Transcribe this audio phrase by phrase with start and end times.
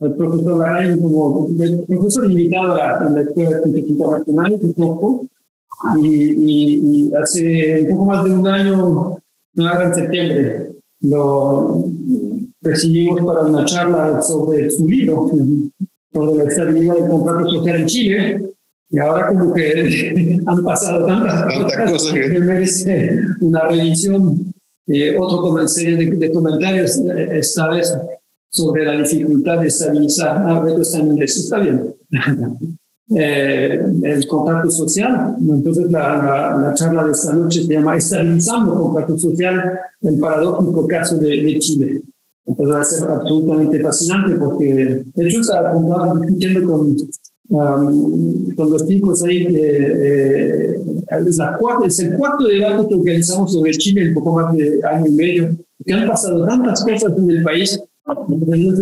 [0.00, 1.48] al profesor Garay como
[1.86, 5.26] profesor invitado a la Escuela de Ciencias Internacionales un poco,
[6.02, 9.18] y, y, hace un poco más de un año,
[9.54, 11.84] no en septiembre, lo
[12.60, 15.30] recibimos para una charla sobre su libro,
[16.12, 18.50] sobre la estabilidad del contrato social en Chile,
[18.90, 21.54] y ahora como que han pasado tantas,
[21.90, 24.52] cosas que merece una revisión.
[24.86, 27.96] Eh, otro serie de, de, comentarios eh, esta vez
[28.50, 30.36] sobre la dificultad de estabilizar.
[30.46, 31.94] Ah, está en inglés, está bien.
[33.16, 35.36] eh, el contrato social.
[35.40, 40.18] Entonces la, la, la, charla de esta noche se llama Estabilizando el contrato social, el
[40.18, 42.02] paradójico caso de, de Chile.
[42.44, 45.72] Entonces va a ser absolutamente fascinante porque de hecho estaba
[46.14, 46.96] discutiendo con
[47.50, 50.80] con los chicos ahí, eh,
[51.26, 54.80] es, la cuarta, es el cuarto debate que organizamos sobre Chile en poco más de
[54.84, 57.82] año y medio, que han pasado tantas cosas en el país,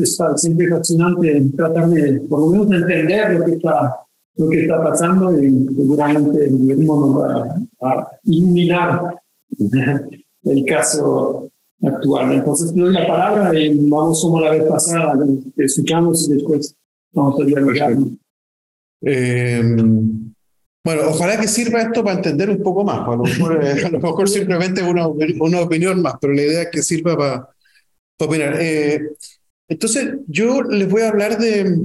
[0.01, 3.97] es siempre fascinante tratar de, por lo menos, entender lo que está,
[4.37, 9.17] lo que está pasando y seguramente el nos va a iluminar
[10.45, 11.51] el caso
[11.83, 12.33] actual.
[12.33, 15.15] Entonces, doy la palabra y vamos como la vez pasada,
[15.57, 16.75] escuchamos y después
[17.13, 17.97] vamos a dialogar.
[19.03, 19.63] Eh,
[20.85, 23.07] bueno, ojalá que sirva esto para entender un poco más.
[23.07, 26.63] A lo mejor, eh, a lo mejor simplemente una, una opinión más, pero la idea
[26.63, 27.49] es que sirva para
[28.27, 28.57] opinar.
[28.61, 29.01] Eh,
[29.69, 31.77] entonces, yo les voy a hablar de,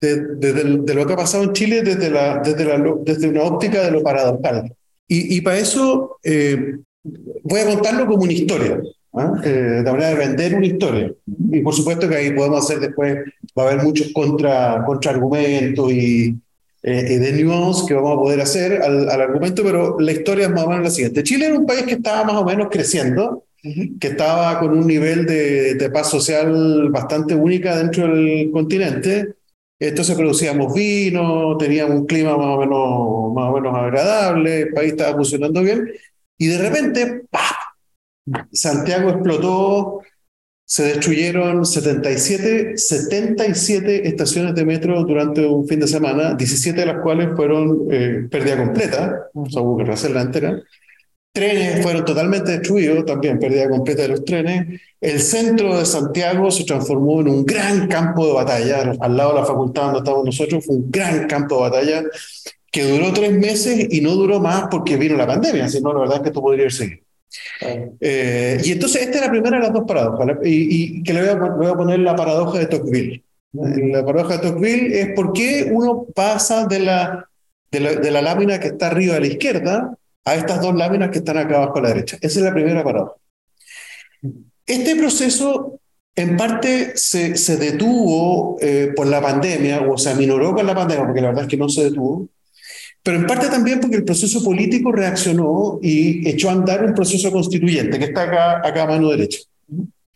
[0.00, 3.82] de, de, lo que ha pasado en Chile desde, la, desde, la, desde una óptica
[3.82, 4.74] de lo paradojal.
[5.08, 6.78] Y, y para eso eh,
[7.42, 8.80] voy a contarlo como una historia.
[9.14, 9.32] ¿ah?
[9.44, 11.12] Eh, de manera de vender una historia.
[11.50, 13.16] Y por supuesto que ahí podemos hacer después,
[13.58, 16.36] va a haber muchos contra, contraargumentos y,
[16.82, 20.64] eh, de que vamos a poder hacer al, al, argumento, pero la historia es más
[20.64, 21.22] o menos la siguiente.
[21.22, 23.43] Chile era un país que estaba más o menos creciendo,
[23.98, 29.36] que estaba con un nivel de, de paz social bastante única dentro del continente.
[29.78, 34.92] Entonces producíamos vino, teníamos un clima más o menos, más o menos agradable, el país
[34.92, 35.90] estaba funcionando bien,
[36.38, 38.44] y de repente, ¡pah!
[38.52, 40.00] Santiago explotó,
[40.64, 47.02] se destruyeron 77, 77 estaciones de metro durante un fin de semana, 17 de las
[47.02, 50.62] cuales fueron eh, pérdida completa, o sea, hubo que rehacerla entera.
[51.34, 54.80] Trenes fueron totalmente destruidos, también pérdida completa de los trenes.
[55.00, 58.92] El centro de Santiago se transformó en un gran campo de batalla.
[59.00, 62.04] Al lado de la facultad donde estábamos nosotros fue un gran campo de batalla
[62.70, 65.98] que duró tres meses y no duró más porque vino la pandemia, si no, la
[66.02, 67.02] verdad es que esto podría seguir.
[68.00, 71.20] Eh, y entonces esta es la primera de las dos paradojas, y, y que le
[71.20, 73.24] voy, a, voy, a, poner la paradoja de Tocqueville.
[73.52, 77.28] La paradoja de Tocqueville es por qué uno pasa de la,
[77.72, 81.10] de la, de la lámina que está arriba a la izquierda a estas dos láminas
[81.10, 82.16] que están acá abajo a la derecha.
[82.20, 83.14] Esa es la primera paradoja.
[84.66, 85.78] Este proceso
[86.16, 91.04] en parte se, se detuvo eh, por la pandemia, o se aminoró con la pandemia,
[91.04, 92.28] porque la verdad es que no se detuvo,
[93.02, 97.30] pero en parte también porque el proceso político reaccionó y echó a andar un proceso
[97.30, 99.40] constituyente que está acá, acá a mano derecha.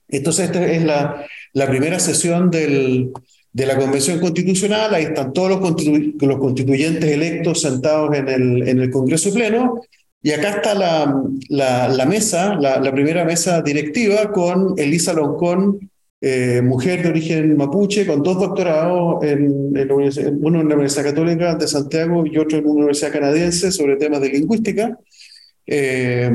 [0.09, 3.11] Entonces, esta es la, la primera sesión del,
[3.53, 8.69] de la Convención Constitucional, ahí están todos los, constitu los constituyentes electos sentados en el,
[8.69, 9.83] en el Congreso Pleno,
[10.21, 15.91] y acá está la, mesa, la, primera mesa directiva con Elisa Loncón,
[16.21, 19.77] eh, mujer de origen mapuche, con dos doctorados, en,
[20.41, 24.21] uno en la Universidad Católica de Santiago y otro en una universidad canadiense sobre temas
[24.21, 24.99] de lingüística,
[25.67, 26.33] eh,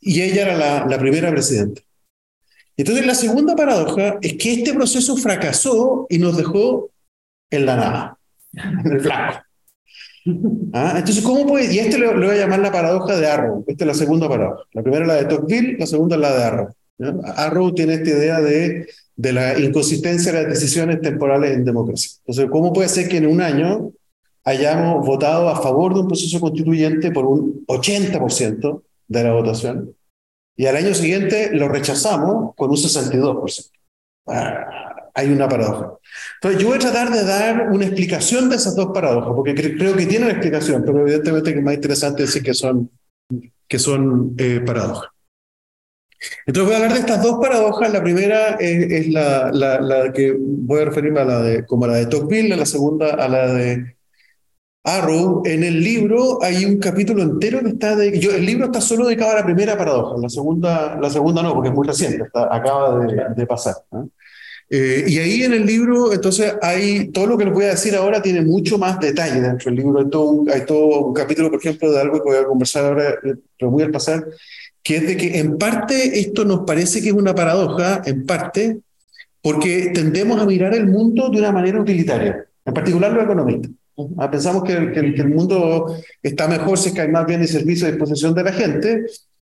[0.00, 1.82] y ella era la, primera presidenta.
[2.76, 6.90] Entonces la segunda paradoja es que este proceso fracasó y nos dejó
[7.50, 8.18] en la nada,
[8.54, 9.44] en el flaco.
[10.72, 10.94] ¿Ah?
[10.98, 11.72] Entonces, ¿cómo puede?
[11.72, 13.64] Y este lo, lo, voy a llamar la paradoja de Arrow.
[13.66, 14.64] Esta es la segunda paradoja.
[14.72, 16.68] La primera es la de Tocqueville, la segunda es la de Arrow.
[16.98, 17.14] ¿ya?
[17.36, 18.86] Arrow tiene esta idea de,
[19.16, 22.12] de la inconsistencia de las decisiones temporales en democracia.
[22.20, 23.92] Entonces, ¿cómo puede ser que en un año
[24.44, 29.94] hayamos votado a favor de un proceso constituyente por un 80% de la votación
[30.56, 33.70] y al año siguiente lo rechazamos con un 62%?
[34.26, 34.89] Ah,
[35.20, 35.94] hay una paradoja.
[36.36, 39.96] Entonces, yo voy a tratar de dar una explicación de esas dos paradojas, porque creo
[39.96, 42.90] que tienen explicación, pero evidentemente es más interesante decir que son,
[43.68, 45.10] que son eh, paradojas.
[46.46, 47.92] Entonces voy a hablar de estas dos paradojas.
[47.92, 52.06] La primera es, la, la, que voy a referirme a la de, como la de
[52.06, 53.96] Tocqueville, la segunda a la de
[54.84, 55.42] Arrow.
[55.46, 59.32] En el libro hay un capítulo entero que está de, el libro está solo dedicado
[59.32, 63.46] a la primera paradoja, la segunda, la segunda no, porque es muy reciente, acaba de,
[63.46, 63.76] pasar.
[64.72, 67.96] Eh, y ahí en el libro, entonces, hay todo lo que les voy a decir
[67.96, 69.98] ahora tiene mucho más detalle dentro del libro.
[69.98, 72.84] Hay todo un, hay todo un capítulo, por ejemplo, de algo que voy a conversar
[72.84, 74.24] ahora, pero muy al pasar,
[74.82, 78.78] que es de que en parte esto nos parece que es una paradoja, en parte,
[79.42, 83.72] porque tendemos a mirar el mundo de una manera utilitaria, en particular los economistas.
[84.18, 87.88] Ah, pensamos que, el mundo está mejor si es que hay más bienes y servicios
[87.88, 89.04] a disposición de la gente,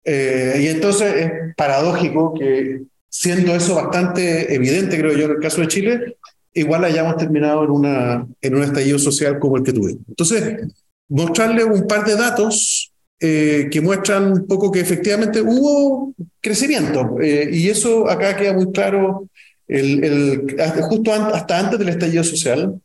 [0.03, 2.81] eh, y entonces es paradójico que,
[3.17, 6.17] siendo eso bastante evidente, creo yo, en el caso de Chile,
[6.53, 10.03] igual hayamos terminado en, una, en un estallido social como el que tuvimos.
[10.09, 10.67] Entonces,
[11.07, 12.91] mostrarle un par de datos
[13.21, 17.17] eh, que muestran un poco que efectivamente hubo crecimiento.
[17.21, 19.29] Eh, y eso acá queda muy claro,
[19.65, 22.81] el, el, justo hasta antes del estallido social.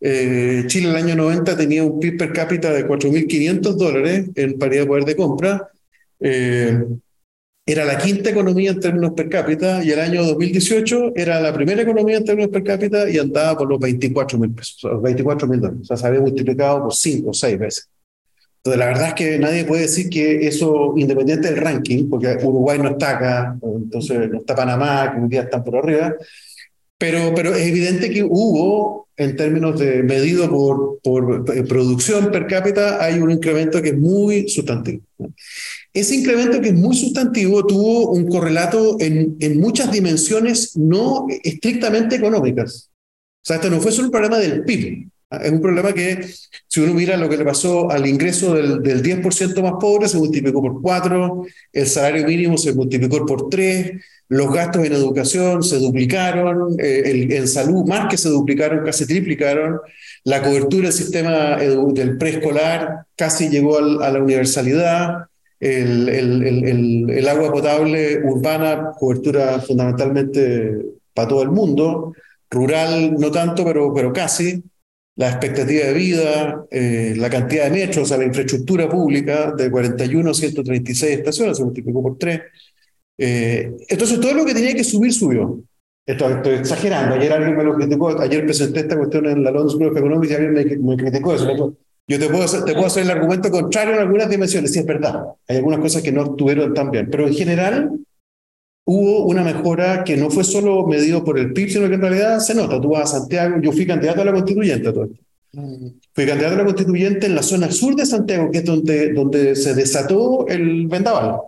[0.00, 4.56] Eh, Chile en el año 90 tenía un PIB per cápita de 4.500 dólares en
[4.56, 5.68] paridad de poder de compra.
[7.66, 11.80] Era la quinta economía en términos per cápita y el año 2018 era la primera
[11.80, 15.80] economía en términos per cápita y andaba por los 24 mil pesos, 24 mil dólares.
[15.82, 17.88] O sea, se había multiplicado por 5 o 6 veces.
[18.58, 22.78] Entonces, la verdad es que nadie puede decir que eso, independiente del ranking, porque Uruguay
[22.78, 26.14] no está acá, entonces no está Panamá, que un día están por arriba,
[26.96, 33.04] pero, pero es evidente que hubo, en términos de medido por, por producción per cápita,
[33.04, 35.02] hay un incremento que es muy sustantivo.
[35.94, 42.16] Ese incremento que es muy sustantivo tuvo un correlato en, en muchas dimensiones no estrictamente
[42.16, 42.90] económicas.
[42.90, 45.08] O sea, esto no fue solo un problema del PIB,
[45.42, 46.26] es un problema que,
[46.66, 50.18] si uno mira lo que le pasó al ingreso del, del 10% más pobre, se
[50.18, 53.92] multiplicó por 4, el salario mínimo se multiplicó por 3,
[54.28, 59.80] los gastos en educación se duplicaron, eh, en salud más que se duplicaron, casi triplicaron,
[60.24, 65.26] la cobertura del sistema del preescolar casi llegó a la universalidad,
[65.64, 70.76] el, el, el, agua potable urbana, cobertura fundamentalmente
[71.14, 72.12] para todo el mundo,
[72.50, 74.62] rural no tanto, pero, pero casi
[75.16, 79.70] la expectativa de vida, eh, la cantidad de metros, o sea, la infraestructura pública de
[79.70, 82.40] 41 a 136 estaciones, se multiplicó por 3.
[83.16, 85.62] Eh, entonces, todo lo que tenía que subir, subió.
[86.04, 87.14] Esto, estoy exagerando.
[87.14, 88.20] Ayer alguien me lo criticó.
[88.20, 91.76] Ayer presenté esta cuestión en la London School of Economics y alguien me, criticó eso.
[92.06, 94.72] Yo te puedo, hacer, te puedo hacer el argumento contrario en algunas dimensiones.
[94.72, 95.24] Sí, es verdad.
[95.48, 97.08] Hay algunas cosas que no estuvieron tan bien.
[97.10, 97.92] Pero en general,
[98.84, 102.40] hubo una mejora que no fue solo medido por el PIB, sino que en realidad
[102.40, 102.78] se nota.
[102.80, 104.92] Tú vas a Santiago, yo fui candidato a la constituyente.
[104.92, 105.08] Todo
[105.52, 105.86] mm.
[106.12, 109.56] Fui candidato a la constituyente en la zona sur de Santiago, que es donde, donde
[109.56, 111.38] se desató el vendaval.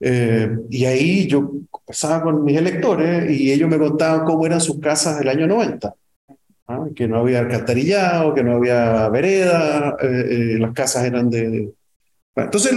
[0.00, 4.78] Eh, y ahí yo conversaba con mis electores y ellos me contaban cómo eran sus
[4.78, 5.94] casas del año 90.
[6.94, 11.72] Que no había alcantarillado, que no había vereda, eh, eh, las casas eran de...
[12.34, 12.72] entonces,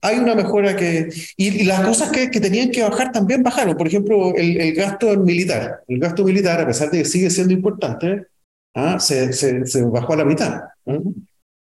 [0.00, 1.08] hay una mejora que...
[1.36, 3.76] Y, las cosas que, que, tenían que bajar también bajaron.
[3.76, 5.82] Por ejemplo, el, el, gasto militar.
[5.88, 8.26] El gasto militar, a pesar de que sigue siendo importante,
[8.74, 9.00] ¿ah?
[9.00, 10.62] se, se, se, bajó a la mitad.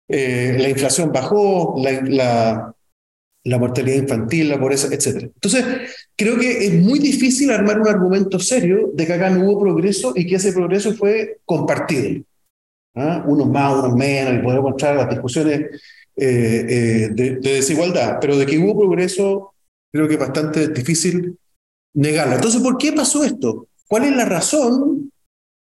[0.08, 2.74] Eh, la inflación bajó, la, la,
[3.44, 5.30] la, mortalidad infantil, la pobreza, etc.
[5.34, 5.64] Entonces,
[6.16, 10.12] creo que es muy difícil armar un argumento serio de que acá no hubo progreso
[10.14, 12.22] y que ese progreso fue compartido.
[12.94, 13.24] ¿ah?
[13.26, 15.60] Unos más, unos menos, y podemos mostrar las discusiones
[16.16, 19.54] eh, eh, de, desigualdad, pero de que hubo progreso,
[19.92, 21.36] creo que es bastante difícil
[21.94, 22.36] negarlo.
[22.36, 23.68] Entonces, ¿por qué pasó esto?
[23.88, 25.10] ¿Cuál es la razón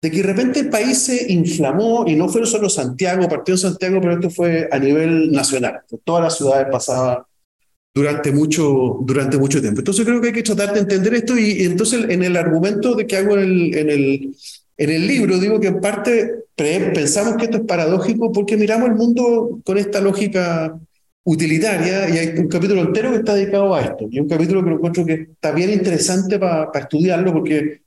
[0.02, 3.58] de que de repente el país se inflamó y no fue solo Santiago, partió en
[3.58, 5.80] Santiago, pero esto fue a nivel nacional?
[6.04, 7.24] Todas las ciudades pasaban
[7.94, 9.80] durante mucho, durante mucho tiempo.
[9.80, 13.06] Entonces creo que hay que tratar de entender esto y, entonces en el argumento de
[13.06, 14.36] que hago en el, en el,
[14.76, 18.96] en el libro digo que en parte pensamos que esto es paradójico porque miramos el
[18.96, 20.76] mundo con esta lógica
[21.24, 24.06] utilitaria y hay un capítulo entero que está dedicado a esto.
[24.10, 27.82] Y un capítulo que encuentro que está bien interesante para estudiarlo porque,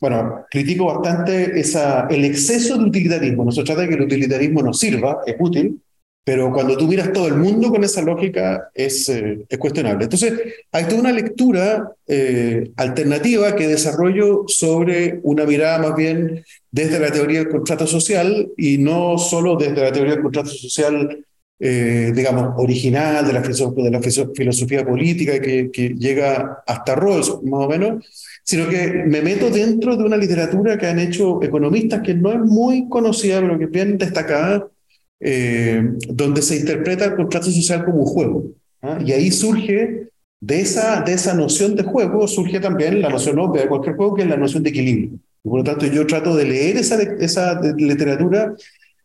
[0.00, 3.44] bueno, critico bastante esa, el exceso de utilitarismo.
[3.44, 5.80] No se trata de que el utilitarismo nos sirva, es útil,
[6.22, 10.04] pero cuando tú miras todo el mundo con esa lógica es, eh, es cuestionable.
[10.04, 10.34] Entonces,
[10.70, 17.10] hay toda una lectura eh, alternativa que desarrollo sobre una mirada más bien desde la
[17.10, 21.24] teoría del contrato social y no solo desde la teoría del contrato social,
[21.58, 24.00] eh, digamos, original de la, de la
[24.34, 28.04] filosofía política que, que llega hasta Rawls, más o menos,
[28.44, 32.40] sino que me meto dentro de una literatura que han hecho economistas que no es
[32.40, 34.68] muy conocida, pero que es bien destacada,
[35.20, 38.44] eh, donde se interpreta el contrato social como un juego.
[38.82, 38.98] ¿ah?
[39.04, 40.08] Y ahí surge,
[40.40, 44.14] de esa, de esa noción de juego, surge también la noción obvia de cualquier juego,
[44.14, 45.10] que es la noción de equilibrio.
[45.44, 48.54] Y por lo tanto, yo trato de leer esa, esa literatura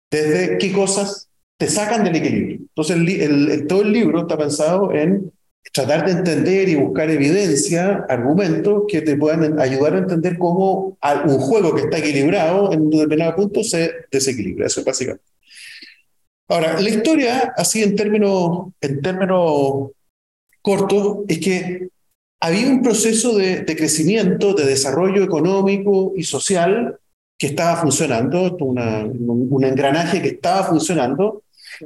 [0.10, 2.60] desde qué cosas te sacan del equilibrio.
[2.76, 5.32] Entonces, el, todo el libro está pensado en
[5.74, 11.40] tratar de entender y buscar evidencia, argumentos que te puedan ayudar a entender cómo un
[11.40, 14.68] juego que está equilibrado en un determinado punto se desequilibra.
[14.68, 15.35] Eso es básicamente.
[16.48, 19.92] Ahora, la historia, así en términos, en términos
[20.62, 21.90] cortos, es que
[22.40, 27.00] había un proceso de, de, crecimiento, de desarrollo económico y social
[27.38, 31.44] que estaba funcionando, una, un engranaje que estaba funcionando,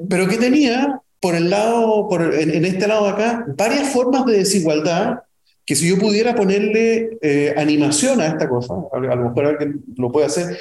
[0.09, 4.25] pero que tenía por el lado, por, en, en, este lado de acá, varias formas
[4.25, 5.19] de desigualdad
[5.65, 9.83] que si yo pudiera ponerle eh, animación a esta cosa, a, a, lo mejor alguien
[9.97, 10.57] lo puede hacer,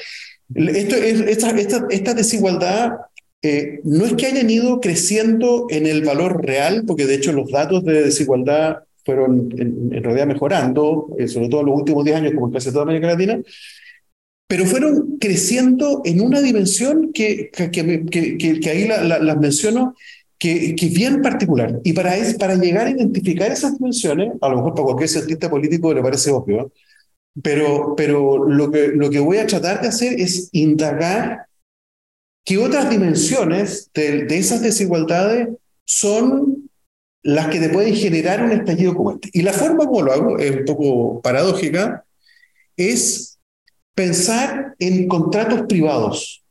[0.55, 2.93] esto, esta, esta, esta desigualdad
[3.42, 7.50] eh, no es que hayan ido creciendo en el valor real, porque de hecho los
[7.50, 12.33] datos de desigualdad fueron en, en mejorando, eh, sobre todo en los últimos 10 años,
[12.35, 13.40] como en casi toda América Latina,
[14.49, 19.95] pero fueron creciendo en una dimensión que, que, ahí las la, la menciono,
[20.38, 21.80] que, es bien particular.
[21.85, 25.50] Y para, es, para llegar a identificar esas dimensiones, a lo mejor para cualquier cientista
[25.50, 26.73] político le parece obvio,
[27.42, 31.48] pero, pero lo, que, lo que voy a tratar de hacer es indagar
[32.49, 35.49] qué otras dimensiones de, esas desigualdades
[35.85, 36.71] son
[37.23, 39.28] las que te pueden generar un estallido como este.
[39.35, 42.07] Y la forma como lo hago es un poco paradójica,
[42.75, 43.38] es
[43.95, 46.43] pensar en contratos privados.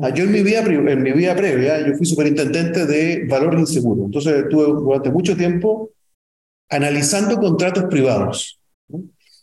[0.00, 4.06] Ah, yo en mi, vida, en mi vida previa, yo fui superintendente de valor inseguro.
[4.06, 5.90] Entonces estuve durante mucho tiempo
[6.70, 8.58] analizando contratos privados.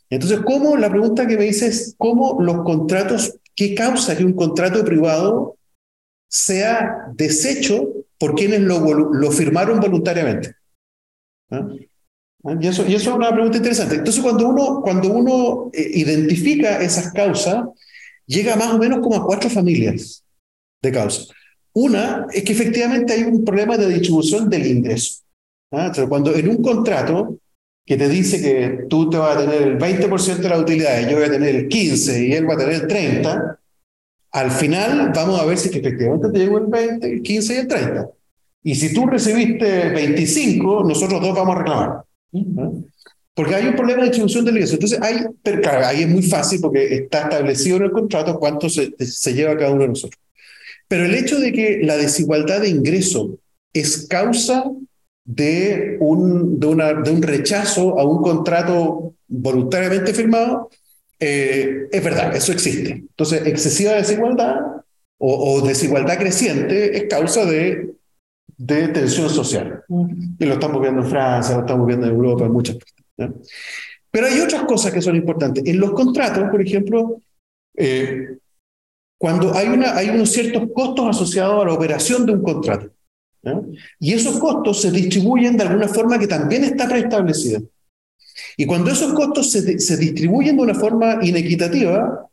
[0.10, 0.77] Entonces, ¿cómo?
[0.77, 5.56] La pregunta que me dice es, ¿cómo los contratos, qué causa que un contrato privado
[6.29, 10.55] sea deshecho por quienes lo, firmaron voluntariamente?
[11.51, 11.67] ¿Ah?
[12.60, 13.96] Y eso, y eso es una pregunta interesante.
[13.96, 17.65] Entonces, cuando uno, cuando uno eh, identifica esas causas,
[18.27, 20.24] llega más o menos como a cuatro familias
[20.82, 21.29] de causas.
[21.74, 25.24] Una es que efectivamente hay un problema de distribución del ingreso.
[25.72, 25.88] ¿ah?
[25.88, 27.39] Entonces, cuando en un contrato
[27.86, 31.17] que te dice que tú te vas a tener el 20% de la utilidad yo
[31.17, 33.58] voy a tener el 15% y él va a tener el 30%,
[34.36, 37.68] al final vamos a ver si efectivamente te llegó el 20, el 15 y el
[37.68, 38.10] 30.
[38.63, 42.04] Y si tú recibiste 25, nosotros dos vamos a reclamar.
[43.34, 44.74] Porque hay un problema de distribución del ingreso.
[44.74, 48.70] Entonces, hay, pero claro, ahí es muy fácil porque está establecido en el contrato cuánto
[48.70, 50.22] se, se lleva cada uno de nosotros.
[50.89, 53.39] Pero el hecho de que la desigualdad de ingreso
[53.72, 54.65] es causa
[55.24, 60.70] de un, de, una, de un rechazo a un contrato voluntariamente firmado,
[61.25, 62.91] eh, es verdad, eso existe.
[62.91, 64.58] Entonces, excesiva desigualdad
[65.17, 67.96] o, o desigualdad creciente es causa de
[68.58, 69.84] de tensión social.
[70.39, 73.48] Y lo estamos viendo en Francia, lo estamos viendo en Europa, en muchas partes.
[74.12, 75.63] Pero hay otras cosas que son importantes.
[75.65, 77.22] En los contratos, por ejemplo,
[77.75, 78.38] eh,
[79.17, 82.89] cuando hay, una, hay unos ciertos costos asociados a la operación de un contrato.
[84.00, 87.60] Y esos costos se distribuyen de alguna forma que también está preestablecida.
[88.57, 92.29] Y cuando esos costos se, se distribuyen de una forma inequitativa,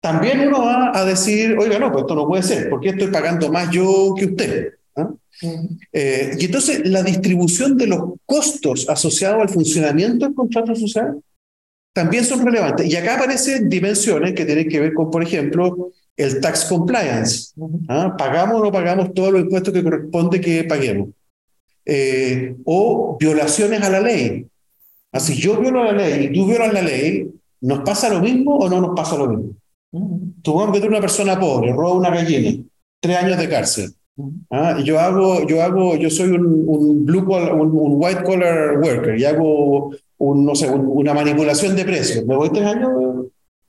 [0.00, 3.50] también uno va a decir, oiga, no, pues esto no puede ser, porque estoy pagando
[3.50, 4.72] más yo que usted.
[5.92, 11.20] Eh, y entonces la distribución de los costos asociados al funcionamiento del contrato social
[11.92, 12.86] también son relevantes.
[12.86, 17.52] Y acá aparecen dimensiones que tienen que ver con, por ejemplo, el tax compliance.
[17.88, 18.14] ¿Ah?
[18.16, 21.08] ¿Pagamos o no pagamos todos los impuestos que corresponde que paguemos?
[21.84, 24.46] Eh, o violaciones a la ley.
[25.12, 28.56] Así ah, yo violo la ley y tú violas la ley, ¿nos pasa lo mismo
[28.56, 29.54] o no nos pasa lo mismo?
[30.42, 32.62] Tú vas a meter una persona pobre, roba una gallina,
[33.00, 33.90] tres años de cárcel.
[34.50, 38.78] Ah, yo hago, yo hago, yo soy un, un blue collar, un, un, white collar
[38.78, 42.24] worker y hago un, no sé, una manipulación de precios.
[42.24, 42.90] Me voy tres años,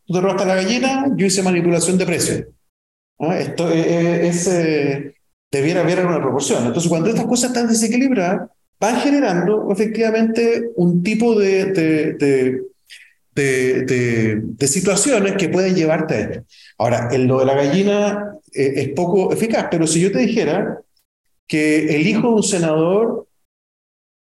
[0.06, 2.46] tú te robaste la gallina, yo hice manipulación de precios.
[3.20, 5.16] Ah, esto es, es eh,
[5.52, 6.66] debiera haber una proporción.
[6.66, 12.62] Entonces, cuando estas cosas están desequilibradas, van generando efectivamente un tipo de, de,
[13.34, 16.44] de, situaciones que pueden llevarte a esto.
[16.78, 20.80] Ahora, en lo de la gallina eh, es poco eficaz, pero si yo te dijera
[21.48, 23.28] que el hijo de un senador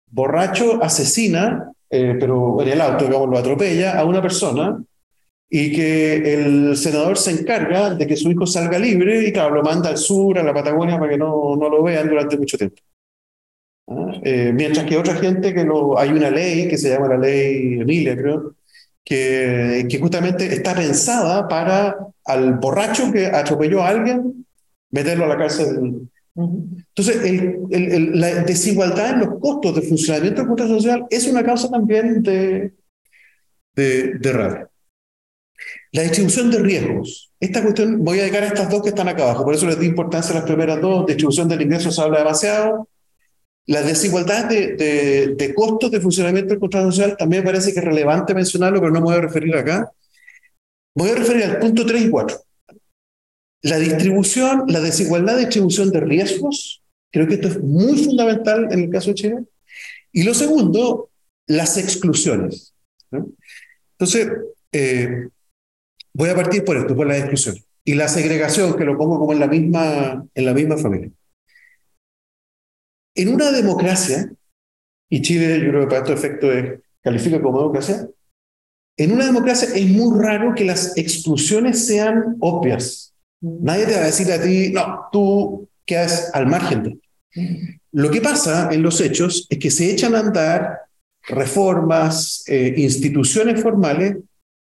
[0.09, 4.83] borracho asesina, eh, pero en el auto, digamos, lo atropella a una persona
[5.49, 9.63] y que el senador se encarga de que su hijo salga libre y, claro, lo
[9.63, 12.81] manda al sur, a la Patagonia, para que no, no lo vean durante mucho tiempo.
[14.23, 17.79] Eh, mientras que otra gente que lo, hay una ley que se llama la ley
[17.81, 18.55] Emilia, creo,
[19.03, 24.45] que, que justamente está pensada para al borracho que atropelló a alguien,
[24.91, 26.07] meterlo a la cárcel.
[26.35, 31.27] Entonces, el, el, el, la desigualdad en los costos de funcionamiento del contrato social es
[31.27, 32.73] una causa también de,
[33.75, 34.69] de, de rabia.
[35.91, 37.31] La distribución de riesgos.
[37.39, 39.79] Esta cuestión, voy a dedicar a estas dos que están acá abajo, por eso les
[39.79, 41.05] di importancia a las primeras dos.
[41.05, 42.87] Distribución del ingreso se habla demasiado.
[43.65, 48.33] La desigualdad de, costos de funcionamiento del contrato social también me parece que es relevante
[48.33, 49.89] mencionarlo, pero no me voy a referir acá.
[50.95, 52.37] Voy a referir al punto 3 y 4.
[53.63, 58.79] La distribución, la desigualdad de distribución de riesgos, creo que esto es muy fundamental en
[58.79, 59.37] el caso de Chile.
[60.11, 61.09] Y lo segundo,
[61.47, 62.73] las exclusiones.
[63.11, 64.29] Entonces,
[64.73, 65.29] eh,
[66.13, 67.63] voy a partir por esto, por las exclusiones.
[67.85, 71.11] Y la segregación, que lo pongo como en la misma, en la misma familia.
[73.15, 74.31] En una democracia,
[75.09, 78.07] y Chile yo creo que para estos efectos califica como democracia,
[78.97, 83.13] en una democracia es muy raro que las exclusiones sean obvias.
[83.41, 87.01] Nadie te va a decir a ti, no, tú quedas al margen.
[87.91, 90.79] Lo que pasa en los hechos es que se echan a andar
[91.27, 94.17] reformas, eh, instituciones formales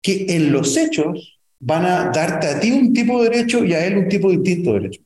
[0.03, 3.87] que en los hechos van a darte a ti un tipo de derecho y a
[3.87, 5.03] él un tipo distinto de derecho.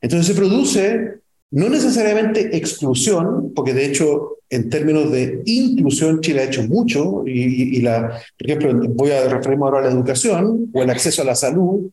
[0.00, 6.44] Entonces se produce no necesariamente exclusión, porque de hecho en términos de inclusión Chile ha
[6.44, 10.90] hecho mucho, y, la, por ejemplo, voy a referirme ahora a la educación o el
[10.90, 11.90] acceso a la salud,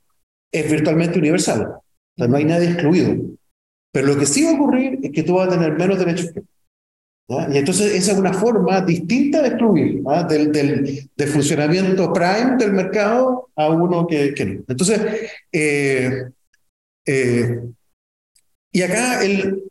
[0.52, 1.74] es virtualmente universal.
[2.18, 3.14] O no hay nadie excluido.
[3.92, 6.32] Pero lo que sí va a ocurrir es que tú vas a tener menos derechos
[6.32, 6.42] que
[7.28, 13.70] y entonces esa es una forma distinta de excluir del, funcionamiento prime del mercado a
[13.70, 14.64] uno que, que no.
[14.68, 15.02] Entonces,
[15.52, 16.26] eh,
[17.08, 17.62] eh,
[18.76, 19.64] y acá el,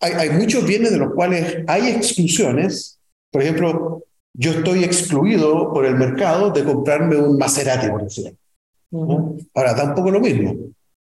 [0.00, 2.98] hay, hay, muchos bienes de los cuales hay exclusiones.
[3.30, 8.32] Por ejemplo, yo estoy excluido por el mercado de comprarme un Maserati, por decirlo.
[9.52, 10.56] Ahora, tampoco lo mismo.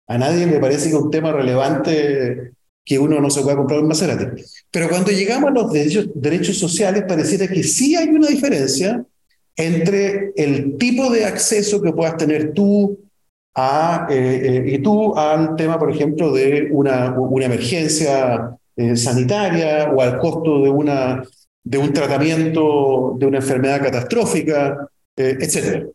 [0.07, 2.53] A nadie me parece que un tema relevante
[2.85, 4.41] que uno no se pueda comprar un Maserati.
[4.71, 9.05] Pero cuando llegamos a los derechos, derechos sociales, pareciera que sí hay una diferencia
[9.57, 12.97] entre el tipo de acceso que puedas tener tú
[13.55, 19.89] a, eh, eh, y tú al tema, por ejemplo, de una, una emergencia eh, sanitaria
[19.91, 21.23] o al costo de, una,
[21.63, 25.87] de un tratamiento de una enfermedad catastrófica, etc.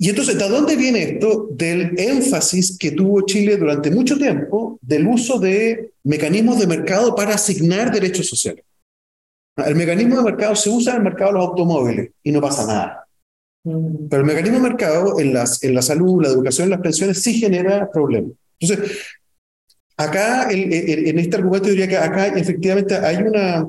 [0.00, 1.48] Y entonces, ¿de dónde viene esto?
[1.50, 7.34] Del énfasis que tuvo Chile durante mucho tiempo del uso de mecanismos de mercado para
[7.34, 8.64] asignar derechos sociales.
[9.56, 12.64] El mecanismo de mercado se usa en el mercado de los automóviles y no pasa
[12.66, 13.07] nada.
[13.68, 14.08] Mm.
[14.08, 17.34] Pero el mecanismo de mercado en, las, en la salud, la educación, las pensiones sí
[17.34, 18.32] genera problemas.
[18.60, 18.98] Entonces,
[19.96, 23.66] acá, en este argumento diría que acá efectivamente hay una,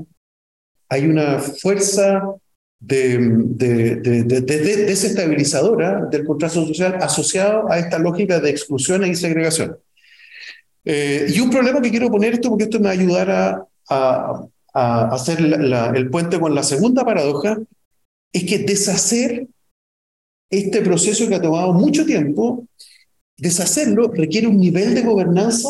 [0.89, 2.23] hay una fuerza
[2.79, 9.77] de, de, de, desestabilizadora del contrato social asociado a esta lógica de exclusión y segregación.
[10.85, 16.09] Eh, y un problema que quiero poner esto, porque esto me va a hacer el
[16.09, 17.57] puente con la segunda paradoja,
[18.31, 19.47] es que deshacer
[20.49, 22.67] este proceso que ha tomado mucho tiempo,
[23.37, 25.69] deshacerlo requiere un nivel de gobernanza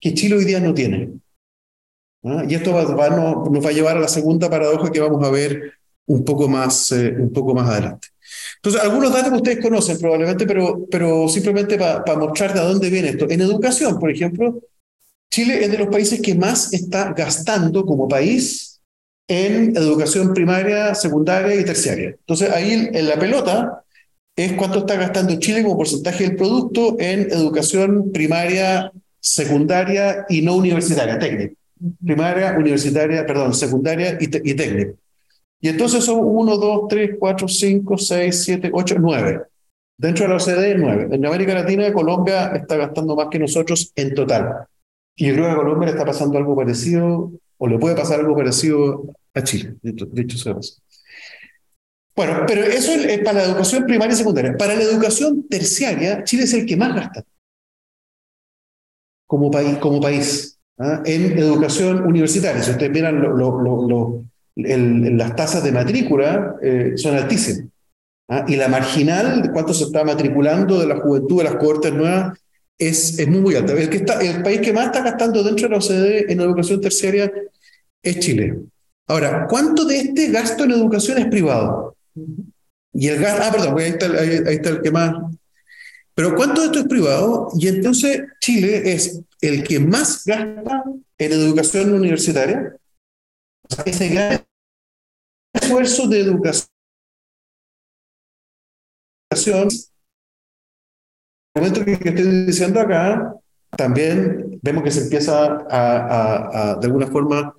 [0.00, 1.10] que Chile hoy día no tiene.
[2.24, 2.44] ¿Ah?
[2.48, 5.74] Y esto va, nos va a llevar a la segunda paradoja que vamos a ver
[6.06, 8.08] un poco más, eh, un poco más adelante.
[8.56, 13.10] Entonces, algunos datos que ustedes conocen probablemente, pero, pero simplemente para mostrar de dónde viene
[13.10, 13.28] esto.
[13.28, 14.60] En educación, por ejemplo,
[15.30, 18.80] Chile es de los países que más está gastando como país
[19.28, 22.10] en educación primaria, secundaria y terciaria.
[22.10, 23.84] Entonces, ahí en la pelota
[24.36, 30.56] es cuánto está gastando Chile como porcentaje del producto en educación primaria, secundaria y no
[30.56, 31.54] universitaria, técnica.
[32.04, 34.92] Primaria, universitaria, perdón, secundaria y, y técnica.
[35.60, 39.40] Y entonces son 1, 2, 3, 4, 5, 6, 7, 8, 9.
[39.98, 41.08] Dentro de la OCDE, 9.
[41.12, 44.66] En América Latina, Colombia está gastando más que nosotros en total.
[45.16, 48.20] Y yo creo que a Colombia le está pasando algo parecido, o le puede pasar
[48.20, 49.76] algo parecido a Chile.
[49.82, 50.74] De hecho, se pasa.
[52.16, 54.56] Bueno, pero eso es para la educación primaria y secundaria.
[54.56, 57.24] Para la educación terciaria, Chile es el que más gasta
[59.26, 61.02] como país, ¿ah?
[61.04, 62.62] en educación universitaria.
[62.62, 63.22] Si ustedes miran
[65.18, 67.68] las tasas de matrícula eh, son altísimas.
[68.28, 68.44] ¿ah?
[68.48, 72.38] Y la marginal de cuánto se está matriculando de la juventud de las cohortes nuevas
[72.78, 73.72] es, muy, muy alta.
[73.72, 77.32] El, el país que más está gastando dentro de la OCDE en educación terciaria
[78.02, 78.60] es Chile.
[79.08, 81.95] Ahora, ¿cuánto de este gasto en educación es privado?
[82.92, 85.12] Y el gasto, ah, perdón, ahí está, ahí, ahí está el que más.
[86.14, 87.50] Pero ¿cuánto de esto es privado?
[87.58, 90.84] Y entonces Chile es el que más gasta
[91.18, 92.76] en educación universitaria
[93.84, 94.44] ese gran
[95.52, 96.68] esfuerzo de educación,
[101.54, 103.34] el momento que, estoy diciendo acá,
[103.70, 107.54] también vemos que se empieza a, de alguna forma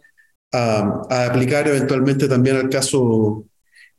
[0.53, 3.45] a, aplicar eventualmente también al caso,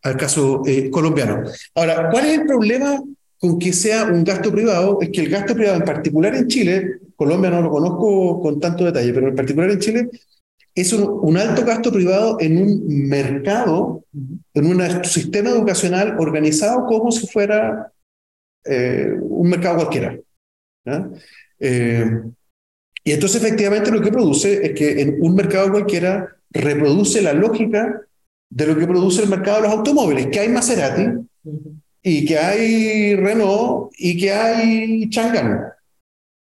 [0.02, 1.42] al caso eh, colombiano.
[1.74, 3.02] Ahora, ¿cuál es el problema
[3.38, 4.98] con que sea un gasto privado?
[5.00, 8.84] Es que el gasto privado, en particular en Chile, Colombia no lo conozco con tanto
[8.84, 10.08] detalle, pero en particular en Chile,
[10.74, 14.04] es un, alto gasto privado en un mercado,
[14.54, 17.92] en un sistema educacional organizado como si fuera
[18.64, 20.16] eh, un mercado cualquiera.
[21.58, 22.20] Eh,
[23.02, 28.02] y entonces efectivamente lo que produce es que en un mercado cualquiera reproduce la lógica
[28.50, 31.06] de lo que produce el mercado de los automóviles, que hay Maserati
[32.02, 35.72] y que hay Renault y que hay Chang'an.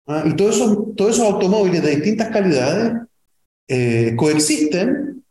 [0.07, 0.23] ¿ah?
[0.25, 2.93] Y todos esos, todos esos automóviles de distintas calidades
[3.67, 5.23] eh, coexisten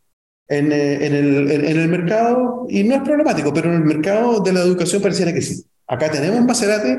[0.48, 4.40] en, eh, en, el, en, el, mercado y no es problemático, pero en el mercado
[4.40, 5.64] de la educación pareciera que sí.
[5.86, 6.98] Acá tenemos Maserati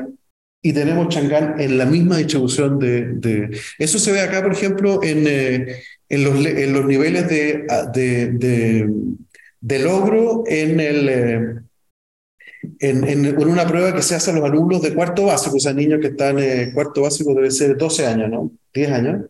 [0.62, 3.58] y tenemos Chang'an en la misma distribución de, de...
[3.78, 8.90] Eso se ve acá, por ejemplo, en, eh, los, los niveles de, de,
[9.60, 11.68] de logro en el
[12.80, 15.72] en, en, una prueba que se hace a los alumnos de cuarto básico, o sea,
[15.72, 18.50] niños que están en cuarto básico debe ser 12 años, ¿no?
[18.74, 19.26] 10 años.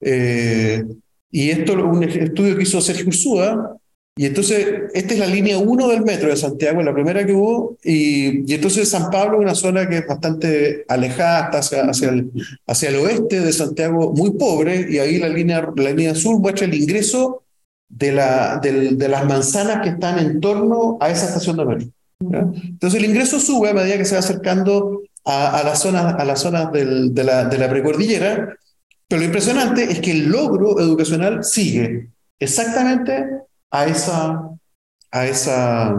[0.00, 0.84] Eh,
[1.30, 3.76] y esto es un estudio que hizo Sergio Ursúa,
[4.16, 7.78] y entonces esta es la línea 1 del metro de Santiago, la primera que hubo,
[7.84, 12.30] y, y entonces San Pablo es una zona que es bastante alejada, hacia, hacia, el,
[12.66, 16.66] hacia el oeste de Santiago, muy pobre, y ahí la línea, la línea azul muestra
[16.66, 17.44] el ingreso
[17.88, 21.88] de, la, de, de las manzanas que están en torno a esa estación de metro.
[22.20, 26.24] Entonces el ingreso sube a medida que se va acercando a, a las zonas, a
[26.24, 28.56] las zonas del, de, la, de la precordillera,
[29.06, 33.24] pero lo impresionante es que el logro educacional sigue exactamente
[33.70, 34.50] a esa,
[35.10, 35.94] a esa,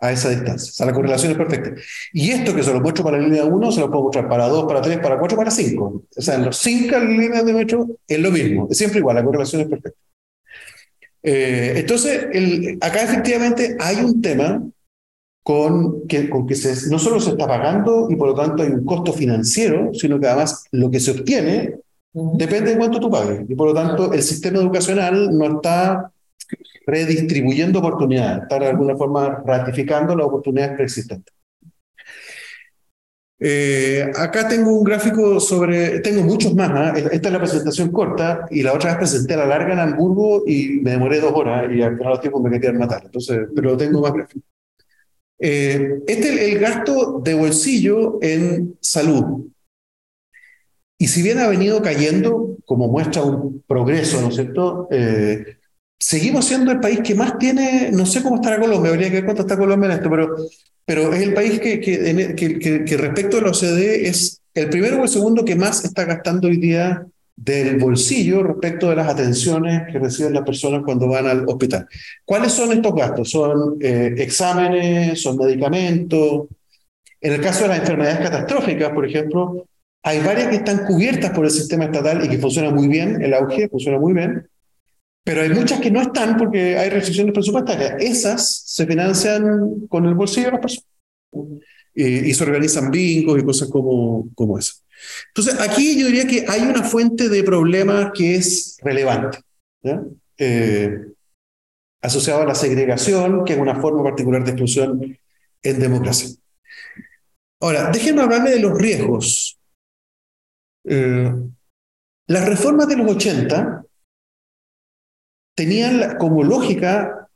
[0.00, 0.70] a esa distancia.
[0.70, 1.72] O sea, la correlación es perfecta.
[2.12, 4.46] Y esto que se lo muestro para la línea 1, se lo puedo mostrar para
[4.48, 6.02] 2, para 3, para 4, para 5.
[6.16, 9.24] O sea, en los 5 líneas de metro es lo mismo, es siempre igual, la
[9.24, 9.98] correlación es perfecta.
[11.22, 14.62] Eh, entonces, el, acá efectivamente hay un tema
[15.42, 18.70] con que, con que se, no solo se está pagando y por lo tanto hay
[18.70, 21.76] un costo financiero, sino que además lo que se obtiene
[22.12, 23.48] depende de cuánto tú pagues.
[23.48, 26.12] Y por lo tanto el sistema educacional no está
[26.86, 31.34] redistribuyendo oportunidades, está de alguna forma ratificando las oportunidades preexistentes.
[33.42, 37.08] Eh, acá tengo un gráfico sobre, tengo muchos más, ¿eh?
[37.10, 40.80] esta es la presentación corta y la otra vez presenté la larga en Hamburgo y
[40.82, 44.02] me demoré dos horas y al final los tiempos me querían matar, entonces, pero tengo
[44.02, 44.42] más gráficos.
[45.38, 49.46] Eh, este es el gasto de bolsillo en salud.
[50.98, 54.86] Y si bien ha venido cayendo, como muestra un progreso, ¿no es cierto?
[54.90, 55.56] Eh,
[55.98, 59.24] seguimos siendo el país que más tiene, no sé cómo estará Colombia, habría que ver
[59.24, 60.36] cuánto está Colombia en esto, pero,
[60.90, 64.98] pero es el país que, que, que, que respecto a la OCDE es el primero
[64.98, 69.84] o el segundo que más está gastando hoy día del bolsillo respecto de las atenciones
[69.92, 71.86] que reciben las personas cuando van al hospital.
[72.24, 73.30] ¿Cuáles son estos gastos?
[73.30, 76.48] Son eh, exámenes, son medicamentos.
[77.20, 79.68] En el caso de las enfermedades catastróficas, por ejemplo,
[80.02, 83.32] hay varias que están cubiertas por el sistema estatal y que funcionan muy bien, el
[83.34, 84.44] auge funciona muy bien,
[85.24, 87.94] pero hay muchas que no están porque hay restricciones presupuestarias.
[87.98, 90.90] Esas se financian con el bolsillo de las personas
[91.94, 94.84] y, se organizan bingos y cosas como, como esas.
[95.28, 99.38] Entonces, aquí yo diría que hay una fuente de problemas que es relevante,
[100.38, 100.98] eh,
[102.02, 105.18] asociado a la segregación, que es una forma particular de exclusión
[105.62, 106.30] en democracia.
[107.60, 109.58] Ahora, déjenme hablarle de los riesgos.
[110.84, 111.32] Eh,
[112.26, 113.84] las reformas de los 80
[115.60, 117.28] tenían como lógica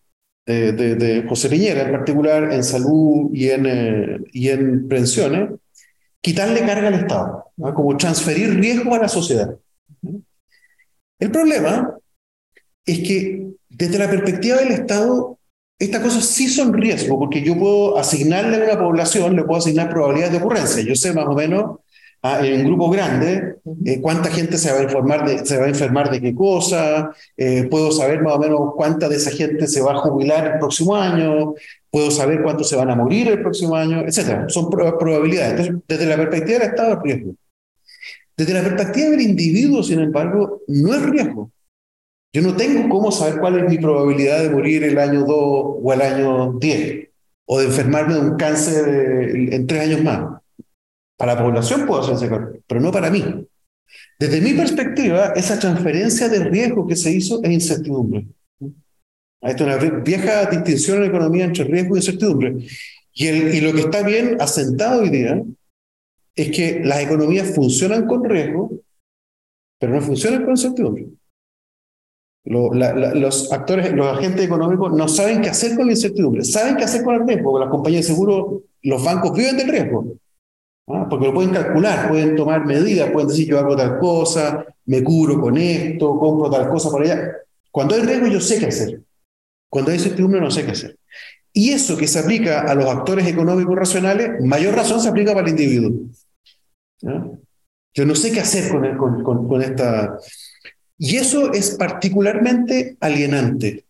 [0.47, 5.51] de, de, de José Piñera, en particular en salud y en, eh, y en pensiones,
[6.23, 9.55] quitarle carga al Estado, como transferir riesgo a la sociedad.
[11.19, 11.99] El problema
[12.87, 15.39] es que desde la perspectiva del Estado,
[15.79, 19.91] estas cosas sí son riesgo, porque yo puedo asignarle a una población, le puedo asignar
[19.91, 20.83] probabilidades de ocurrencia.
[20.83, 21.81] Yo sé más o menos
[22.25, 25.69] ah, en grupo grande eh, cuánta gente se va, a informar de, se va a
[25.69, 29.81] enfermar de qué cosa, eh, puedo saber más o menos cuánta de esa gente se
[29.81, 31.55] va a jubilar el próximo año,
[31.91, 34.47] puedo saber cuántos se van a morir el próximo año, etcétera.
[34.49, 35.53] Son probabilidades.
[35.53, 37.35] Entonces, desde la perspectiva del Estado es riesgo.
[38.37, 41.53] Desde la perspectiva del individuo, sin embargo, no es riesgo.
[42.33, 45.93] Yo no tengo cómo saber cuál es mi probabilidad de morir el año 2 o
[45.93, 47.09] el año 10,
[47.47, 48.89] o de enfermarme de un cáncer
[49.53, 50.44] en tres años más.
[51.17, 53.25] Para la población puedo hacerse cargo, pero no para mí.
[54.19, 58.27] Desde mi perspectiva, esa transferencia de riesgo que se hizo es incertidumbre.
[59.43, 62.57] Hay una vieja distinción en la economía entre riesgo y incertidumbre.
[63.13, 65.43] Y, lo que está bien asentado hoy día
[66.35, 68.71] es que las economías funcionan con riesgo,
[69.79, 71.09] pero no funcionan con incertidumbre.
[72.45, 77.05] Los actores, los agentes económicos no saben qué hacer con la incertidumbre, saben qué hacer
[77.05, 80.17] con el riesgo, porque las compañías de seguro, los bancos viven del riesgo,
[80.89, 81.07] ¿ah?
[81.09, 85.41] porque lo pueden calcular, pueden tomar medidas, pueden decir yo hago tal cosa, me cubro
[85.41, 87.33] con esto, compro tal cosa por allá.
[87.71, 89.03] Cuando hay riesgo yo sé qué hacer.
[89.69, 90.99] Cuando hay incertidumbre no sé qué hacer.
[91.53, 95.47] Y eso que se aplica a los actores económicos racionales, mayor razón se aplica para
[95.47, 95.93] el individuo.
[97.01, 100.19] Yo no sé qué hacer con, con, con, esta...
[100.99, 103.84] Y eso es particularmente alienante.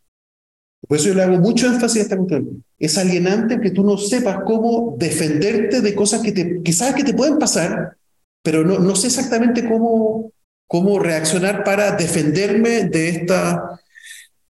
[0.86, 2.64] Por eso yo le hago mucho énfasis a esta cuestión.
[2.78, 7.14] Es alienante que tú no sepas cómo defenderte de cosas que, te, sabes que te
[7.14, 7.96] pueden pasar,
[8.42, 10.32] pero no, sé exactamente cómo,
[10.66, 13.80] cómo reaccionar para defenderme de esta,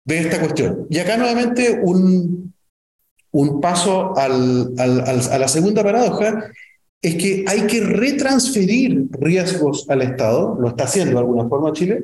[0.03, 0.87] de esta cuestión.
[0.89, 2.53] Y acá nuevamente un,
[3.31, 6.51] un paso a la segunda paradoja
[7.01, 12.03] es que hay que retransferir riesgos al Estado, lo está haciendo de alguna forma Chile,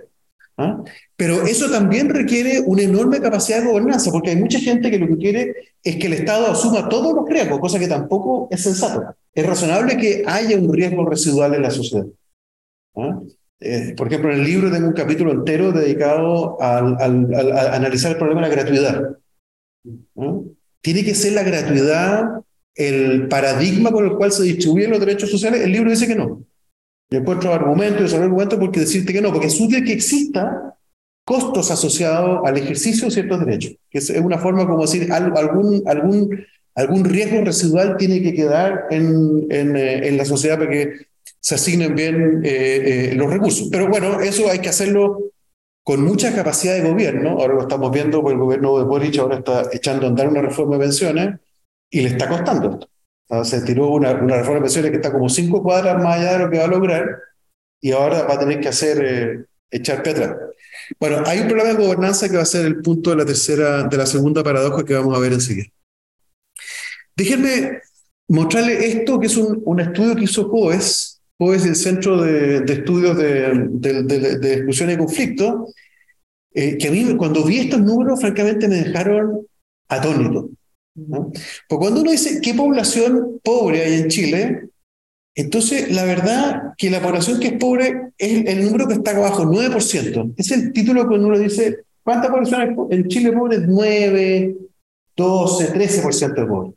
[0.57, 0.83] ¿ah?
[1.15, 5.07] pero eso también requiere una enorme capacidad de gobernanza, porque hay mucha gente que lo
[5.07, 9.03] que quiere es que el Estado asuma todos los riesgos, cosa que tampoco es sensato.
[9.33, 12.05] Es razonable que haya un riesgo residual en la sociedad.
[12.95, 13.21] ¿ah?
[13.59, 18.11] Eh, por ejemplo, en el libro tengo un capítulo entero dedicado al, al, a analizar
[18.11, 19.17] el problema de la gratuidad.
[20.17, 20.39] ¿ah?
[20.81, 22.41] Tiene que ser la gratuidad
[22.75, 26.43] el paradigma por el cual se distribuyen los derechos sociales, el libro dice que no.
[27.11, 30.77] Yo encuentro argumentos y desarrollo argumentos porque decirte que no, porque es que exista
[31.25, 36.45] costos asociados al ejercicio de ciertos derechos, que es una forma como decir algún, algún,
[36.73, 41.07] algún riesgo residual tiene que quedar en, en, eh, la sociedad para que
[41.39, 43.67] se asignen bien eh, eh, los recursos.
[43.69, 45.31] Pero bueno, eso hay que hacerlo
[45.83, 47.31] con mucha capacidad de gobierno.
[47.31, 50.41] Ahora lo estamos viendo, porque el gobierno de Boric ahora está echando a andar una
[50.41, 51.39] reforma de pensiones
[51.89, 52.87] y le está costando esto.
[53.43, 56.39] Se tiró una, una reforma de pensiones que está como cinco cuadras más allá de
[56.39, 57.05] lo que va a lograr
[57.81, 60.35] y ahora va a tener que hacer eh, echar atrás.
[60.99, 63.83] Bueno, hay un problema de gobernanza que va a ser el punto de la tercera,
[63.83, 65.67] de la segunda paradoja que vamos a ver enseguida.
[67.15, 67.79] Déjenme
[68.27, 72.73] mostrarle esto, que es un, un estudio que hizo COES, COES el Centro de, de
[72.73, 75.67] Estudios de, de, de, de, y Conflicto,
[76.53, 79.45] eh, que a mí cuando vi estos números, francamente, me dejaron
[79.87, 80.49] atónito.
[80.95, 81.31] ¿No?
[81.67, 84.69] Porque cuando uno dice qué población pobre hay en Chile,
[85.35, 89.43] entonces la verdad que la población que es pobre es el número que está abajo,
[89.45, 90.33] 9%.
[90.37, 93.59] Es el título cuando uno dice, ¿cuánta población hay en Chile pobre?
[93.59, 94.55] 9,
[95.15, 96.71] 12, 13% de pobre.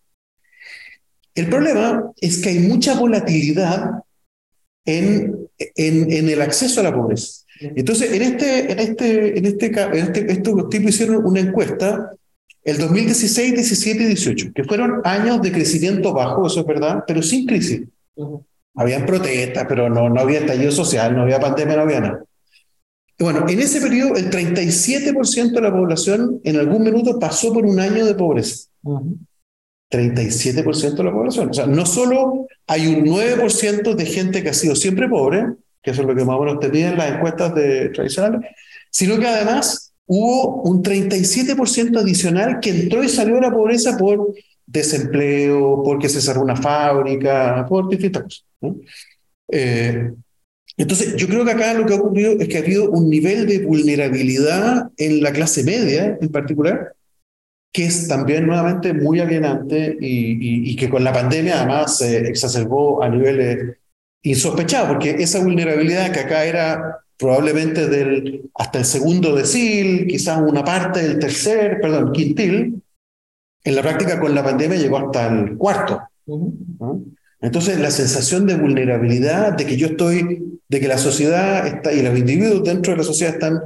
[1.35, 4.05] El problema es que hay mucha volatilidad
[4.87, 7.45] en, en, en el acceso a la pobreza.
[7.61, 12.13] Entonces, en este, en este, en este, en este, estos tipos hicieron una encuesta
[12.65, 17.23] el 2016, 17 y 18, que fueron años de crecimiento bajo, eso es verdad, pero
[17.23, 17.83] sin crisis.
[18.75, 22.25] Habían protestas, pero no, no había estallido social, no había pandemia, no había nada.
[23.19, 27.79] Bueno, en ese periodo el 37% de la población en algún minuto pasó por un
[27.79, 28.69] año de pobreza.
[28.83, 31.51] 37% de la población.
[31.51, 35.47] O sea, no solo hay un 9% de gente que ha sido siempre pobre,
[35.83, 38.41] que eso es lo que más o menos tenían las encuestas de, tradicionales,
[38.91, 44.35] sino que además hubo un 37% adicional que entró y salió de la pobreza por
[44.67, 48.45] desempleo, porque se cerró una fábrica, por distintas cosas.
[48.61, 48.77] ¿no?
[49.51, 50.13] Eh,
[50.77, 53.47] entonces, yo creo que acá lo que ha ocurrido es que ha habido un nivel
[53.47, 56.95] de vulnerabilidad en la clase media en particular,
[57.73, 62.29] que es también nuevamente muy alienante y, y, y que con la pandemia además se
[62.29, 63.77] exacerbó a niveles
[64.23, 70.65] insospechados, porque esa vulnerabilidad que acá era probablemente del, hasta el segundo decil, quizás una
[70.65, 72.83] parte del tercer, perdón, quintil,
[73.65, 76.03] en la práctica con la pandemia llegó hasta el cuarto.
[76.27, 77.03] ¿no?
[77.41, 82.03] Entonces, la sensación de vulnerabilidad, de que yo estoy, de que la sociedad está, y
[82.03, 83.61] los individuos dentro de la sociedad están,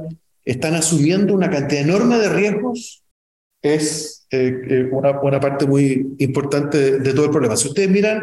[0.45, 3.03] están asumiendo una cantidad enorme de riesgos,
[3.61, 7.57] es eh, una, una parte muy importante de, de todo el problema.
[7.57, 8.21] Si ustedes miran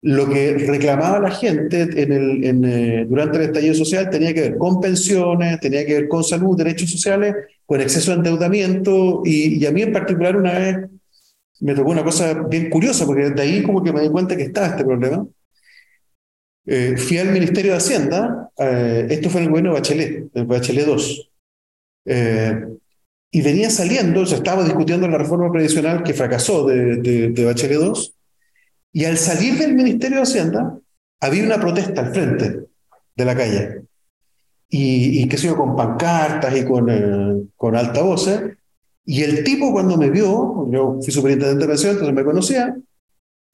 [0.00, 5.58] lo que reclamaba la gente eh, durante el estallido social tenía que ver con pensiones,
[5.58, 7.34] tenía que ver con salud, derechos sociales,
[7.66, 10.76] con exceso de endeudamiento y, a mí en particular una vez
[11.60, 14.44] me tocó una cosa bien curiosa porque de ahí como que me di cuenta que
[14.44, 15.26] estaba este problema.
[16.70, 20.44] Eh, fui al Ministerio de Hacienda, eh, esto fue en el gobierno de Bachelet, el
[20.44, 21.30] Bachelet 2,
[23.30, 27.78] y venía saliendo, se estaba discutiendo la reforma previsional que fracasó de, de, de Bachelet
[27.78, 28.17] 2,
[28.92, 30.78] y al salir del Ministerio de Hacienda,
[31.20, 32.66] había una protesta al frente
[33.14, 33.82] de la calle.
[34.68, 38.56] Y, y qué sé yo, con pancartas y con, eh, con altavoces.
[39.04, 42.76] Y el tipo cuando me vio, yo fui superintendente de pensión, entonces me conocía,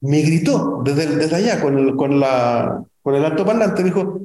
[0.01, 4.21] me gritó desde, desde allá con el, con, la, con el altoparlante, me dijo,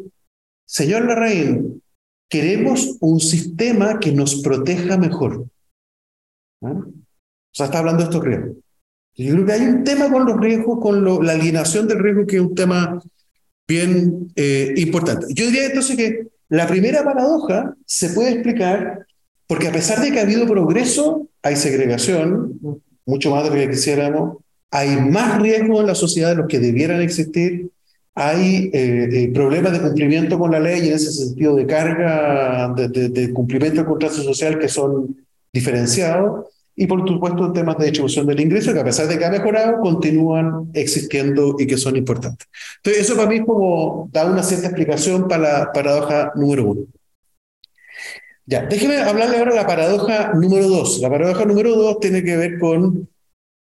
[0.66, 1.82] señor Larraín,
[2.28, 5.46] queremos un sistema que nos proteja mejor.
[6.62, 6.72] ¿Ah?
[6.72, 8.56] O sea, está hablando de estos riesgos.
[9.16, 12.26] Yo creo que hay un tema con los riesgos, con lo, la alienación del riesgo,
[12.26, 13.00] que es un tema
[13.68, 15.26] bien eh, importante.
[15.34, 19.06] Yo diría entonces que la primera paradoja se puede explicar
[19.46, 22.58] porque a pesar de que ha habido progreso, hay segregación,
[23.04, 24.38] mucho más de lo que quisiéramos,
[24.70, 27.68] hay más riesgos en la sociedad de los que debieran existir,
[28.14, 28.70] hay
[29.32, 33.86] problemas de cumplimiento con la ley en ese sentido de carga, de, de cumplimiento del
[33.86, 35.16] contrato social que son
[35.52, 36.46] diferenciados
[36.80, 39.80] y por supuesto temas de distribución del ingreso que a pesar de que ha mejorado
[39.80, 42.48] continúan existiendo y que son importantes.
[42.76, 46.86] Entonces eso para mí como da una cierta explicación para la paradoja número uno.
[48.46, 50.98] Ya, déjeme hablarle ahora de la paradoja número dos.
[51.02, 53.06] La paradoja número dos tiene que ver con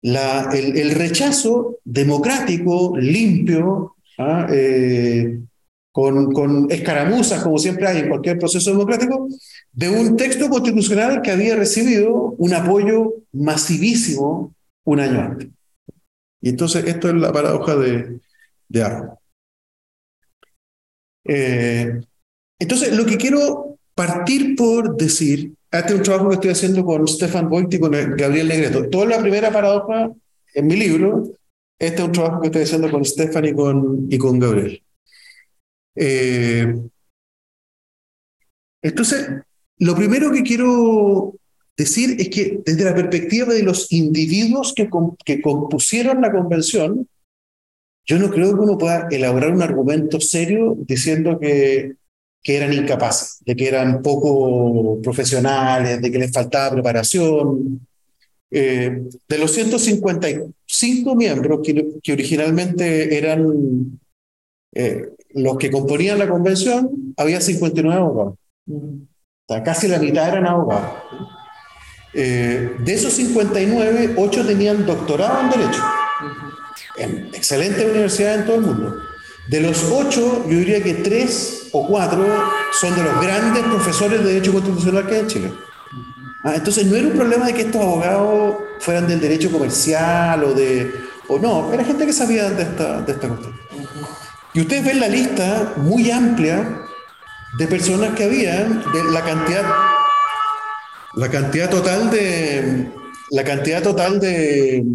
[0.02, 4.47] la, el, rechazo democrático, limpio, ¿ah?
[4.52, 5.39] eh,
[5.93, 9.29] con, con escaramuzas, como siempre hay en cualquier proceso democrático,
[9.71, 14.53] de un texto constitucional que había recibido un apoyo masivísimo
[14.84, 15.49] un año antes.
[16.41, 18.19] Y entonces esto es la paradoja de,
[18.67, 18.82] de
[21.25, 22.01] eh,
[22.60, 27.08] entonces, lo que quiero partir por decir, este es un trabajo que estoy haciendo con
[27.08, 28.89] Stefan Boit y con Gabriel Negreto.
[28.89, 30.12] Toda la primera paradoja
[30.56, 31.23] en mi libro,
[31.79, 34.82] este es un trabajo que estoy haciendo con Stefan y con, y con Gabriel.
[35.95, 36.73] Eh,
[38.82, 39.29] entonces,
[39.77, 41.36] lo primero que quiero
[41.75, 44.89] decir es que desde la perspectiva de los individuos que,
[45.25, 47.08] que compusieron la convención,
[48.06, 51.93] yo no creo que uno pueda elaborar un argumento serio diciendo que,
[52.43, 57.88] que eran incapaces, de que eran poco profesionales, de que les faltaba preparación.
[58.51, 63.99] Eh, de los 155 miembros que, originalmente eran
[64.75, 68.36] eh, los que componían la convención, había 59 abogados.
[69.48, 70.91] O casi la mitad eran abogados.
[72.13, 75.84] Eh, de esos 59, 8 tenían doctorado en Derecho.
[76.98, 78.96] En excelentes universidades en todo el mundo.
[79.50, 82.26] De los 8, yo diría que 3 o 4
[82.80, 85.52] son de los grandes profesores de Derecho Constitucional que hay en Chile.
[86.43, 90.54] Ah, entonces no era un problema de que estos abogados fueran del derecho comercial o
[90.54, 90.93] de...
[91.30, 93.54] o no, era gente que sabía de esta, de esta cuestión.
[94.54, 96.82] Y ustedes ven la lista muy amplia
[97.58, 99.63] de personas que habían, de la cantidad,
[101.16, 102.92] la cantidad total de,
[103.32, 104.86] la cantidad total de,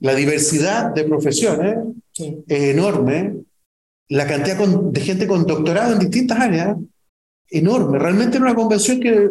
[0.00, 1.78] la diversidad de profesiones
[2.18, 3.36] es enorme,
[4.08, 6.76] la cantidad de gente con doctorado en distintas áreas,
[7.48, 7.98] enorme.
[7.98, 9.30] Realmente es una convención que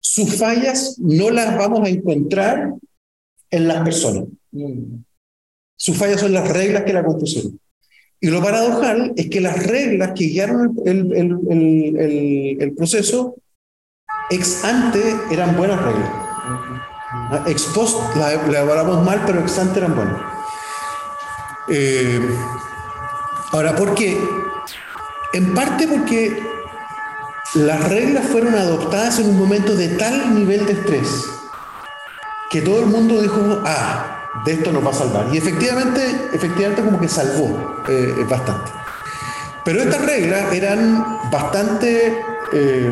[0.00, 2.74] sus fallas no las vamos a encontrar
[3.50, 4.24] en las personas.
[4.50, 5.02] Mm.
[5.82, 7.58] Sus fallas son las reglas que la compusieron.
[8.20, 13.34] Y lo paradojal es que las reglas que guiaron el, el, el, proceso
[14.30, 16.08] ex ante eran buenas reglas.
[17.48, 20.22] Ex post la, elaboramos mal, pero ex ante eran buenas.
[21.68, 22.20] Eh,
[23.50, 24.16] ahora, ¿por qué?
[25.32, 26.40] En parte porque
[27.56, 31.08] las reglas fueron adoptadas en un momento de tal nivel de estrés
[32.50, 35.26] que todo el mundo dijo, ah, de esto nos va a salvar.
[35.32, 36.00] Y efectivamente,
[36.32, 38.70] efectivamente como que salvó eh, bastante.
[39.64, 42.18] Pero estas reglas eran bastante
[42.52, 42.90] eh,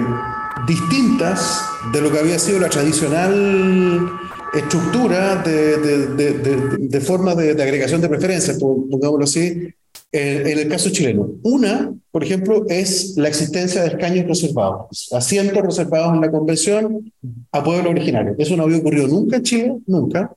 [0.67, 4.11] distintas de lo que había sido la tradicional
[4.55, 9.69] estructura de, de, de, forma de, agregación de preferencias, pongámoslo así,
[10.13, 11.31] en, el caso chileno.
[11.43, 17.13] Una, por ejemplo, es la existencia de escaños reservados, asientos reservados en la convención
[17.53, 18.35] a pueblo originario.
[18.39, 20.33] Eso no había ocurrido nunca en Chile, nunca.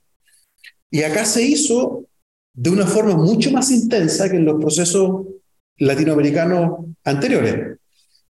[0.93, 2.05] Y acá se hizo
[2.53, 5.25] de una forma mucho más intensa que en los procesos
[5.77, 7.79] latinoamericanos anteriores.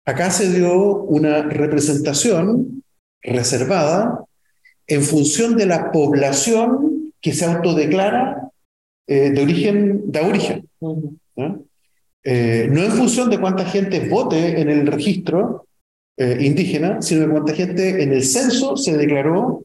[0.04, 2.84] Acá se dio una representación
[3.20, 4.24] reservada
[4.86, 8.52] en función de la población que se autodeclara
[9.08, 10.68] eh, de origen, de origen.
[12.22, 12.84] Eh, ¿no?
[12.84, 15.66] en función de cuánta gente vote en el registro
[16.16, 19.64] eh, indígena, sino de cuánta gente en el censo se declaró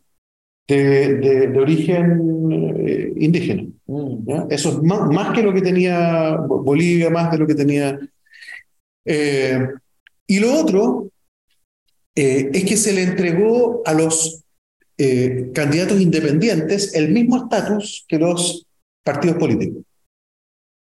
[0.67, 2.51] de, de, origen
[2.85, 3.63] eh, indígena.
[3.85, 4.51] Mm.
[4.51, 7.97] Eso es más, más, que lo que tenía Bolivia, más de lo que tenía...
[9.05, 9.67] Eh,
[10.27, 11.09] y lo otro
[12.13, 14.43] eh, es que se le entregó a los
[15.53, 18.65] candidatos independientes el mismo estatus que los
[19.03, 19.83] partidos políticos.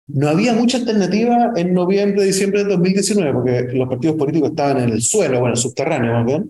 [0.06, 4.90] No había mucha alternativa en noviembre, diciembre de 2019, porque los partidos políticos estaban en
[4.90, 6.44] el suelo, bueno, subterráneo, ¿no?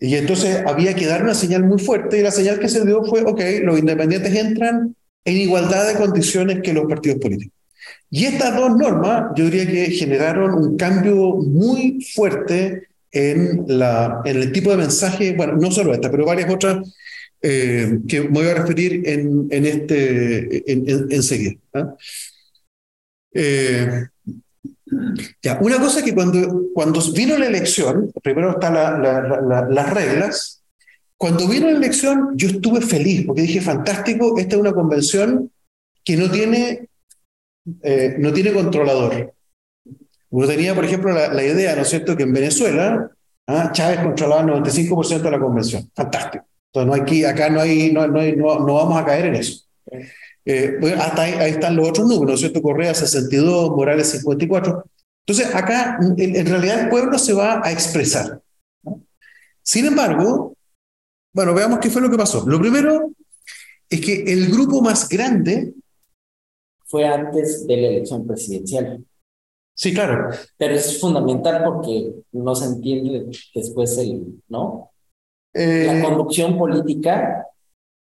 [0.00, 3.02] Y entonces había que dar una señal muy fuerte y la señal que se dio
[3.04, 4.94] fue, ok, los independientes entran
[5.24, 7.54] en igualdad de condiciones que los partidos políticos.
[8.10, 14.36] Y estas dos normas, yo diría que generaron un cambio muy fuerte en, la, en
[14.36, 16.94] el tipo de mensaje, bueno, no solo esta, pero varias otras
[17.42, 21.56] eh, que me voy a referir en, en este, en, enseguida.
[21.74, 21.94] ¿ah?
[23.34, 24.06] eh,
[25.42, 30.62] ya, una cosa es que cuando, cuando vino la elección, primero están las reglas,
[31.16, 35.50] cuando vino la elección yo estuve feliz porque dije, fantástico, esta es una convención
[36.04, 36.88] que no tiene
[37.82, 39.34] eh, no tiene controlador.
[40.30, 43.10] Uno tenía, por ejemplo, la, idea, ¿no es cierto?, que en Venezuela
[43.46, 43.70] ¿ah?
[43.72, 45.90] Chávez controlaba el 95% de la convención.
[45.94, 46.44] Fantástico.
[46.72, 49.64] Entonces, no hay que, acá no, hay, no, no, no, vamos a caer en eso.
[50.50, 52.62] Eh, hasta ahí, están los otros números, ¿no es cierto?
[52.62, 54.82] Correa 62, Morales 54.
[55.26, 58.40] Entonces, acá en, realidad el pueblo se va a expresar.
[59.62, 60.56] Sin embargo,
[61.34, 62.48] bueno, veamos qué fue lo que pasó.
[62.48, 63.10] Lo primero
[63.90, 65.74] es que el grupo más grande...
[66.86, 69.04] Fue antes de la elección presidencial.
[69.74, 70.30] Sí, claro.
[70.56, 74.92] Pero es fundamental porque no se entiende después el, ¿no?
[75.52, 77.46] Eh, la conducción política,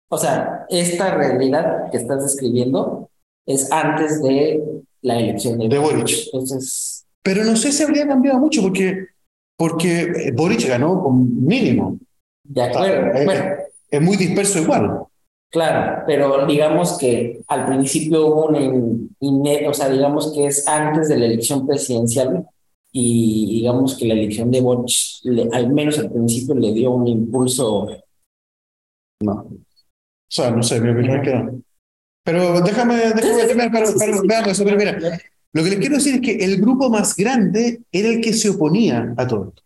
[0.09, 3.09] o sea, esta realidad que estás describiendo
[3.45, 6.09] es antes de la elección de, de Boric.
[6.25, 7.05] Entonces...
[7.23, 9.07] Pero no sé si habría cambiado mucho porque,
[9.57, 11.97] porque Boric ganó con mínimo.
[12.43, 13.25] De acuerdo.
[13.25, 13.43] bueno,
[13.89, 14.99] es muy disperso igual.
[15.49, 21.17] Claro, pero digamos que al principio hubo una, o sea, digamos que es antes de
[21.17, 22.45] la elección presidencial
[22.91, 24.91] y digamos que la elección de Boric,
[25.53, 27.87] al menos al principio, le dio un impulso.
[29.23, 29.47] No.
[30.37, 31.61] O sea, no sé, mi opinión es que no.
[32.25, 34.97] Pero déjame, déjame pero, veamos eso, pero mira,
[35.53, 38.49] lo que les quiero decir es que el grupo más grande era el que se
[38.49, 39.63] oponía a todo esto.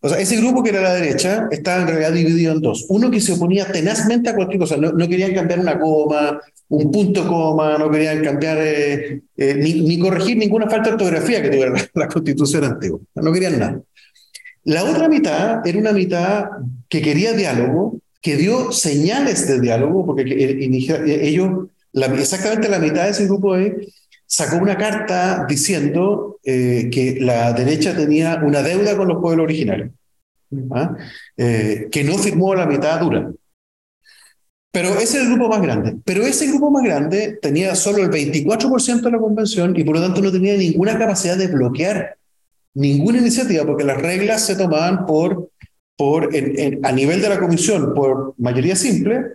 [0.00, 2.86] O sea, ese grupo que era la derecha estaba en realidad dividido en dos.
[2.88, 7.28] Uno que se oponía tenazmente a cualquier cosa, no, querían cambiar una coma, un punto
[7.28, 12.08] coma, no querían cambiar eh, eh, ni, corregir ninguna falta de ortografía que tuviera la,
[12.08, 13.80] constitución antigua, no querían nada.
[14.64, 16.46] La otra mitad era una mitad
[16.88, 23.26] que quería diálogo, que dio señales de diálogo, porque ellos, exactamente la mitad de ese
[23.26, 23.72] grupo es
[24.26, 29.90] sacó una carta diciendo eh, que la derecha tenía una deuda con los pueblos originarios,
[30.72, 30.96] ¿ah?
[31.36, 33.30] eh, que no firmó la mitad dura.
[34.70, 35.96] Pero ese es el grupo más grande.
[36.04, 40.02] Pero ese grupo más grande tenía solo el 24% de la convención y por lo
[40.02, 42.18] tanto no tenía ninguna capacidad de bloquear
[42.74, 45.50] ninguna iniciativa porque las reglas se tomaban por,
[45.98, 49.34] por a nivel de la comisión por mayoría simple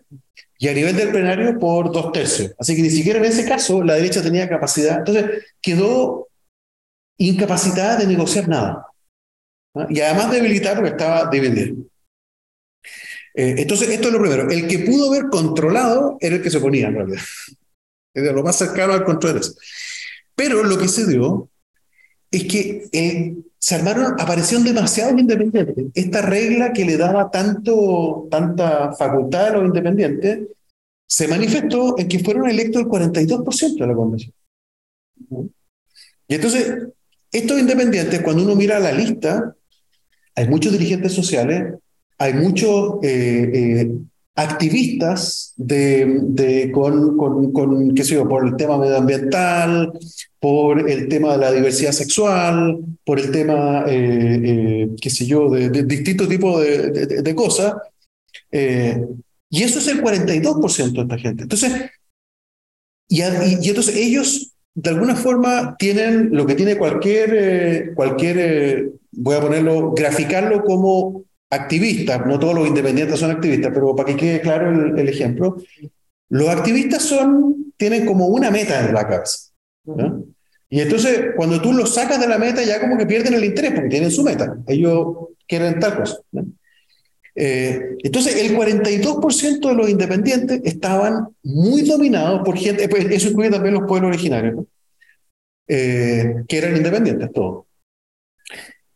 [0.57, 2.53] y a nivel del plenario por dos tercios.
[2.57, 4.99] Así que ni siquiera en ese caso la derecha tenía capacidad.
[4.99, 6.29] Entonces quedó
[7.17, 8.87] incapacitada de negociar nada.
[9.89, 11.73] Y además debilitada porque estaba dividida.
[13.35, 14.49] Eh, entonces, esto es lo primero.
[14.49, 17.21] El que pudo haber controlado era el que se oponía, en realidad.
[18.13, 19.41] De lo más cercano al control.
[20.33, 21.49] Pero lo que se dio
[22.33, 25.85] es que eh, se armaron, aparecieron demasiados independientes.
[25.93, 30.47] Esta regla que le daba tanto, tanta facultad a los independientes
[31.05, 34.33] se manifestó en que fueron electos el 42% de la convención.
[36.27, 36.87] Y entonces,
[37.31, 39.55] estos independientes, cuando uno mira la lista,
[40.33, 41.75] hay muchos dirigentes sociales,
[42.17, 43.91] hay muchos eh, eh,
[44.35, 49.91] activistas de, de, con, con, qué sé yo, por el tema medioambiental,
[50.39, 55.49] por el tema de la diversidad sexual, por el tema, eh, eh qué sé yo,
[55.49, 57.75] de, distintos tipos de, de cosas.
[58.51, 59.05] Eh,
[59.49, 61.43] y eso es el 42% de esta gente.
[61.43, 61.71] Entonces,
[63.07, 69.41] y, y, entonces ellos, de alguna forma, tienen lo que tiene cualquier, cualquier voy a
[69.41, 71.23] ponerlo, graficarlo como
[71.53, 75.57] activistas, no todos los independientes son activistas, pero para que quede claro el, ejemplo,
[76.29, 79.51] los activistas son, tienen como una meta en la cabeza.
[80.69, 83.73] Y entonces, cuando tú los sacas de la meta, ya como que pierden el interés,
[83.73, 84.57] porque tienen su meta.
[84.65, 86.17] Ellos quieren tal cosa.
[87.35, 93.49] Eh, entonces, el 42% de los independientes estaban muy dominados por gente, pues, eso incluye
[93.49, 94.65] también los pueblos originarios,
[95.67, 97.65] eh, que eran independientes todos.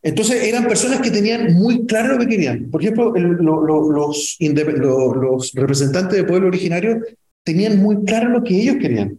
[0.02, 2.70] Entonces eran personas que tenían muy claro lo que querían.
[2.70, 7.00] Por ejemplo, los, los, representantes de pueblo originario
[7.42, 9.18] tenían muy claro lo que ellos querían,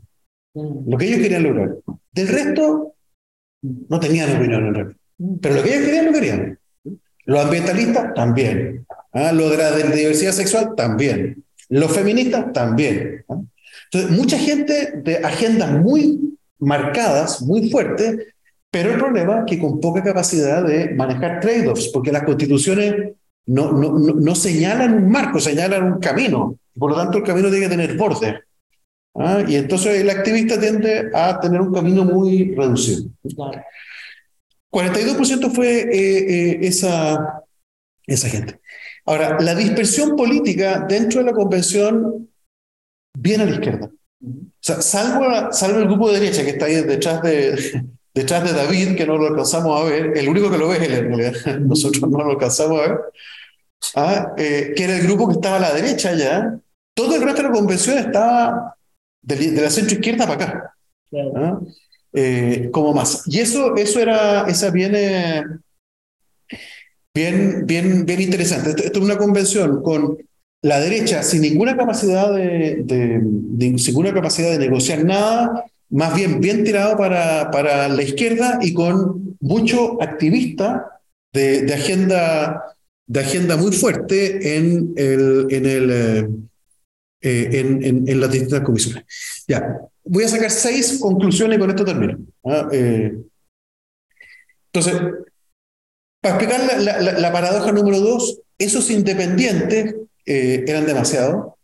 [0.54, 1.76] lo que ellos querían lograr.
[2.12, 2.96] Del resto,
[3.62, 4.96] no tenían opinión en realidad.
[5.42, 6.60] Pero lo que ellos querían, lo querían.
[7.26, 8.86] Los ambientalistas, también.
[9.12, 9.32] ¿Ah?
[9.34, 11.44] Lo de la diversidad sexual, también.
[11.68, 13.26] Los feministas, también.
[13.28, 13.42] ¿ah?
[13.92, 18.34] Entonces, mucha gente de agendas muy marcadas, muy fuertes,
[18.72, 23.14] pero el problema es que con poca capacidad de manejar trade-offs, porque las constituciones
[23.48, 26.56] no, no, no, señalan un marco, señalan un camino.
[26.78, 28.42] Por lo tanto, el camino tiene que tener borde.
[29.16, 29.44] ¿ah?
[29.48, 33.10] Y entonces el activista tiende a tener un camino muy reducido.
[34.72, 37.44] 42% fue eh, eh, esa,
[38.06, 38.60] esa gente.
[39.06, 42.30] Ahora, la dispersión política dentro de la convención
[43.18, 43.90] viene a la izquierda.
[44.22, 47.58] O sea, salvo, salvo el grupo de derecha que está ahí detrás de,
[48.20, 50.84] detrás de David, que no lo alcanzamos a ver, el único que lo ve es
[50.84, 53.00] él en realidad, nosotros no lo alcanzamos a ver,
[53.96, 56.60] ah, eh, que era el grupo que estaba a la derecha ya,
[56.94, 58.76] todo el resto de la convención estaba
[59.22, 60.76] de, la centro izquierda para acá.
[61.36, 61.60] ¿ah?
[62.12, 63.24] Eh, como más.
[63.28, 65.44] Y eso, eso era, esa viene
[67.14, 68.72] bien, bien, bien interesante.
[68.72, 70.18] Esto, es una convención con
[70.62, 76.64] la derecha sin ninguna capacidad de, de, ninguna capacidad de negociar nada, más bien bien
[76.64, 81.02] tirado para, para la izquierda y con mucho activista
[81.34, 82.76] de, de agenda
[83.10, 86.30] de agenda muy fuerte en el, en el eh,
[87.22, 89.04] eh, en, en, las distintas comisiones.
[89.48, 92.20] Ya, voy a sacar seis conclusiones y con esto termino.
[92.46, 92.70] ¿ah?
[92.72, 93.18] Eh,
[94.72, 95.02] entonces,
[96.22, 101.58] para explicar la, la, paradoja número dos, esos independientes eran demasiado.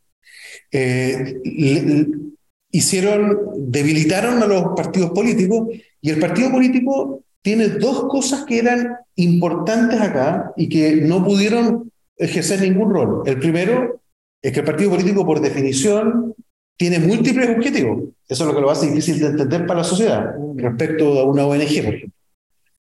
[2.77, 5.69] Hicieron, debilitaron a los partidos políticos
[6.01, 11.91] y el partido político tiene dos cosas que eran importantes acá y que no pudieron
[12.17, 13.21] ejercer ningún rol.
[13.25, 14.01] El primero
[14.41, 16.33] es que el partido político, por definición,
[16.77, 18.09] tiene múltiples objetivos.
[18.27, 21.45] Eso es lo que lo hace difícil de entender para la sociedad respecto a una
[21.45, 22.09] ONG, por ejemplo.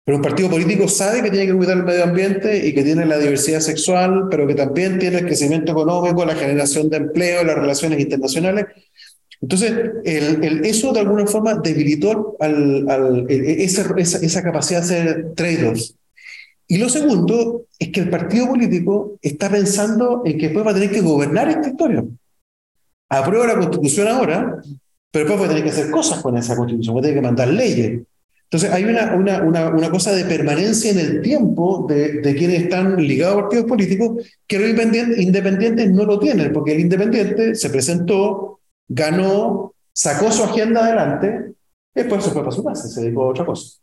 [0.04, 3.06] Pero un partido político sabe que tiene que cuidar el medio ambiente y que tiene
[3.06, 7.54] la diversidad sexual, pero que también tiene el crecimiento económico, la generación de empleo, las
[7.54, 8.66] relaciones internacionales.
[9.42, 9.72] Entonces,
[10.04, 15.32] el, el, eso de alguna forma debilitó al, al, esa, esa, esa, capacidad de hacer
[15.34, 15.94] trade-offs.
[16.68, 20.74] Y lo segundo es que el partido político está pensando en que después va a
[20.74, 22.04] tener que gobernar esta historia.
[23.08, 24.62] Aprueba la constitución ahora,
[25.10, 27.22] pero después va a tener que hacer cosas con esa constitución, va a tener que
[27.22, 28.02] mandar leyes.
[28.44, 32.62] Entonces hay una, una, una, una cosa de permanencia en el tiempo de, de, quienes
[32.62, 37.70] están ligados a partidos políticos que los independientes no lo tienen, porque el independiente se
[37.70, 38.49] presentó,
[38.90, 41.54] ganó, sacó su agenda adelante,
[41.94, 43.78] y después se fue para su casa, se dedicó a otra cosa.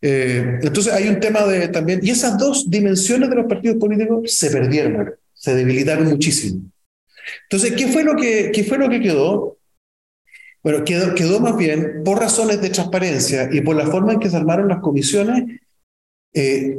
[0.00, 4.34] Eh, entonces hay un tema de también, y esas dos dimensiones de los partidos políticos
[4.34, 6.62] se perdieron, se debilitaron muchísimo.
[7.42, 9.58] Entonces, ¿qué fue lo que, qué fue lo que quedó?
[10.62, 14.30] Bueno, quedó, quedó más bien por razones de transparencia y por la forma en que
[14.30, 15.60] se armaron las comisiones,
[16.32, 16.78] eh,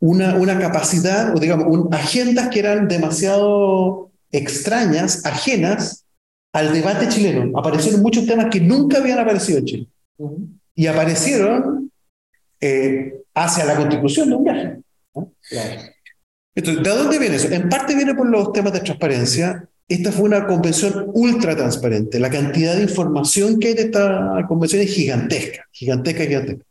[0.00, 6.03] una, una capacidad, o digamos, un, agendas que eran demasiado extrañas, ajenas
[6.54, 7.58] al debate chileno.
[7.58, 9.88] Aparecieron muchos temas que nunca habían aparecido en Chile
[10.74, 11.90] y aparecieron
[12.60, 14.80] eh, hacia la constitución de un viaje.
[16.54, 17.48] Entonces, ¿de dónde viene eso?
[17.48, 19.68] En parte viene por los temas de transparencia.
[19.88, 22.20] Esta fue una convención ultra transparente.
[22.20, 26.64] La cantidad de información que hay de esta convención es gigantesca, gigantesca, gigantesca.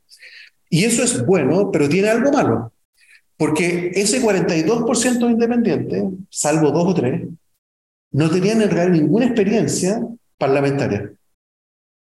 [0.69, 2.71] Y eso es bueno, pero tiene algo malo.
[3.35, 7.23] Porque ese 42% de independientes, salvo dos o tres,
[8.13, 10.01] no tenían en realidad ninguna experiencia
[10.37, 11.11] parlamentaria.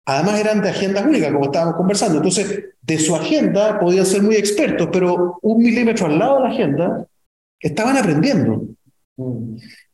[0.06, 2.18] Además eran de agenda única, como estábamos conversando.
[2.18, 6.50] Entonces, de su agenda podían ser muy expertos, pero un milímetro al lado de la
[6.50, 7.08] agenda
[7.60, 8.66] estaban aprendiendo.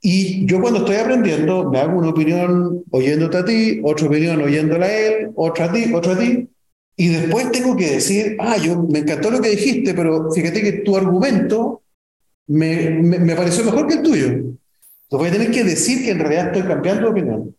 [0.02, 4.86] Y yo cuando estoy aprendiendo, me hago una opinión oyéndote a ti, otra opinión oyéndola
[4.86, 6.48] a él, otra a ti, otra a ti,
[6.96, 10.72] y después tengo que decir, ah, yo me encantó lo que dijiste, pero fíjate que
[10.84, 11.82] tu argumento
[12.48, 14.56] me, me, me pareció mejor que el tuyo.
[15.06, 17.56] Entonces voy a tener que decir que en realidad estoy cambiando de opinión.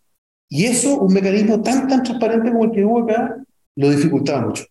[0.48, 3.36] Y eso, un mecanismo tan, tan transparente como el que hubo acá,
[3.76, 4.64] lo dificultaba mucho.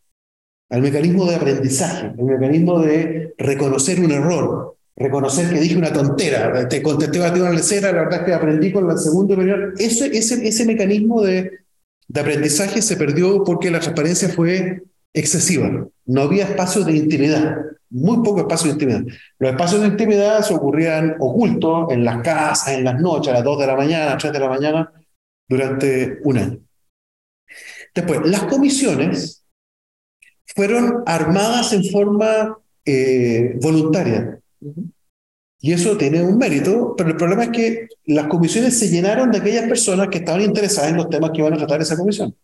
[0.70, 6.68] El mecanismo de aprendizaje, el mecanismo de reconocer un error, reconocer que dije una tontera,
[6.68, 9.74] te contesté a una lecera, la verdad es que aprendí con la segunda opinión.
[9.78, 11.52] Ese, ese, ese mecanismo de,
[12.08, 15.88] de aprendizaje se perdió porque la transparencia fue excesiva.
[16.06, 17.58] No había espacios de intimidad,
[17.96, 19.04] muy poco espacio de intimidad.
[19.40, 23.44] Los espacios de intimidad se ocurrían ocultos en las casas, en las noches, a las
[23.44, 24.92] 2 de la mañana, a las 3 de la mañana,
[25.48, 26.60] durante un año.
[27.94, 29.46] Después, las comisiones
[30.46, 34.40] fueron armadas en forma eh, voluntaria.
[35.62, 39.38] Y eso tiene un mérito, pero el problema es que las comisiones se llenaron de
[39.38, 42.36] aquellas personas que estaban interesadas en los temas que iban a tratar esa comisión.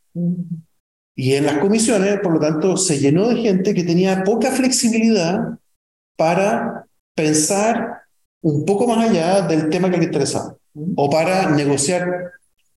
[1.16, 5.60] Y en las comisiones, por lo tanto, se llenó de gente que tenía poca flexibilidad
[6.16, 6.86] para
[7.16, 8.02] pensar
[8.42, 10.56] un poco más allá del tema que le interesaba,
[10.96, 12.32] o para negociar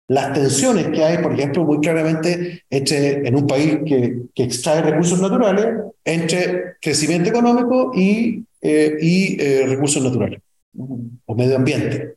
[0.08, 4.82] las tensiones que hay, por ejemplo, muy claramente entre, en un país que, que extrae
[4.82, 5.66] recursos naturales,
[6.04, 10.40] entre crecimiento económico y, eh, y eh, recursos naturales
[11.26, 12.16] o medio ambiente.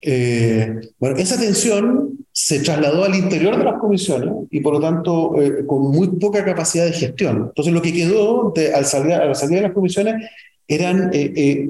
[0.00, 5.34] Eh, bueno, esa tensión se trasladó al interior de las comisiones y por lo tanto
[5.66, 7.46] con muy poca capacidad de gestión.
[7.48, 10.24] Entonces lo que quedó de, al, salir, al salir de las comisiones
[10.68, 11.10] eran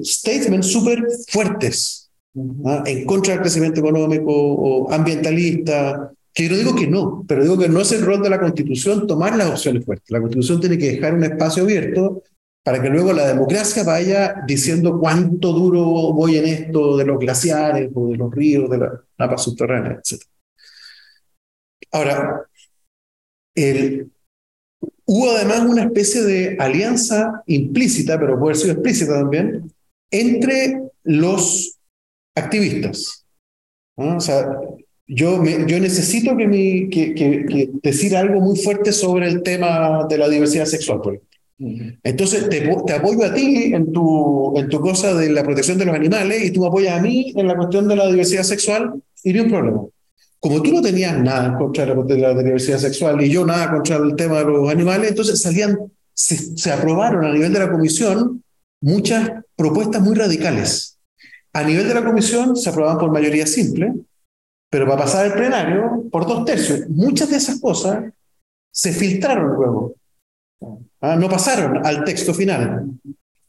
[0.03, 2.11] statements súper fuertes
[2.67, 2.83] ¿ah?
[2.85, 7.57] en contra del crecimiento económico o ambientalista, que yo no digo que no, pero digo
[7.57, 10.11] que no es el rol de la Constitución tomar las opciones fuertes.
[10.11, 12.21] La Constitución tiene que dejar un espacio abierto
[12.63, 15.81] para que luego la democracia vaya diciendo cuánto duro
[16.13, 20.21] voy en esto de los glaciares o de los ríos, de la napa subterránea, etc.
[21.91, 22.45] Ahora,
[23.55, 24.11] el,
[25.05, 29.71] hubo además una especie de alianza implícita, pero puede ser explícita también,
[30.11, 31.77] entre los
[32.35, 33.25] activistas.
[33.95, 34.47] O sea,
[35.07, 40.17] yo, yo necesito que, mi, que, que, decir algo muy fuerte sobre el tema de
[40.17, 41.19] la diversidad sexual, por
[42.03, 45.85] Entonces, te, te, apoyo a ti en tu, en tu cosa de la protección de
[45.85, 49.01] los animales y tú me apoyas a mí en la cuestión de la diversidad sexual
[49.23, 49.81] y no hay un problema.
[50.39, 54.15] Como tú no tenías nada contra de la, diversidad sexual y yo nada contra el
[54.15, 55.77] tema de los animales, entonces salían,
[56.13, 58.43] se, se aprobaron a nivel de la comisión
[58.81, 60.97] muchas propuestas muy radicales.
[61.53, 63.93] A nivel de la comisión se aprobaban por mayoría simple,
[64.69, 66.87] pero para pasar el plenario por dos tercios.
[66.89, 68.05] Muchas de esas cosas
[68.71, 69.95] se filtraron luego.
[71.01, 71.15] ¿ah?
[71.15, 72.85] No pasaron al texto final,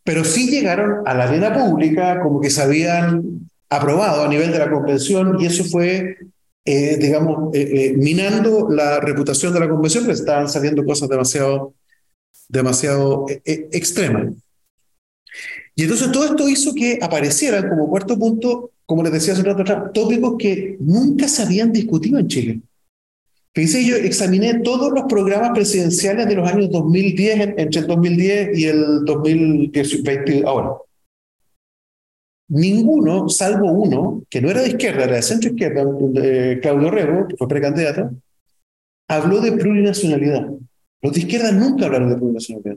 [0.03, 4.59] pero sí llegaron a la arena pública como que se habían aprobado a nivel de
[4.59, 6.17] la convención y eso fue,
[6.65, 11.75] eh, digamos, eh, eh, minando la reputación de la convención, porque estaban saliendo cosas demasiado,
[12.49, 14.35] demasiado extremas.
[15.75, 19.47] Y entonces todo esto hizo que aparecieran como cuarto punto, como les decía hace un
[19.47, 22.61] rato atrás, tópicos que nunca se habían discutido en Chile.
[23.55, 28.65] Fíjense, yo examiné todos los programas presidenciales de los años 2010, entre el 2010 y
[28.67, 30.71] el 2020 ahora.
[32.51, 35.83] Ninguno, salvo uno, que no era de izquierda, era de centro izquierda,
[36.61, 38.11] Claudio Rego, que fue precandidato,
[39.09, 40.49] habló de plurinacionalidad.
[41.01, 42.77] Los de izquierda nunca hablaron de plurinacionalidad.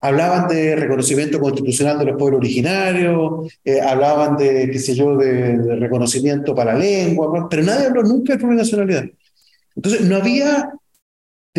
[0.00, 5.76] Hablaban de reconocimiento constitucional de los pueblos originarios, eh, hablaban de, qué sé yo, de,
[5.76, 9.06] reconocimiento para la lengua, pero nadie habló nunca de plurinacionalidad.
[9.74, 10.70] Entonces, no había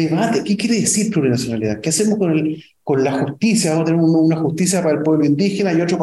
[0.08, 0.44] debate.
[0.44, 1.80] ¿Qué quiere decir plurinacionalidad?
[1.82, 3.72] ¿Qué hacemos con, la justicia?
[3.72, 5.98] Vamos a tener una justicia para el pueblo indígena y otro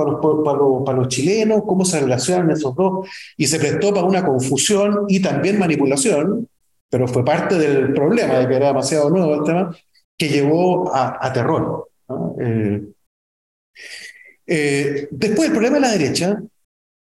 [0.85, 1.63] para los, chilenos.
[1.67, 3.09] ¿Cómo se relacionan esos dos?
[3.37, 6.49] Y se prestó para una confusión y también manipulación,
[6.89, 9.77] pero fue parte del problema de que era demasiado nuevo el tema,
[10.17, 11.89] que llevó a, a terror.
[12.41, 12.83] Eh,
[14.47, 16.43] eh, después, el problema de la derecha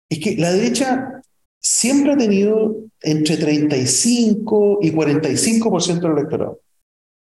[0.10, 1.22] es que la derecha
[1.60, 6.60] siempre ha tenido entre 35 y 45% del electorado.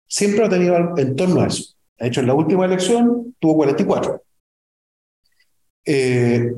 [0.07, 1.75] Siempre ha tenido en torno a eso.
[1.99, 4.23] De hecho, en la última elección tuvo 44.
[5.87, 6.53] Eh,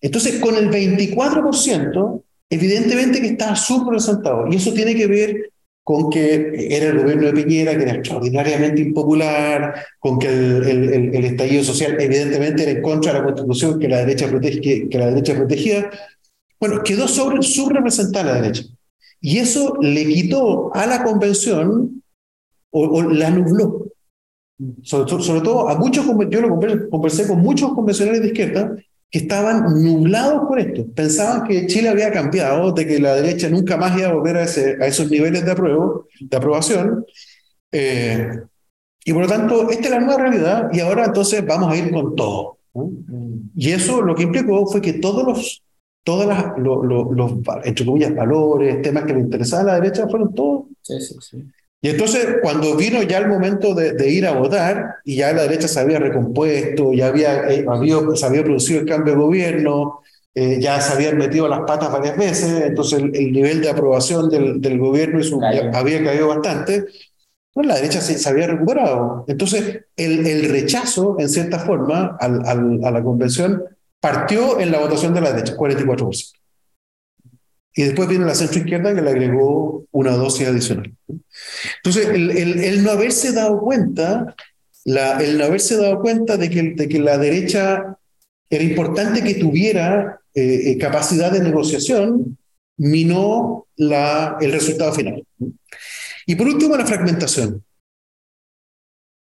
[0.00, 4.46] entonces, con el 24%, evidentemente que está subrepresentado.
[4.50, 5.50] Y eso tiene que ver
[5.82, 11.24] con que era el gobierno de Piñera, que era extraordinariamente impopular, con que el, el,
[11.24, 15.06] estallido social evidentemente era en contra de la constitución que la derecha, protege, que, la
[15.06, 15.90] derecha protegía.
[16.60, 18.64] Bueno, quedó sobre, subrepresentada la derecha.
[19.20, 21.97] Y eso le quitó a la convención
[22.70, 23.86] o, la nubló.
[24.82, 28.76] Sobre, sobre, todo a muchos, yo lo conversé con muchos convencionales de izquierda
[29.10, 30.86] que estaban nublados por esto.
[30.94, 34.42] Pensaban que Chile había cambiado, de que la derecha nunca más iba a volver a,
[34.42, 37.06] ese, a esos niveles de, apruebo, de aprobación.
[37.72, 38.28] Eh,
[39.04, 41.90] y por lo tanto, esta es la nueva realidad y ahora entonces vamos a ir
[41.90, 42.58] con todo.
[43.56, 45.62] Y eso lo que implicó fue que todos los,
[46.04, 47.32] todas las, los,
[47.64, 51.44] entre comillas, valores, temas que le interesaban a la derecha fueron todos sí, sí, sí.
[51.80, 55.68] Y entonces, cuando vino ya el momento de, ir a votar, y ya la derecha
[55.68, 57.64] se había recompuesto, ya había, eh,
[58.14, 60.00] se había producido el cambio de gobierno,
[60.34, 64.60] eh, ya se habían metido las patas varias veces, entonces el, nivel de aprobación del,
[64.60, 65.20] del gobierno
[65.72, 66.84] había caído bastante,
[67.52, 69.24] pues la derecha se, había recuperado.
[69.28, 73.62] Entonces, el, el rechazo, en cierta forma, al, al, a la convención
[74.00, 76.37] partió en la votación de la derecha, 44%.
[77.78, 80.92] Y después viene la centro izquierda que le agregó una dosis adicional.
[81.76, 84.34] Entonces, el, el, no haberse dado cuenta,
[84.84, 87.96] la, el no haberse dado cuenta de que, de que la derecha
[88.50, 92.36] era importante que tuviera eh, eh, capacidad de negociación,
[92.78, 95.24] minó la, el resultado final.
[96.26, 97.62] Y por último, la fragmentación.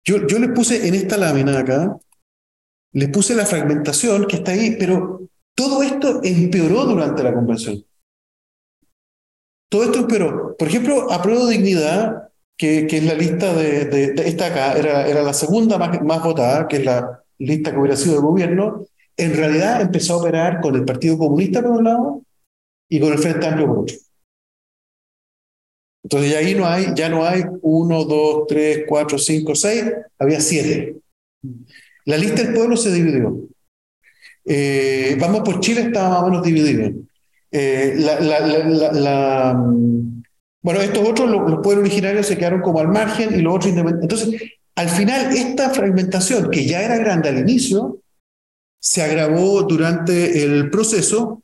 [0.04, 1.96] Yo, yo les puse en esta lámina acá,
[2.90, 7.84] les puse la fragmentación que está ahí, pero todo esto empeoró durante la convención.
[9.72, 14.48] Todo esto pero, por ejemplo, apruebo dignidad, que, que es la lista de, de, esta
[14.48, 18.16] acá, era, era la segunda más, más votada, que es la lista que hubiera sido
[18.16, 18.84] de gobierno,
[19.16, 22.22] en realidad empezó a operar con el Partido Comunista por un lado
[22.86, 23.96] y con el Frente Amplio por otro.
[26.04, 29.84] Entonces ya ahí no hay, ya no hay uno, dos, tres, cuatro, cinco, seis,
[30.18, 30.96] había siete.
[32.04, 33.48] La lista del pueblo se dividió.
[34.44, 36.92] Eh, vamos por Chile estaba más o menos dividido.
[37.54, 40.22] Eh, la, la, mm,
[40.62, 44.22] bueno, estos otros, los, pueblos originarios se quedaron como al margen y los otros independientes.
[44.22, 48.00] Entonces, al final, esta fragmentación, que ya era grande al inicio,
[48.80, 51.42] se agravó durante el proceso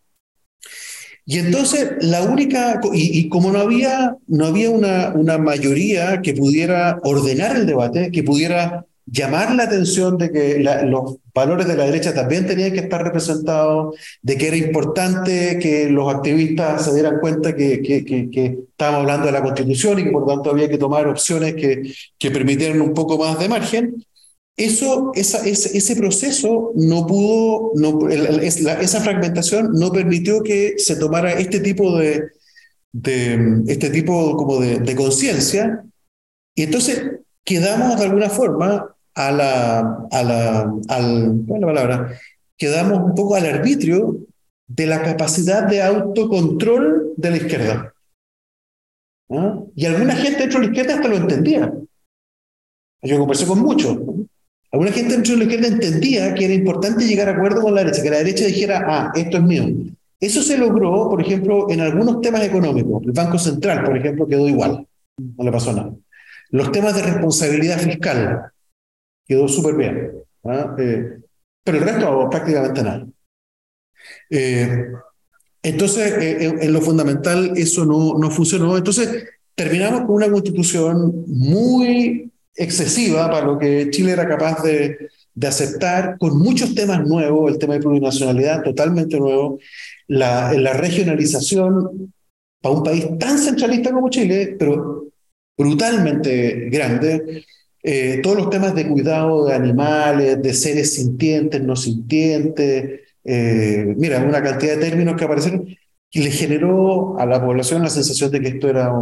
[1.25, 6.99] Y entonces la única, y, como no había, no había una, una mayoría que pudiera
[7.05, 12.15] ordenar el debate, que pudiera llamar la atención de que los valores de la derecha
[12.15, 17.55] también tenían que estar representados, de que era importante que los activistas se dieran cuenta
[17.55, 21.07] que, que, que, estábamos hablando de la constitución y que por tanto había que tomar
[21.09, 24.05] opciones que, que permitieran un poco más de margen.
[24.57, 31.33] Eso, esa, ese, ese proceso no pudo, no, esa fragmentación no permitió que se tomara
[31.33, 32.25] este tipo de,
[32.93, 35.85] de este tipo como de, de conciencia.
[36.57, 37.03] Y entonces
[37.45, 42.19] quedamos de alguna forma a la, a la, al, la palabra?
[42.57, 44.17] Quedamos un poco al arbitrio
[44.69, 47.95] de la capacidad de autocontrol de la izquierda.
[49.31, 49.61] ¿Ah?
[49.75, 51.73] Y alguna gente dentro de la izquierda hasta lo entendía.
[53.03, 53.99] Yo conversé con muchos.
[54.71, 57.83] Alguna gente dentro de la izquierda entendía que era importante llegar a acuerdo con la
[57.83, 59.65] derecha, que la derecha dijera, ah, esto es mío.
[60.21, 63.03] Eso se logró, por ejemplo, en algunos temas económicos.
[63.05, 64.87] El Banco Central, por ejemplo, quedó igual.
[65.17, 65.93] No le pasó nada.
[66.51, 68.53] Los temas de responsabilidad fiscal,
[69.29, 70.13] quedó súper bien.
[70.45, 70.75] ¿ah?
[70.79, 71.19] Eh,
[71.63, 73.07] pero el resto prácticamente nada.
[74.31, 74.87] Eh,
[75.63, 78.77] entonces, eh, en lo fundamental eso no, no funcionó.
[78.77, 79.25] Entonces,
[79.55, 86.17] terminamos con una constitución muy excesiva para lo que Chile era capaz de, de aceptar,
[86.19, 89.59] con muchos temas nuevos, el tema de plurinacionalidad totalmente nuevo,
[90.09, 92.13] la, la regionalización
[92.61, 95.07] para un país tan centralista como Chile, pero
[95.57, 97.45] brutalmente grande,
[97.83, 104.23] eh, todos los temas de cuidado de animales, de seres sintientes, no sintientes, eh, mira,
[104.23, 105.67] una cantidad de términos que aparecieron,
[106.11, 108.93] y le generó a la población la sensación de que esto era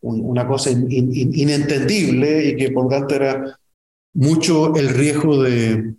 [0.00, 3.58] una cosa inentendible y que por tanto era
[4.12, 5.94] mucho el riesgo de,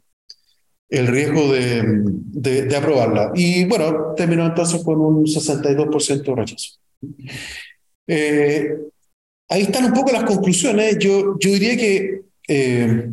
[0.89, 3.31] el riesgo de, de, aprobarla.
[3.35, 6.79] Y bueno, terminó entonces con un 62% de rechazo.
[8.07, 8.77] Eh,
[9.49, 10.97] ahí están un poco las conclusiones.
[10.99, 13.09] Yo, yo diría que eh,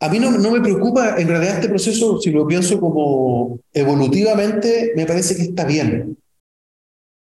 [0.00, 4.92] a mí no, no, me preocupa en realidad este proceso, si lo pienso como evolutivamente,
[4.96, 6.18] me parece que está bien.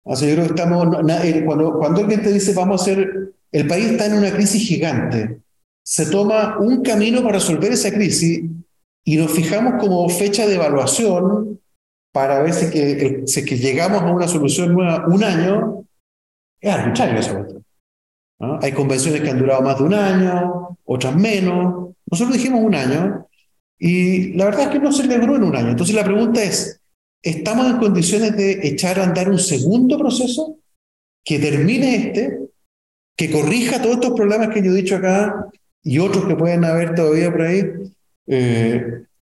[0.05, 3.33] O sea, yo creo que estamos, eh, cuando, cuando alguien te dice vamos a hacer,
[3.51, 5.41] el país está en una crisis gigante,
[5.83, 8.45] se toma un camino para resolver esa crisis
[9.05, 11.61] y nos fijamos como fecha de evaluación
[12.13, 15.86] para ver si que, si que llegamos a una solución nueva un año,
[16.61, 17.47] es arbitrario eso.
[18.39, 21.95] Hay convenciones que han durado más de un año, otras menos.
[22.11, 23.27] Nosotros dijimos un año
[23.79, 25.71] y la verdad es que no se logró en un año.
[25.71, 26.81] Entonces la pregunta es,
[27.23, 30.59] ¿estamos en condiciones de echar a andar un segundo proceso
[31.25, 32.39] que termine este,
[33.17, 35.47] que corrija todos estos problemas que yo he dicho acá
[35.83, 37.65] y otros que pueden haber todavía por ahí?
[38.27, 38.85] Eh,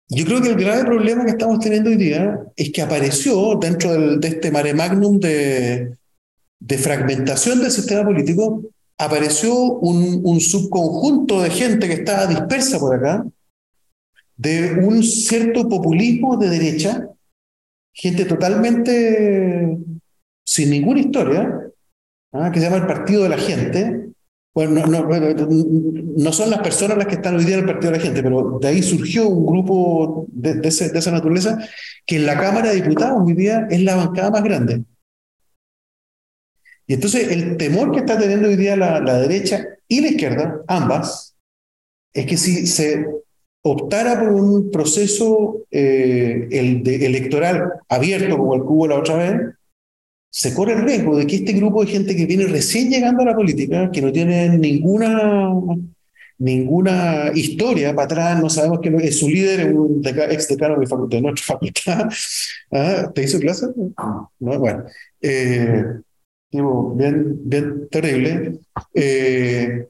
[0.09, 4.19] yo creo que el grave problema que estamos teniendo hoy día es que apareció dentro
[4.19, 5.97] de este mare magnum de,
[6.59, 8.63] de fragmentación del sistema político,
[8.99, 13.27] apareció un, un, subconjunto de gente que estaba dispersa por acá,
[14.37, 17.09] de un cierto populismo de derecha,
[17.93, 19.79] gente totalmente
[20.45, 21.61] sin ninguna historia,
[22.33, 22.51] ¿ah?
[22.53, 24.03] que se llama el Partido de la Gente.
[24.55, 28.05] Bueno, no, son las personas las que están hoy día en el Partido de la
[28.05, 31.59] Gente, pero de ahí surgió un grupo de, de esa naturaleza
[32.07, 34.83] que en la Cámara de Diputados hoy día es la bancada más grande.
[36.87, 40.63] Y entonces el temor que está teniendo hoy día la, la derecha y la izquierda,
[40.69, 41.37] ambas,
[42.13, 43.05] es que si se
[43.63, 49.41] optara por un proceso eh, el de, electoral abierto como el hubo la otra vez,
[50.31, 53.27] se corre el riesgo de que este grupo de gente que viene recién llegando a
[53.27, 55.53] la política, que no tiene ninguna,
[56.39, 61.19] ninguna historia para atrás, no sabemos que es su líder, un ex decano de, facultad,
[61.19, 62.09] de nuestra facultad.
[62.71, 63.11] ¿Ah?
[63.15, 63.67] ¿Te hizo clase?
[63.77, 64.85] No, bueno.
[65.21, 65.85] Eh,
[66.51, 68.61] bien, bien terrible.
[68.95, 69.87] Eh,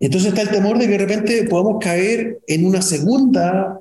[0.00, 3.80] entonces está el temor de que de repente podamos caer en una segunda,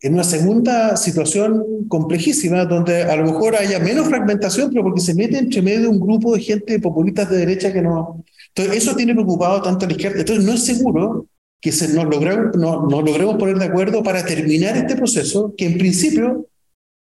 [0.00, 5.14] en una segunda situación complejísima, donde a lo mejor haya menos fragmentación, pero porque se
[5.14, 8.24] mete entre medio un grupo de gente populistas de derecha que no.
[8.54, 10.20] Entonces, eso tiene preocupado tanto a la izquierda.
[10.20, 11.26] Entonces, no es seguro
[11.60, 15.66] que se nos, logremos, no, nos logremos poner de acuerdo para terminar este proceso, que
[15.66, 16.46] en principio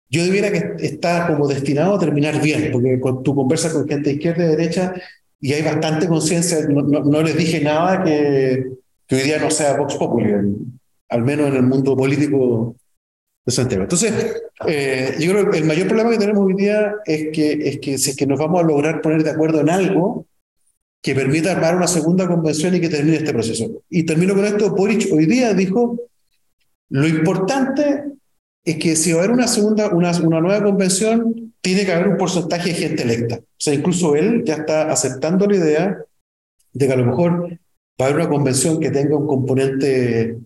[0.10, 4.16] yo debiera que está como destinado a terminar bien, porque tú conversas con gente de
[4.16, 4.94] izquierda y derecha
[5.40, 8.66] y hay bastante conciencia, no, no, les dije nada que,
[9.06, 10.34] que, hoy día no sea Vox Populi,
[11.10, 12.76] al menos en el mundo político
[13.46, 13.84] de Santiago.
[13.84, 17.80] Entonces, eh, yo creo que el mayor problema que tenemos hoy día es que, es
[17.80, 20.26] que si es que nos vamos a lograr poner de acuerdo en algo
[21.02, 23.84] que permita armar una segunda convención y que termine este proceso.
[23.90, 25.98] Y termino con esto, Boric hoy día dijo,
[26.90, 28.17] lo importante
[28.68, 32.10] es que si va a haber una segunda, una, una nueva convención, tiene que haber
[32.10, 33.38] un porcentaje de gente electa.
[33.38, 35.98] O sea, incluso él ya está aceptando la idea
[36.74, 40.38] de que a lo mejor va a haber una convención que tenga un componente,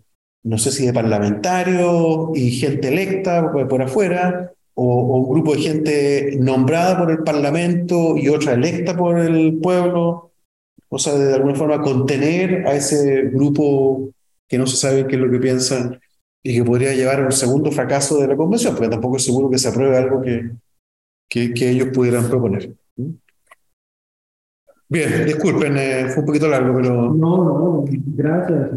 [0.43, 5.61] no sé si de parlamentarios y gente electa por afuera, o, o, un grupo de
[5.61, 10.32] gente nombrada por el parlamento y otra electa por el pueblo.
[10.89, 14.11] O sea, de alguna forma contener a ese grupo
[14.47, 15.99] que no se sabe qué es lo que piensan
[16.44, 19.50] y que podría llevar a un segundo fracaso de la convención, porque tampoco es seguro
[19.50, 20.52] que se apruebe algo que,
[21.30, 22.74] que, que ellos pudieran proponer.
[24.89, 27.14] Bien, disculpen, eh, fue un poquito largo, pero...
[27.14, 28.72] No, no, gracias.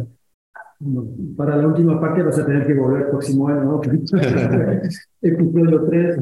[1.36, 3.80] Para la última parte vas a tener que volver el próximo año, ¿no?
[5.22, 6.18] Episodio 3.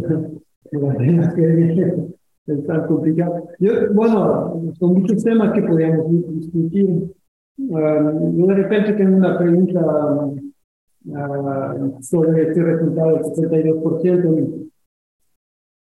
[2.47, 3.49] es tan complicado.
[3.59, 6.07] Yo, bueno, son muchos temas que podríamos
[6.41, 7.13] discutir.
[7.57, 9.81] Yo de repente tengo una pregunta
[11.07, 14.69] uh, sobre este resultado del 62%.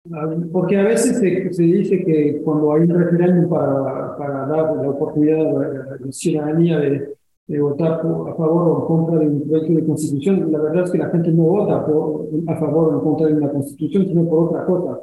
[0.06, 4.76] Uh, porque a veces se, se, dice que cuando hay un referéndum para, para dar
[4.76, 9.48] la oportunidad a la ciudadanía de, de votar a favor o en contra de un
[9.48, 12.98] proyecto de constitución, la verdad es que la gente no vota por, a favor o
[12.98, 15.00] en contra de una constitución, sino por otra cosa.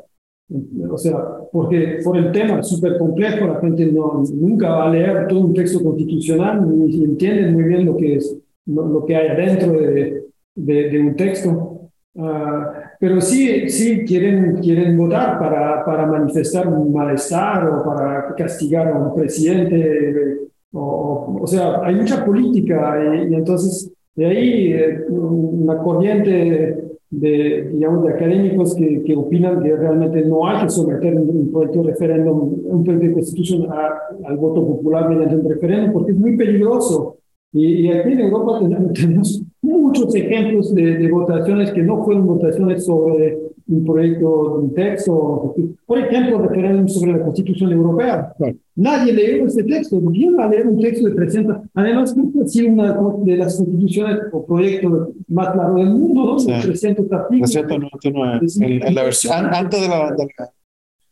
[0.91, 1.17] O sea,
[1.51, 5.55] porque por el tema súper complejo, la gente no, nunca va a leer todo un
[5.55, 8.37] texto constitucional ni entiende muy bien lo que, es,
[8.67, 11.71] lo, lo que hay adentro de, de, de un texto.
[12.15, 18.89] Uh, pero sí, sí quieren, quieren votar para, para manifestar un malestar o para castigar
[18.89, 20.39] a un presidente.
[20.73, 26.85] O, o, o sea, hay mucha política y, y entonces de ahí eh, una corriente
[27.11, 31.83] de, digamos, de académicos que, que opinan que realmente no hay que someter un, proyecto
[31.83, 36.19] de referéndum, un proyecto de constitución a, al voto popular mediante un referéndum, porque es
[36.19, 37.19] muy peligroso.
[37.55, 42.27] Y, y aquí en Europa tenemos, tenemos muchos ejemplos de, de, votaciones que no fueron
[42.27, 43.39] votaciones sobre
[43.69, 45.55] un proyecto de un texto.
[45.87, 48.35] Por ejemplo, referéndum sobre la Constitución Europea.
[48.37, 48.57] Claro.
[48.75, 50.03] Nadie leyó este texto.
[50.13, 51.57] ¿Quién va a leer un texto de 300?
[51.75, 56.39] Además, ha sido una de las constituciones o proyectos más largos del mundo, ¿no?
[56.41, 56.53] Sí.
[56.61, 57.53] 300 artículos.
[57.53, 58.47] 399.
[58.61, 60.51] En, en, la versión antes de la, de la...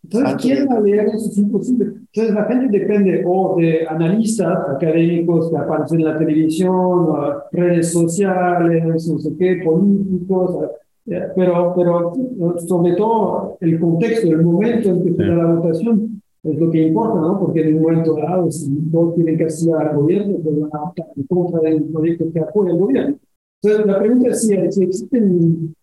[0.04, 1.28] Entonces, ¿quién va a leer eso?
[1.28, 1.86] Es imposible.
[1.86, 7.06] Entonces, la gente depende o de analistas académicos que aparecen en la televisión,
[7.52, 10.70] redes sociales, no sé qué, políticos,
[11.04, 12.12] pero, pero
[12.58, 16.88] sobre todo el contexto, el momento en que se da la votación es lo que
[16.88, 17.38] importa, ¿no?
[17.38, 20.84] Porque en un momento dado, si no tienen que castigar al gobierno, pues van a
[20.86, 23.16] votar en contra del proyecto que apoya el gobierno.
[23.62, 25.74] Entonces, la pregunta es si, si existen,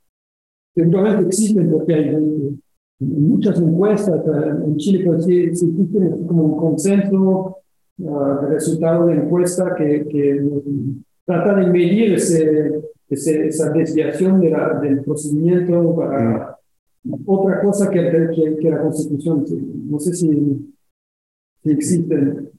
[0.76, 2.16] eventualmente existen, porque hay
[3.00, 4.22] muchas encuestas
[4.66, 7.58] en Chile, pero sí, sí existen como un consenso
[8.00, 10.42] uh, de resultado de encuesta que, que
[11.26, 16.58] trata de medir ese, ese, esa desviación de la, del procedimiento para
[17.26, 19.46] otra cosa que, que, que, la Constitución.
[19.90, 20.76] No sé si,
[21.64, 22.50] si existen.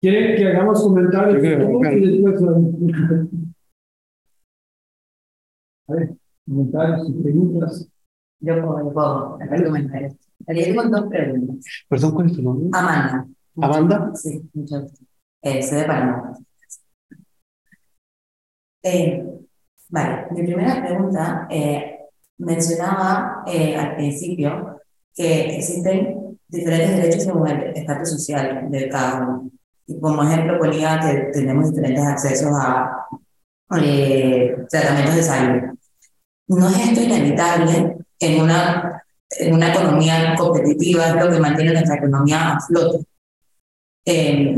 [0.00, 1.36] ¿Quieren que hagamos comentarios?
[5.86, 6.16] A ver,
[6.46, 7.93] comentarios y preguntas.
[8.44, 10.14] Yo puedo, puedo hacer comentarios.
[10.46, 11.64] Tengo dos preguntas.
[11.88, 12.68] Perdón, ¿cuál es tu nombre?
[12.72, 13.26] Amanda.
[13.56, 14.12] ¿Amanda?
[14.14, 15.04] Sí, mucho gusto.
[15.42, 16.38] Eh, soy de Panamá.
[18.82, 19.24] Eh,
[19.88, 22.00] vale, mi primera pregunta, eh,
[22.38, 24.80] mencionaba eh, al principio
[25.14, 29.50] que existen diferentes derechos según el estatus social de cada uno.
[29.86, 33.06] Y como ejemplo ponía que tenemos diferentes accesos a
[33.80, 35.62] eh, tratamientos de salud.
[36.48, 41.96] No es esto inevitable en una, en una economía competitiva, es lo que mantiene nuestra
[41.96, 43.04] economía a flote.
[44.06, 44.56] Eh,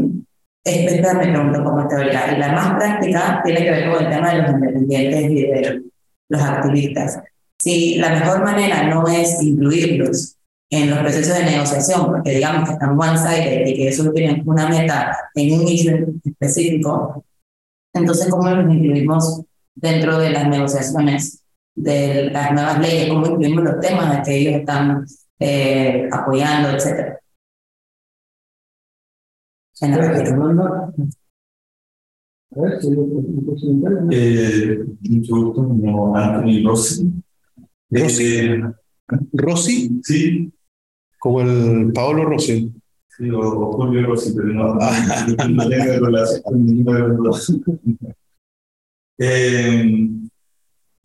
[0.64, 2.34] esta me pregunto como teoría.
[2.34, 5.82] Y la más práctica tiene que ver con el tema de los independientes y de
[6.28, 7.20] los activistas.
[7.58, 10.36] Si la mejor manera no es incluirlos
[10.70, 14.68] en los procesos de negociación, porque digamos que están one-sided y que eso tiene una
[14.68, 17.24] meta en un issue específico,
[17.94, 19.42] entonces, ¿cómo los incluimos
[19.74, 21.42] dentro de las negociaciones
[21.76, 23.08] de las nuevas leyes?
[23.08, 25.04] ¿Cómo incluimos los temas que ellos están
[25.38, 27.20] eh, apoyando, etcétera?
[29.82, 30.92] En la
[34.10, 37.12] eh, mucho gusto, como Anthony Rossi.
[37.90, 38.48] Rossi.
[39.32, 40.00] ¿Rossi?
[40.02, 40.52] Sí.
[41.18, 42.72] Como el Paolo Rossi.
[43.08, 46.42] Sí, o, o Julio Rossi, pero no, no tengo relación.
[49.18, 50.08] eh,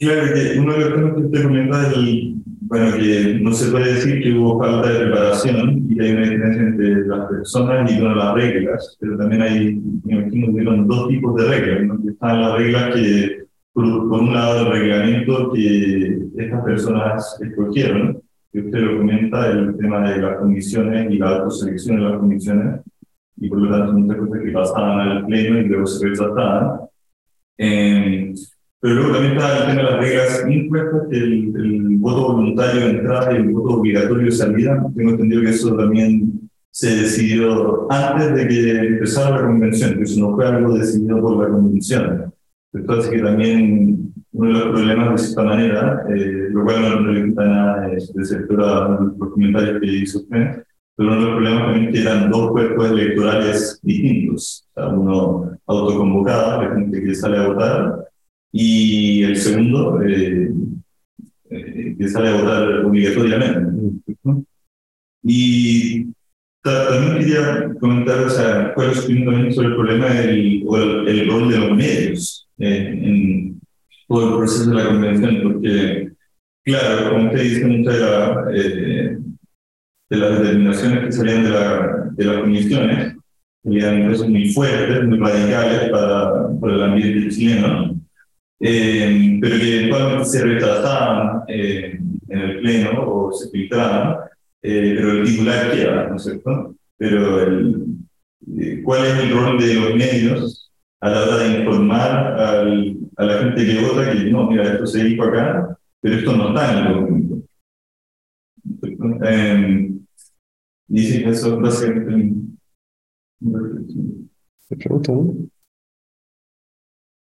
[0.02, 3.72] claro que uno de los temas que usted comenta es el, bueno, que no se
[3.72, 8.00] puede decir que hubo falta de preparación y hay una diferencia entre las personas y
[8.00, 12.02] con las reglas, pero también hay, me imagino que dos tipos de reglas, ¿no?
[12.02, 13.42] que están las reglas que
[13.74, 18.22] por, un lado, el reglamento que estas personas escogieron,
[18.52, 22.82] que usted lo comenta, el tema de las comisiones y la autoselección de las comisiones,
[23.38, 26.80] y por lo tanto muchas cosas que pasaban al pleno y luego se rechazaban.
[27.58, 28.34] Eh,
[28.82, 32.90] pero luego también está el tema de las reglas impuestas, el, el voto voluntario de
[32.90, 34.84] entrada y el voto obligatorio de salida.
[34.96, 40.20] Tengo entendido que eso también se decidió antes de que empezara la convención, que eso
[40.20, 42.34] no fue algo decidido por la convención.
[42.74, 47.46] Entonces, que también uno de los problemas de esta manera, eh, lo cual no, quita
[47.46, 50.64] nada de, de sector los comentarios que hizo usted,
[50.96, 54.66] pero uno de los problemas también que eran dos cuerpos electorales distintos.
[54.74, 58.06] O sea, uno autoconvocado, la gente que sale a votar,
[58.52, 60.52] y el segundo, eh,
[61.50, 64.12] eh, que sale a votar obligatoriamente.
[65.24, 66.08] Y
[66.62, 71.58] también quería comentar, o sea, su opinión sobre el problema del, o el, rol de
[71.58, 73.62] los medios eh, en
[74.08, 76.12] todo el proceso de la convención, porque,
[76.64, 78.46] claro, como usted dice, muchas de, la,
[80.10, 83.16] de las determinaciones que salían de, la, de las comisiones
[83.64, 88.01] eran muy fuertes, muy radicales para, para el ambiente chileno
[88.64, 92.00] eh, pero que eventualmente se rechazaban eh,
[92.30, 94.18] en el pleno o se filtraban,
[94.62, 96.76] eh, pero el titular queda, ¿no es cierto?
[96.96, 97.88] Pero el,
[98.84, 103.40] ¿cuál es el rol de los medios a la hora de informar al, a la
[103.40, 106.86] gente que vota que no, mira, esto se dijo acá, pero esto no está en
[106.86, 107.42] el documento?
[109.24, 109.92] Eh,
[110.88, 112.36] dice que eso básicamente...
[114.70, 115.51] ¿Te pregunto?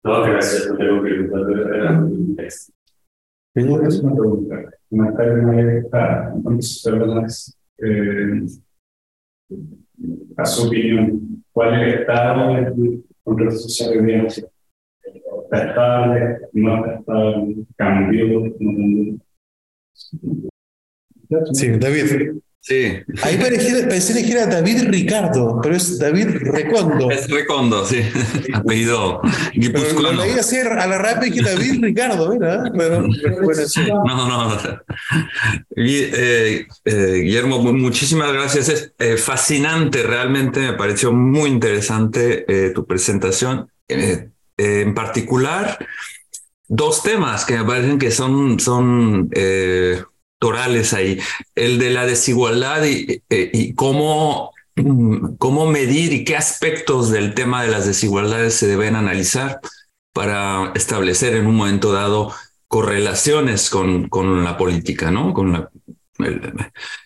[0.03, 2.73] No, gracias, no tengo que preguntar texto.
[3.53, 4.71] Es una pregunta.
[4.89, 5.13] Una
[6.43, 8.45] muchas personas, eh,
[10.37, 14.47] a su opinión, ¿cuál es el estado de control social de violencia?
[15.43, 16.39] ¿Está estable?
[16.53, 17.55] ¿No está estable?
[17.75, 18.55] ¿Cambió?
[21.53, 22.41] Sí, David.
[22.63, 22.95] Sí.
[23.23, 23.39] Ahí
[23.89, 27.09] pensé que era David Ricardo, pero es David Recondo.
[27.09, 28.03] Es Recondo, sí.
[28.53, 29.19] Apellido
[29.55, 30.11] guipuzcoano.
[30.11, 32.31] Lo leí hacer a la rápida que David Ricardo,
[33.67, 33.81] sí.
[33.91, 34.59] No, no.
[35.75, 38.69] Eh, eh, Guillermo, muchísimas gracias.
[38.69, 42.45] Es eh, fascinante, realmente me pareció muy interesante
[42.75, 43.71] tu presentación.
[43.87, 45.83] en particular,
[46.67, 49.31] dos temas que me parecen que son, son
[50.93, 51.19] ahí,
[51.55, 57.63] el de la desigualdad y, eh, cómo, mm, cómo medir y qué aspectos del tema
[57.63, 59.59] de las desigualdades se deben analizar
[60.13, 62.33] para establecer en un momento dado
[62.67, 65.33] correlaciones con, con la política, ¿no?
[65.33, 65.69] Con la,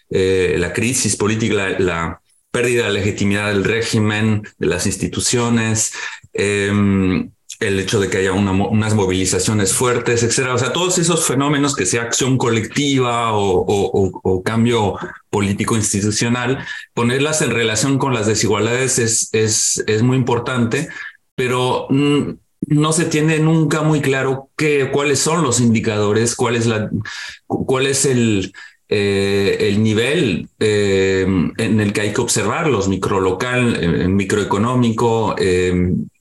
[0.09, 2.21] eh, la crisis política, la,
[2.51, 5.91] pérdida de legitimidad del régimen, de las instituciones,
[6.31, 6.71] eh,
[7.59, 10.55] el hecho de que haya unas movilizaciones fuertes, etcétera.
[10.55, 14.95] O sea, todos esos fenómenos que sea acción colectiva o, cambio
[15.29, 20.89] político institucional, ponerlas en relación con las desigualdades es, es, es muy importante,
[21.35, 21.87] pero
[22.67, 26.89] no se tiene nunca muy claro qué, cuáles son los indicadores, cuál es la,
[27.47, 28.53] cuál es el,
[28.87, 31.25] eh, el nivel eh,
[31.57, 35.35] en el que hay que observarlos, microlocal, eh, microeconómico,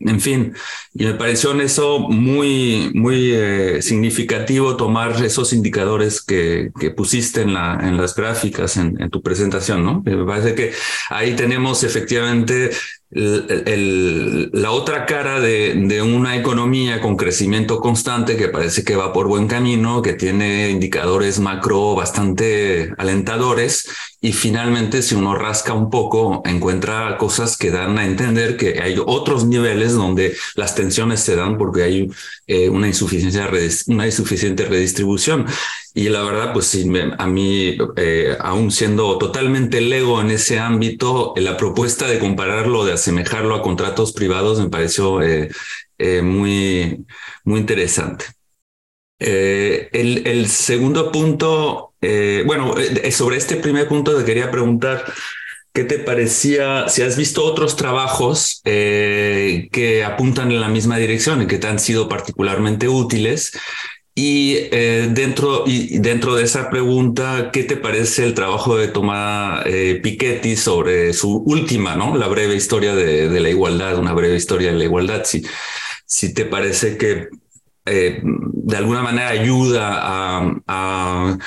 [0.04, 0.54] en fin.
[0.94, 3.34] Y me pareció en eso muy, muy
[3.80, 9.22] significativo tomar esos indicadores que, que pusiste en, la, en las gráficas, en, en tu
[9.22, 10.02] presentación, ¿no?
[10.04, 10.72] Me parece que
[11.10, 12.70] ahí tenemos efectivamente
[13.14, 19.12] el, la otra cara de, de, una economía con crecimiento constante que parece que va
[19.12, 23.88] por buen camino, que tiene indicadores macro bastante alentadores
[24.20, 28.96] y finalmente si uno rasca un poco encuentra cosas que dan a entender que hay
[28.98, 32.10] otros niveles donde las tensiones se dan porque hay
[32.46, 33.50] eh, una insuficiencia
[33.86, 35.46] una insuficiente redistribución
[35.94, 36.76] y la verdad, pues
[37.18, 42.94] a mí, eh, aún siendo totalmente lego en ese ámbito, la propuesta de compararlo, de
[42.94, 45.50] asemejarlo a contratos privados me pareció eh,
[46.22, 47.06] muy,
[47.44, 48.24] muy interesante.
[49.18, 51.94] El, el, segundo punto,
[52.44, 52.74] bueno,
[53.12, 55.04] sobre este primer punto te quería preguntar,
[55.74, 61.46] ¿qué te parecía, si has visto otros trabajos que apuntan en la misma dirección y
[61.46, 63.52] que te han sido particularmente útiles?
[64.16, 69.64] Y eh, dentro, y dentro de esa pregunta, ¿qué te parece el trabajo de Tomás
[69.66, 72.16] eh, Piketty sobre su última, ¿no?
[72.16, 75.22] La breve historia de, de, la igualdad, una breve historia de la igualdad.
[75.24, 75.44] Si,
[76.06, 77.26] si te parece que
[77.86, 80.00] eh, de alguna manera ayuda
[80.66, 81.38] a,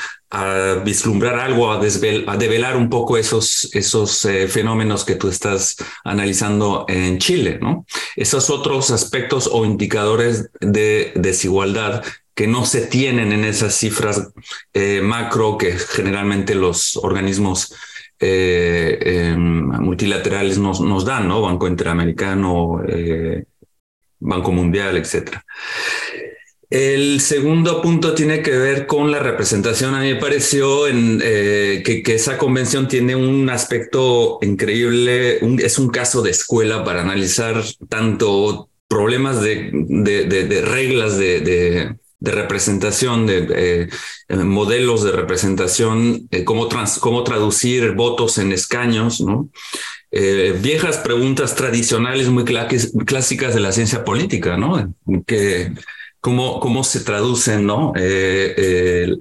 [0.85, 7.17] vislumbrar algo, a, develar un poco esos, esos eh, fenómenos que tú estás analizando en
[7.17, 7.85] Chile, ¿no?
[8.15, 12.03] Esos otros aspectos o indicadores de desigualdad
[12.35, 14.31] que no se tienen en esas cifras
[14.73, 17.73] eh, macro que generalmente los organismos
[18.19, 21.41] em, multilaterales nos, nos, dan, ¿no?
[21.41, 22.81] Banco Interamericano,
[24.19, 25.43] Banco Mundial, etcétera.
[26.69, 29.95] El segundo punto tiene que ver con la representación.
[29.95, 36.21] A mí me pareció eh, que, esa convención tiene un aspecto increíble, es un caso
[36.21, 39.71] de escuela para analizar tanto problemas de,
[40.65, 43.87] reglas de, representación, de
[44.27, 46.67] eh, modelos de representación, eh, cómo,
[47.23, 49.49] traducir votos en escaños, ¿no?
[50.61, 54.95] viejas preguntas tradicionales muy clásicas de la ciencia política, ¿no?
[55.27, 55.73] Que
[56.27, 57.93] cómo, cómo se traducen ¿no?
[57.95, 59.15] Eh,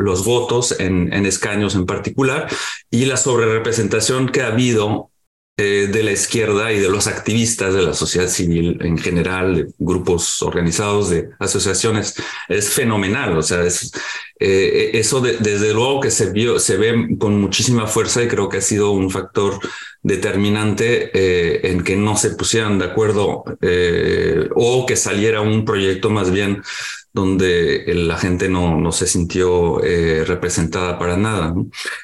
[0.00, 2.48] los votos en, en, escaños en particular
[2.90, 5.09] y la sobrerepresentación que ha habido
[5.56, 9.66] eh, de la izquierda y de los activistas de la sociedad civil en general, de
[9.78, 12.14] grupos organizados, de asociaciones,
[12.48, 13.36] es fenomenal.
[13.36, 13.60] O sea,
[14.38, 18.58] eh, eso desde luego que se, vio, se ve con muchísima fuerza y creo que
[18.58, 19.58] ha sido un factor
[20.02, 23.44] determinante eh, en que no se pusieran de acuerdo
[24.54, 26.62] o que saliera un proyecto más bien
[27.12, 31.54] donde la gente no, no se sintió eh, representada para nada.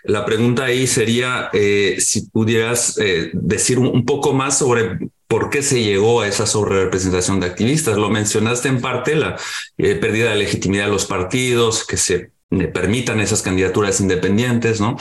[0.04, 4.98] La pregunta ahí sería eh, si pudieras eh, decir un, poco más sobre
[5.28, 7.96] por qué se llegó a esa sobrerepresentación de activistas.
[7.96, 9.36] Lo mencionaste en parte, la
[9.76, 12.30] pérdida de legitimidad de los partidos, que se
[12.72, 14.96] permitan esas candidaturas independientes, ¿no?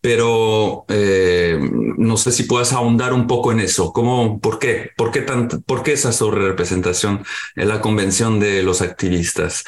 [0.00, 1.58] Pero eh,
[1.96, 3.92] no sé si puedas ahondar un poco en eso.
[3.92, 4.90] ¿Cómo, por qué?
[4.96, 7.24] ¿Por qué, tanto, por qué esa sobrerepresentación
[7.56, 9.64] en la convención de los activistas?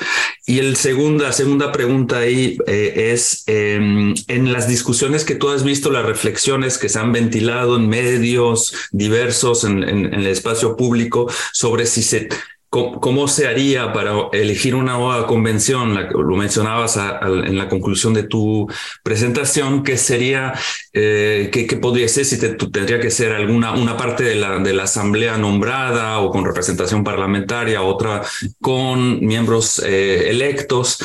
[0.47, 5.49] Y el segunda, la segunda pregunta ahí eh, es, em, en las discusiones que tú
[5.49, 11.31] has visto, las reflexiones que se han ventilado en medios diversos, en el espacio público,
[11.53, 12.29] sobre si se
[12.71, 15.93] ¿Cómo, se haría para elegir una nueva convención?
[16.13, 18.69] lo mencionabas en la conclusión de tu
[19.03, 20.55] presentación, que sería,
[20.93, 21.51] eh,
[21.83, 26.21] podría ser si tendría que ser alguna una parte de la, de la asamblea nombrada
[26.21, 28.23] o con representación parlamentaria, otra
[28.61, 30.99] con miembros eh, electos.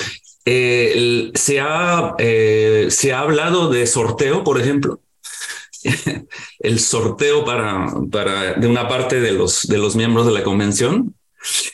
[0.46, 5.00] Eh, se, ha, se ha hablado de sorteo, por ejemplo
[6.60, 11.16] el sorteo para, para de una parte de los, de los miembros de la convención.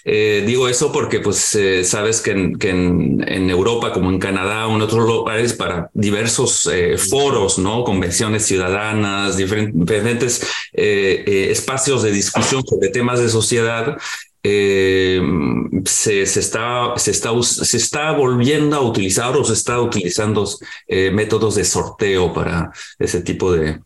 [0.03, 4.67] Eh, digo eso porque pues eh, sabes que, en, que en, Europa como en Canadá
[4.67, 7.83] o en otros lugares para diversos eh, foros, ¿no?
[7.83, 13.97] Convenciones ciudadanas, diferentes espacios de discusión sobre temas de sociedad,
[14.43, 20.47] se, se, está, se, está, se está volviendo a utilizar o se está utilizando
[20.87, 23.81] métodos de sorteo para ese tipo de,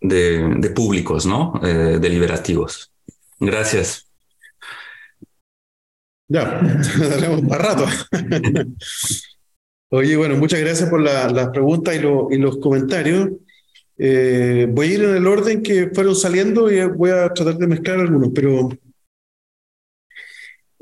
[0.00, 1.58] de, de públicos, ¿no?
[1.62, 2.90] deliberativos.
[3.40, 4.07] Gracias.
[6.28, 6.60] Ya,
[6.98, 7.86] tenemos más rato.
[9.90, 13.30] Oye, bueno, muchas gracias por las preguntas y, y, los comentarios.
[13.96, 17.66] Eh, voy a ir en el orden que fueron saliendo y voy a tratar de
[17.66, 18.68] mezclar algunos, pero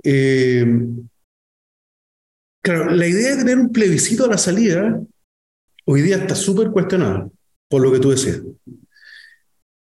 [0.03, 0.67] eh,
[2.63, 5.01] claro, la idea de tener un plebiscito a la salida
[5.87, 7.31] hoy día está súper cuestionada,
[7.71, 8.43] por lo que tú decías.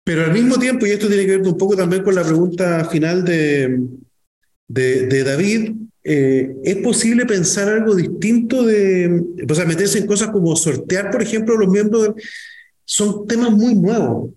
[0.04, 2.84] Pero al mismo tiempo, y esto tiene que ver un poco también con la pregunta
[2.84, 3.80] final de,
[4.74, 5.72] de, David,
[6.02, 11.22] eh, ¿es posible pensar algo distinto de, o sea, meterse en cosas como sortear, por
[11.22, 12.14] ejemplo, los miembros?
[12.84, 14.30] son temas muy nuevos.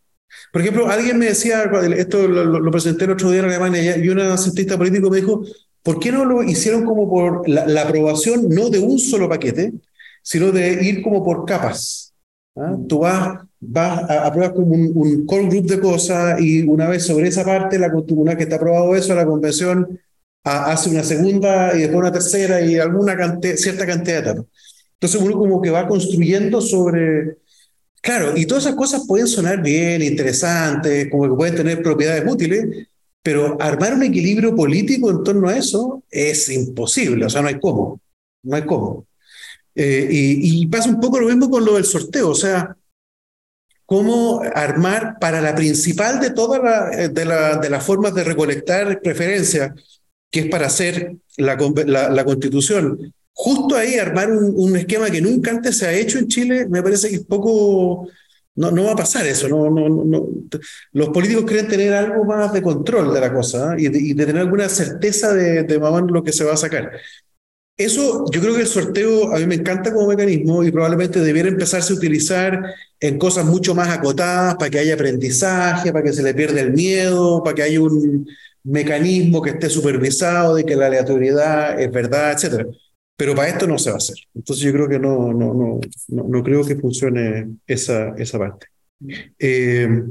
[0.52, 1.64] Por ejemplo, alguien me decía,
[1.98, 5.44] esto lo, presenté el otro día en Alemania, y un asistente político me dijo,
[5.84, 9.74] ¿por qué no lo hicieron como por la, aprobación no de un solo paquete,
[10.22, 12.14] sino de ir como por capas?
[12.56, 12.76] ¿Ah?
[12.88, 17.06] Tú vas, vas a aprobar como un, un core group de cosas y una vez
[17.06, 20.00] sobre esa parte, la, una que está aprobado eso, la convención
[20.48, 23.16] hace una segunda y después una tercera y alguna
[23.56, 24.46] cierta cantidad de etapas.
[24.94, 27.38] Entonces uno como que va construyendo sobre...
[28.02, 32.88] Claro, y todas esas cosas pueden sonar bien, interesantes, como que pueden tener propiedades útiles,
[33.22, 37.60] pero armar un equilibrio político en torno a eso es imposible, o sea, no hay
[37.60, 38.00] cómo,
[38.44, 39.06] no hay cómo.
[39.76, 42.76] Eh, y, pasa un poco lo mismo con lo del sorteo, o sea,
[43.86, 49.72] cómo armar para la principal de todas la, de, la, las formas de recolectar preferencias,
[50.32, 51.56] que es para hacer la,
[52.10, 53.14] la, constitución.
[53.34, 56.82] Justo ahí armar un, un, esquema que nunca antes se ha hecho en Chile, me
[56.82, 58.10] parece que es poco,
[58.56, 59.48] No, no va a pasar eso.
[59.48, 60.28] No, no, no,
[60.92, 63.84] Los políticos creen tener algo más de control de la cosa ¿eh?
[63.84, 66.92] y, de, tener alguna certeza de, de lo que se va a sacar.
[67.78, 71.48] Eso, yo creo que el sorteo a mí me encanta como mecanismo y probablemente debiera
[71.48, 76.24] empezarse a utilizar en cosas mucho más acotadas para que haya aprendizaje, para que se
[76.24, 78.28] le pierda el miedo, para que haya un
[78.68, 82.66] mecanismo que esté supervisado de que la aleatoriedad es verdad, etcétera.
[83.16, 84.18] Pero para esto no se va a hacer.
[84.34, 85.80] Entonces yo creo que no, no, no,
[86.10, 88.68] no, no creo que funcione esa, esa parte.
[89.40, 90.04] Eh,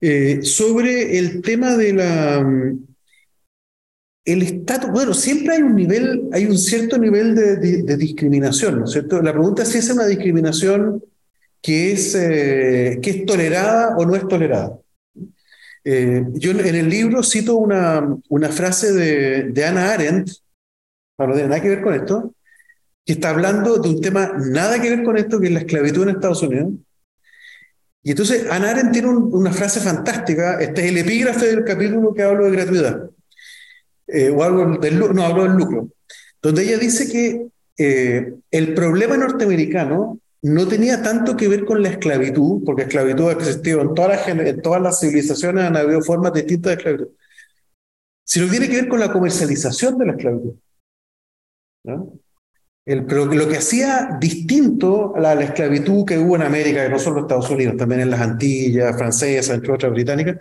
[0.00, 2.74] eh, sobre el tema de la...
[4.24, 8.90] El estatus, bueno, siempre hay un nivel, hay un cierto nivel de discriminación, ¿no es
[8.90, 9.22] cierto?
[9.22, 11.02] La pregunta es si es una discriminación
[11.62, 14.78] que es, eh, que es tolerada o no es tolerada.
[15.84, 20.30] Eh, yo en el libro cito una, una frase de, de Anna Arendt,
[21.18, 22.34] no tiene nada que ver con esto,
[23.04, 26.02] que está hablando de un tema nada que ver con esto, que es la esclavitud
[26.02, 26.72] en Estados Unidos.
[28.02, 32.14] Y entonces Ana Arendt tiene un, una frase fantástica, este es el epígrafe del capítulo
[32.14, 33.10] que hablo de gratuidad,
[34.06, 35.88] eh, o algo del, no, hablo del lucro,
[36.40, 37.46] donde ella dice que
[37.76, 43.32] eh, el problema norteamericano no tenía tanto que ver con la esclavitud, porque esclavitud ha
[43.32, 47.08] existido en todas las, en todas las civilizaciones, han habido formas distintas de esclavitud,
[48.24, 50.54] sino que tiene que ver con la comercialización de la esclavitud.
[52.84, 56.98] El, lo que hacía distinto a la, la, esclavitud que hubo en América, que no
[56.98, 60.36] solo en Estados Unidos, también en las Antillas, francesas, entre otras británicas,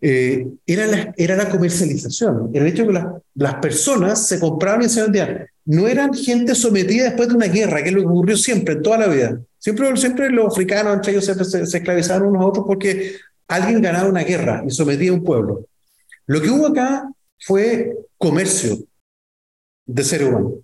[0.00, 2.50] eh, era, la, era la comercialización.
[2.54, 5.46] El hecho de que la, las personas se compraban y se vendían.
[5.64, 8.82] No eran gente sometida después de una guerra, que es lo que ocurrió siempre, en
[8.82, 9.40] toda la vida.
[9.58, 13.16] Siempre, siempre los africanos entre ellos se, se, se esclavizaban unos a otros porque
[13.48, 15.66] alguien ganaba una guerra y sometía a un pueblo.
[16.26, 17.10] Lo que hubo acá
[17.40, 18.78] fue comercio
[19.86, 20.54] de ser humano.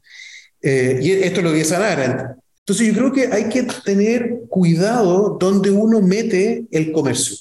[0.61, 2.39] Eh, y esto es lo que Arendt.
[2.61, 7.37] Entonces yo creo que hay que tener cuidado donde uno mete el comercio.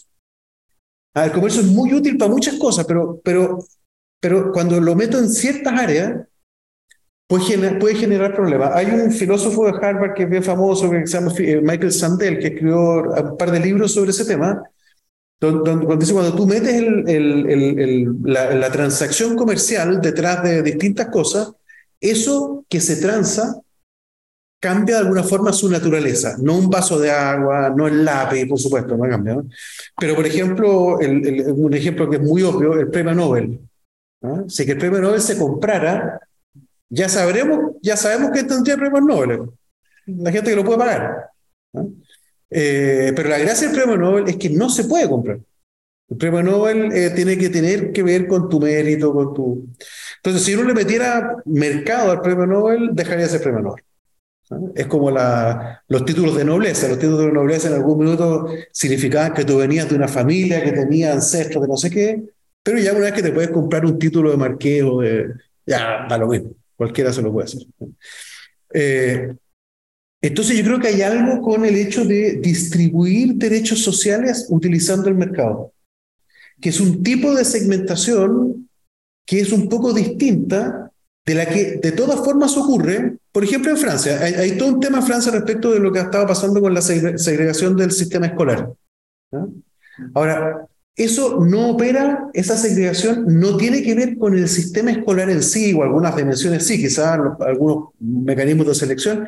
[1.13, 3.59] Ah, el comercio es muy útil para muchas cosas, pero, pero,
[4.19, 6.27] pero cuando lo meto en ciertas áreas,
[7.27, 8.71] puede generar, puede generar problemas.
[8.75, 12.39] Hay un filósofo de Harvard que es bien famoso, que se llama eh, Michael Sandel,
[12.39, 14.61] que escribió un par de libros sobre ese tema,
[15.39, 17.49] donde, donde dice cuando tú metes el, el,
[17.79, 21.51] el, la, la transacción comercial detrás de distintas cosas,
[21.99, 23.62] eso que se transa
[24.63, 26.37] cambia de alguna forma su naturaleza.
[26.39, 29.33] No un vaso de agua, no el lápiz, por supuesto, no cambia.
[29.35, 29.49] ¿no?
[29.99, 33.59] Pero, por ejemplo, el, el, un ejemplo que es muy obvio, el premio Nobel.
[34.21, 34.49] ¿no?
[34.49, 36.17] Si el premio Nobel se comprara,
[36.89, 39.49] ya sabremos, ya sabemos que tendría premio Nobel.
[40.05, 41.29] La gente que lo puede pagar.
[41.73, 41.91] ¿no?
[42.49, 45.39] Eh, pero la gracia del premio Nobel es que no se puede comprar.
[46.09, 49.67] El premio Nobel eh, tiene que tener que ver con tu mérito, con tu...
[50.17, 53.83] Entonces, si uno le metiera mercado al premio Nobel, dejaría de ser premio Nobel.
[54.75, 56.87] Es como la, los títulos de nobleza.
[56.87, 60.71] Los títulos de nobleza en algún minuto significaban que tú venías de una familia que
[60.71, 62.23] tenía ancestros de no sé qué,
[62.63, 65.27] pero ya una vez que te puedes comprar un título de marqués o de...
[65.65, 66.51] Ya, da lo mismo.
[66.75, 67.63] Cualquiera se lo puede hacer.
[68.73, 69.35] Eh,
[70.21, 75.15] entonces yo creo que hay algo con el hecho de distribuir derechos sociales utilizando el
[75.15, 75.73] mercado,
[76.61, 78.69] que es un tipo de segmentación
[79.25, 80.92] que es un poco distinta
[81.25, 84.19] de la que de todas formas ocurre, por ejemplo, en Francia.
[84.21, 87.75] Hay, todo un tema en Francia respecto de lo que estaba pasando con la segregación
[87.77, 88.71] del sistema escolar.
[90.13, 95.41] Ahora, eso no opera, esa segregación no tiene que ver con el sistema escolar en
[95.41, 99.27] sí, o algunas dimensiones sí, quizás algunos mecanismos de selección,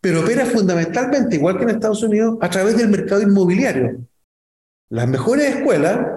[0.00, 4.06] pero opera fundamentalmente, igual que en Estados Unidos, a través del mercado inmobiliario.
[4.88, 6.13] Las mejores escuelas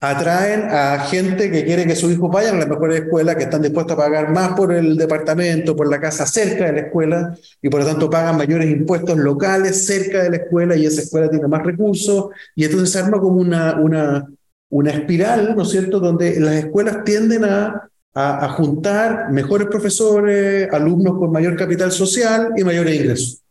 [0.00, 3.62] atraen a gente que quiere que sus hijos vayan a las mejores escuelas, que están
[3.62, 7.68] dispuestos a pagar más por el departamento, por la casa cerca de la escuela, y
[7.68, 11.48] por lo tanto pagan mayores impuestos locales cerca de la escuela, y esa escuela tiene
[11.48, 14.28] más recursos, y entonces se arma como una, una,
[14.70, 20.72] una espiral, ¿no es cierto?, donde las escuelas tienden a, a, a juntar mejores profesores,
[20.72, 23.42] alumnos con mayor capital social y mayores ingresos.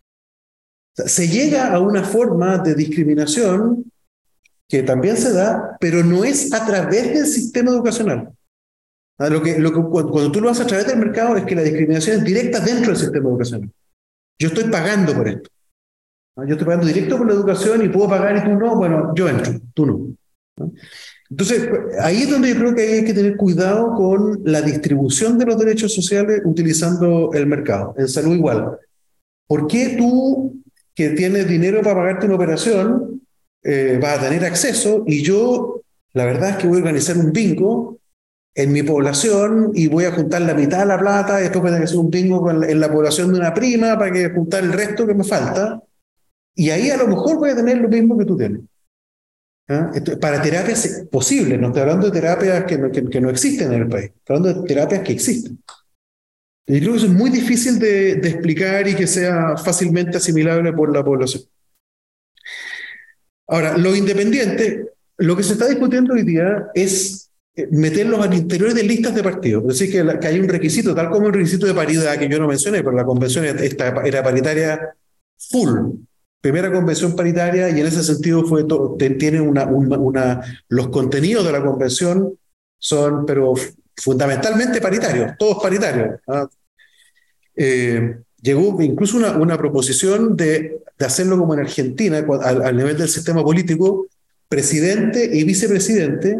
[0.93, 3.83] O sea, se llega a una forma de discriminación
[4.67, 8.29] que también se da, pero no es a través del sistema educacional.
[9.17, 11.63] Lo que, lo que, cuando tú lo haces a través del mercado es que la
[11.63, 13.71] discriminación es directa dentro del sistema educacional.
[14.39, 15.49] Yo estoy pagando por esto.
[16.45, 19.27] Yo estoy pagando directo por la educación y puedo pagar y tú no, bueno, yo
[19.27, 20.69] entro, tú no.
[21.29, 21.69] Entonces,
[21.99, 25.57] ahí es donde yo creo que hay que tener cuidado con la distribución de los
[25.57, 27.95] derechos sociales utilizando el mercado.
[27.97, 28.77] En salud igual.
[29.47, 30.61] ¿Por qué tú,
[30.93, 33.16] que tienes dinero para pagarte una operación,
[33.63, 35.81] eh, va a tener acceso y yo,
[36.13, 37.99] la verdad es que voy a organizar un bingo
[38.55, 41.71] en mi población y voy a juntar la mitad de la plata y después voy
[41.73, 45.05] a hacer un bingo en la población de una prima para que juntar el resto
[45.05, 45.81] que me falta.
[46.55, 48.61] Y ahí a lo mejor voy a tener lo mismo que tú tienes.
[49.69, 49.91] ¿Ah?
[50.21, 53.89] para terapias posibles, no estoy hablando de terapias que no, que, no existen en el
[53.89, 55.61] país, estoy hablando de terapias que existen.
[56.65, 60.71] Y creo que eso es muy difícil de, de explicar y que sea fácilmente asimilable
[60.71, 61.43] por la población.
[63.47, 64.87] Ahora, los independientes,
[65.17, 69.23] lo que se está discutiendo hoy día es eh, meterlos al interior de listas de
[69.23, 69.63] partidos.
[69.63, 72.39] Es decir, que, que hay un requisito, tal como el requisito de paridad que yo
[72.39, 74.79] no mencioné, pero la convención esta, era paritaria
[75.37, 75.95] full.
[76.39, 78.65] Primera convención paritaria y en ese sentido fue
[79.17, 82.37] tiene una, una, los contenidos de la convención
[82.77, 83.53] son, pero
[83.95, 86.19] fundamentalmente paritarios, todos paritarios.
[86.27, 86.47] ¿ah?
[87.55, 88.17] Eh,
[88.47, 93.09] llegó incluso una, una proposición de, de, hacerlo como en Argentina, al, al, nivel del
[93.09, 94.07] sistema político,
[94.47, 96.39] presidente y vicepresidente,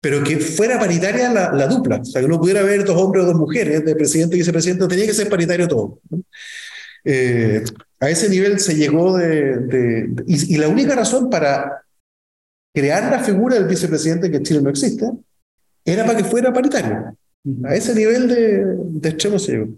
[0.00, 3.24] pero que fuera paritaria la, la, dupla, o sea, que no pudiera haber dos hombres
[3.24, 6.00] o dos mujeres de presidente y vicepresidente, tenía que ser paritario todo.
[7.04, 7.64] Eh,
[7.98, 9.56] a ese nivel se llegó de...
[9.58, 11.82] de y, y, la única razón para
[12.72, 15.10] crear la figura del vicepresidente, que en Chile no existe,
[15.84, 17.16] era para que fuera paritario.
[17.64, 19.68] A ese nivel de, de extremo se llegó.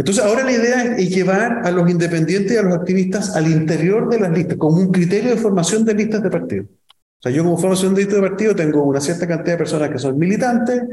[0.00, 4.08] Entonces, ahora la idea es llevar a los independientes y a los activistas al interior
[4.08, 6.64] de las listas, como un criterio de formación de listas de partido.
[6.64, 9.90] O sea, yo como formación de listas de partido tengo una cierta cantidad de personas
[9.90, 10.84] que son militantes,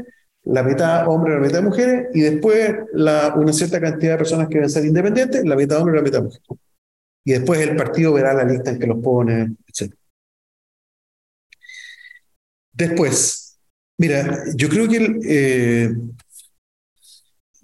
[0.44, 4.68] la mitad hombres, la mitad mujeres, y después una cierta cantidad de personas que deben
[4.68, 6.46] ser independientes, la mitad hombres, la mitad mujeres.
[7.24, 9.90] Y después el partido verá la lista en que los pone, etc.
[12.74, 13.58] Después,
[13.96, 15.94] mira, yo creo que eh,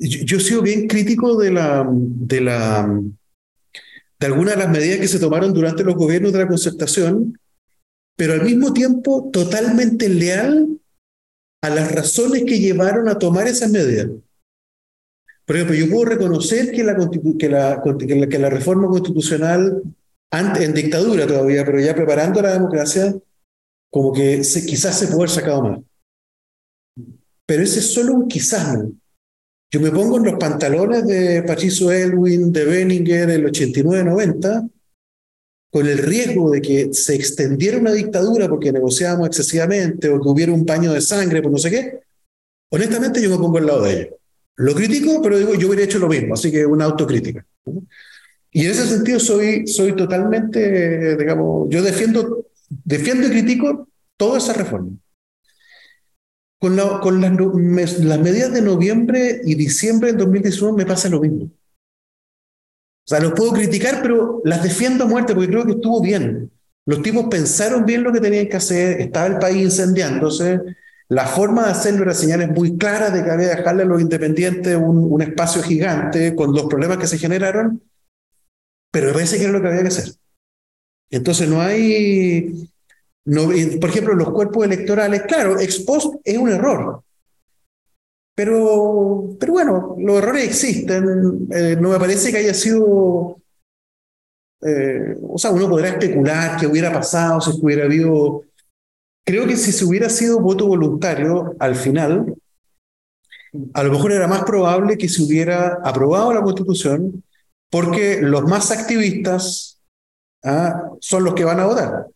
[0.08, 3.02] yo, he sido bien crítico de la, de la
[4.20, 7.38] de algunas de las medidas que se tomaron durante los gobiernos de la concertación,
[8.16, 10.78] pero al mismo tiempo totalmente leal
[11.62, 14.08] a las razones que llevaron a tomar esas medidas.
[15.44, 16.96] Por ejemplo, yo puedo reconocer que la,
[17.38, 19.82] que la, que la, reforma constitucional,
[20.30, 23.14] en dictadura todavía, pero ya preparando la democracia,
[23.90, 25.80] como que se, quizás se puede haber sacado más.
[27.46, 28.78] Pero ese es solo un quizás.
[28.78, 28.92] ¿no?
[29.70, 34.70] Yo me pongo en los pantalones de Patricio Elwin, de Benninger, el 89-90,
[35.70, 40.52] con el riesgo de que se extendiera una dictadura porque negociábamos excesivamente o que hubiera
[40.52, 41.98] un paño de sangre, por no sé qué.
[42.70, 44.14] Honestamente, yo me pongo al lado de ellos.
[44.56, 47.44] Lo critico, pero digo, yo hubiera hecho lo mismo, así que una autocrítica.
[48.52, 54.52] Y en ese sentido soy, soy totalmente, digamos, yo defiendo, defiendo y critico toda esa
[54.52, 54.90] reforma.
[56.64, 61.20] Con, la, con las, las, medidas de noviembre y diciembre del 2019 me pasa lo
[61.20, 61.44] mismo.
[61.44, 66.50] O sea, los puedo criticar, pero las defiendo a muerte porque creo que estuvo bien.
[66.86, 70.58] Los tipos pensaron bien lo que tenían que hacer, estaba el país incendiándose,
[71.10, 74.00] la forma de hacerlo era señales muy claras de que había que dejarle a los
[74.00, 77.82] independientes un, un espacio gigante con los problemas que se generaron,
[78.90, 80.14] pero me parece que era lo que había que hacer.
[81.10, 82.73] Entonces no hay,
[83.24, 87.02] por ejemplo, los cuerpos electorales, claro, ex post es un error.
[88.34, 91.48] Pero, pero bueno, los errores existen.
[91.52, 93.40] Eh, no me parece que haya sido.
[94.60, 98.42] Eh, o sea, uno podrá especular qué hubiera pasado si hubiera habido.
[99.24, 102.34] Creo que si se hubiera sido voto voluntario al final,
[103.72, 107.24] a lo mejor era más probable que se hubiera aprobado la constitución,
[107.70, 109.80] porque los más activistas
[110.42, 110.90] ¿ah?
[111.00, 112.06] son los que van a votar.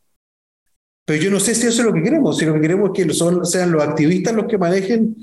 [1.09, 3.07] Pero yo no sé si eso es lo que queremos, si lo que queremos es
[3.07, 5.17] que son, sean los activistas los que manejen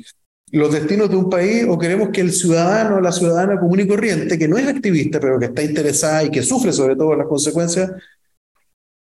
[0.51, 4.39] los destinos de un país o queremos que el ciudadano la ciudadana común y corriente,
[4.39, 7.91] que no es activista, pero que está interesada y que sufre sobre todo las consecuencias,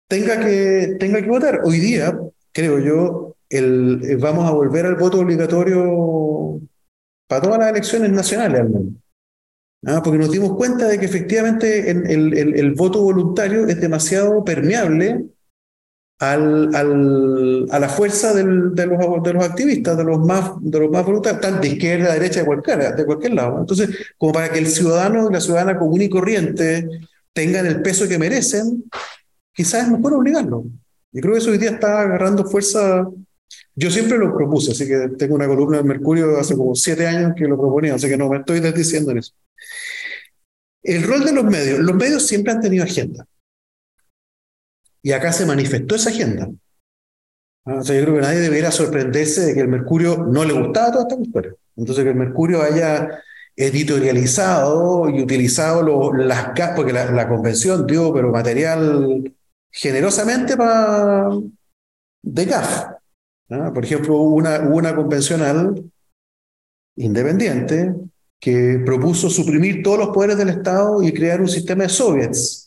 [0.06, 1.62] tenga que, tenga que votar.
[1.64, 2.14] Hoy día,
[2.52, 6.60] creo yo, el, eh, vamos a volver al voto obligatorio
[7.26, 8.92] para todas las elecciones nacionales al menos.
[9.86, 10.02] ¿Ah?
[10.04, 15.24] Porque nos dimos cuenta de que efectivamente el, el voto voluntario es demasiado permeable
[16.18, 20.80] al, al, a la fuerza del, de, los, de los activistas, de los más, de
[20.80, 23.60] los más voluntarios, tanto izquierda, de derecha, de cualquier, de cualquier lado.
[23.60, 26.88] Entonces, como para que el ciudadano y la ciudadana común y corriente
[27.32, 28.84] tengan el peso que merecen,
[29.52, 30.64] quizás es mejor obligarlo.
[31.12, 33.06] Y creo que eso hoy día está agarrando fuerza.
[33.74, 37.32] Yo siempre lo propuse, así que tengo una columna del Mercurio hace como siete años
[37.36, 39.32] que lo proponía, así que no me estoy desdiciendo en eso.
[40.82, 41.80] El rol de los medios.
[41.80, 43.26] Los medios siempre han tenido agenda.
[45.06, 46.50] Y acá se manifestó esa agenda.
[47.64, 50.52] Ah, o sea, yo creo que nadie debería sorprenderse de que el Mercurio no le
[50.52, 51.54] gustaba toda esta historia.
[51.76, 53.22] Entonces, que el Mercurio haya
[53.54, 59.32] editorializado y utilizado lo, las porque la, convención dio pero material
[59.70, 61.28] generosamente para
[62.22, 62.86] de GAF.
[63.46, 65.88] Por ejemplo, hubo una convencional
[66.96, 67.94] independiente
[68.40, 72.65] que propuso suprimir todos los poderes del Estado y crear un sistema de soviets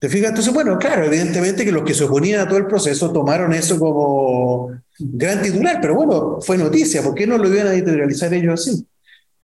[0.00, 0.30] ¿Te fijas?
[0.30, 3.78] Entonces, bueno, claro, evidentemente que los que se oponían a todo el proceso tomaron eso
[3.78, 8.54] como gran titular, pero bueno, fue noticia, ¿por qué no lo iban a editorializar ellos
[8.54, 8.86] así?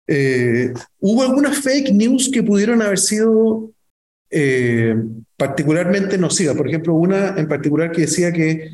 [0.06, 3.70] Eh, hubo algunas fake news que pudieron haber sido
[4.30, 4.96] eh,
[5.36, 6.56] particularmente nocivas.
[6.56, 8.70] Por ejemplo, una en particular que decía que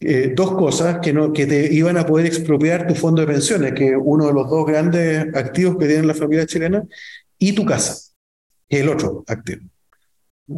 [0.00, 3.72] eh, dos cosas, que, no, que te iban a poder expropiar tu fondo de pensiones,
[3.72, 6.84] que uno de los dos grandes activos que tiene la familia chilena,
[7.38, 8.12] y tu casa,
[8.68, 9.69] que es el otro activo.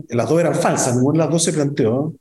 [0.09, 2.15] Las dos eran falsas, ninguna de las dos se planteó,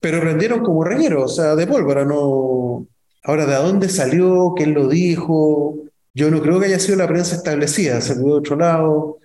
[0.00, 2.86] pero prendieron como reguero, o sea, de pólvora, no...
[3.24, 4.52] Ahora, ¿de dónde salió?
[4.56, 5.76] ¿Quién lo dijo?
[6.14, 9.18] Yo no creo que haya sido la prensa establecida, se de otro lado.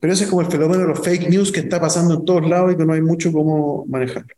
[0.00, 2.48] Pero ese es como el fenómeno de los fake news que está pasando en todos
[2.48, 4.34] lados y que no hay mucho cómo manejarlo.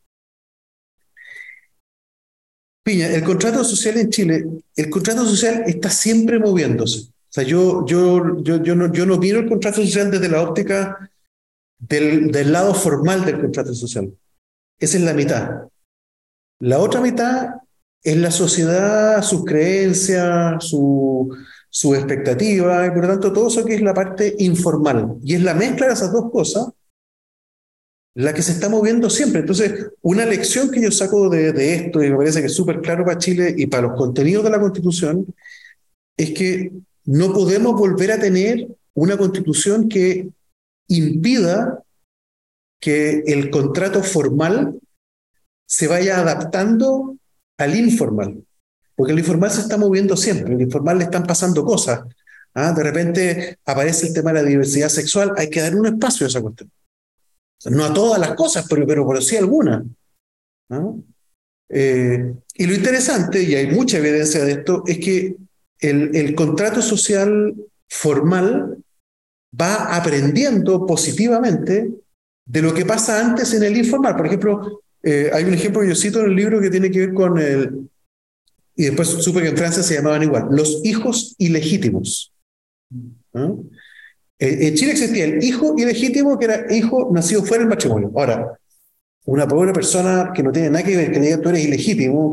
[2.84, 4.44] Piña, el contrato social en Chile,
[4.76, 7.08] el contrato social está siempre moviéndose.
[7.08, 10.42] O sea, yo, yo, yo, yo, no, yo no miro el contrato social desde la
[10.42, 11.10] óptica
[11.88, 14.12] del, lado formal del contrato social.
[14.78, 15.50] Esa es la mitad.
[16.60, 17.50] La otra mitad
[18.02, 21.36] es la sociedad, sus creencias, su,
[21.68, 25.16] su expectativa, y por lo tanto todo eso que es la parte informal.
[25.22, 26.68] Y es la mezcla de esas dos cosas
[28.14, 29.40] la que se está moviendo siempre.
[29.40, 32.82] Entonces, una lección que yo saco de, de esto, y me parece que es súper
[32.82, 35.26] claro para Chile y para los contenidos de la Constitución,
[36.16, 36.72] es que
[37.06, 40.28] no podemos volver a tener una Constitución que
[40.98, 41.82] impida
[42.80, 44.78] que el contrato formal
[45.64, 47.16] se vaya adaptando
[47.56, 48.44] al informal,
[48.96, 52.00] porque el informal se está moviendo siempre, el informal le están pasando cosas.
[52.54, 52.72] ¿ah?
[52.72, 56.28] De repente aparece el tema de la diversidad sexual, hay que dar un espacio a
[56.28, 56.70] esa cuestión.
[57.70, 59.84] no a todas las cosas, pero, pero, sí algunas.
[61.68, 65.36] Eh, y lo interesante, y hay mucha evidencia de esto, es que
[65.78, 67.54] el contrato social
[67.88, 68.82] formal
[69.58, 71.90] va aprendiendo positivamente
[72.44, 74.16] de lo que pasa antes en el informal.
[74.16, 77.00] Por ejemplo, eh, hay un ejemplo que yo cito en el libro que tiene que
[77.00, 77.88] ver con el,
[78.74, 82.32] y después supe que en Francia se llamaban igual, los hijos ilegítimos.
[83.34, 83.52] ¿Ah?
[84.38, 88.10] Eh, en Chile existía el hijo ilegítimo, que era hijo nacido fuera del matrimonio.
[88.16, 88.58] Ahora,
[89.24, 92.30] una pobre persona que no tiene nada que ver, que diga tú eres ilegítimo,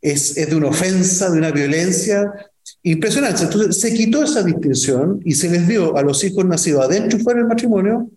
[0.00, 2.30] es de una ofensa, de una violencia
[2.82, 3.44] impresionante.
[3.44, 7.22] Entonces se quitó esa distinción y se les dio a los hijos nacidos adentro y
[7.22, 8.10] fuera del matrimonio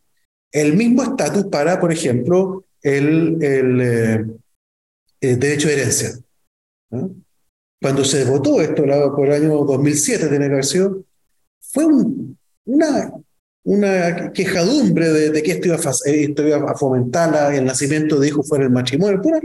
[0.52, 3.82] el mismo estatus para, por ejemplo, el, el,
[5.22, 6.10] eh, derecho de herencia.
[7.82, 8.84] Cuando se votó esto
[9.16, 11.06] por el año 2007, de negación,
[11.62, 11.86] fue
[12.66, 13.14] una,
[13.64, 18.48] una quejadumbre de, que esto iba, a, esto iba a fomentar el nacimiento de hijos
[18.48, 19.40] fuera del matrimonio, pura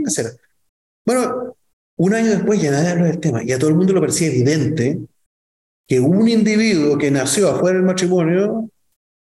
[1.05, 1.56] Bueno,
[1.97, 4.27] un año después ya nadie habló del tema y a todo el mundo lo parecía
[4.27, 4.99] evidente
[5.87, 8.69] que un individuo que nació afuera del matrimonio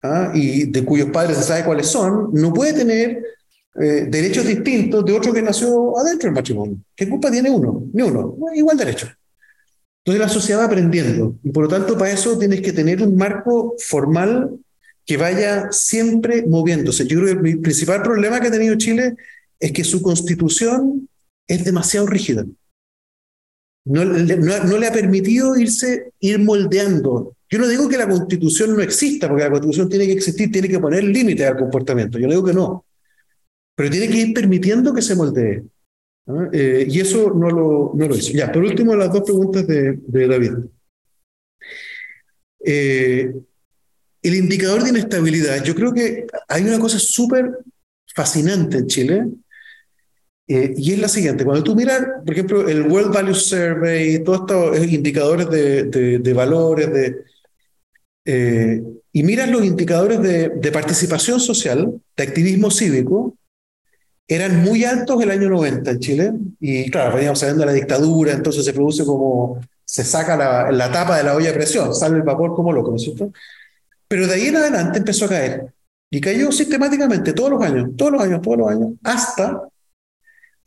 [0.02, 0.32] ¿ah?
[0.35, 3.22] y de cuyos padres se sabe cuáles son, no puede tener
[3.80, 6.78] eh, derechos distintos de otro que nació adentro del matrimonio.
[6.97, 7.85] ¿Qué culpa tiene uno?
[7.93, 8.36] Ni uno.
[8.55, 9.09] Igual derecho.
[10.05, 13.14] Entonces la sociedad va aprendiendo y por lo tanto para eso tienes que tener un
[13.14, 14.59] marco formal
[15.05, 17.06] que vaya siempre moviéndose.
[17.06, 19.16] Yo creo que el principal problema que ha tenido Chile
[19.60, 21.09] es que su constitución
[21.49, 22.45] es demasiado rígida.
[23.85, 27.35] No, no, le ha permitido irse, ir moldeando.
[27.49, 30.69] Yo no digo que la constitución no exista, porque la constitución tiene que existir, tiene
[30.69, 32.19] que poner límites al comportamiento.
[32.19, 32.85] Yo digo que no.
[33.75, 35.65] Pero tiene que ir permitiendo que se moldee.
[36.53, 38.33] Eh, y eso no lo, no lo hizo.
[38.33, 40.53] Ya, por último, las dos preguntas de, de David.
[42.62, 43.33] Eh,
[44.23, 45.65] el indicador de inestabilidad.
[45.65, 47.59] Yo creo que hay una cosa súper
[48.15, 49.27] fascinante en Chile,
[50.51, 54.41] eh, y es la siguiente, cuando tú miras, por ejemplo, el World Value Survey, todos
[54.41, 57.16] estos indicadores de, de, valores, de,
[58.25, 63.37] eh, y miras los indicadores de, de, participación social, de activismo cívico,
[64.27, 68.33] eran muy altos el año 90 en Chile, y claro, veníamos saliendo de la dictadura,
[68.33, 72.16] entonces se produce como, se saca la, la tapa de la olla de presión, sale
[72.16, 73.33] el vapor como loco, ¿no es cierto?
[74.09, 75.75] Pero de ahí en adelante empezó a caer,
[76.11, 79.69] y cayó sistemáticamente todos los años, todos los años, todos los años, hasta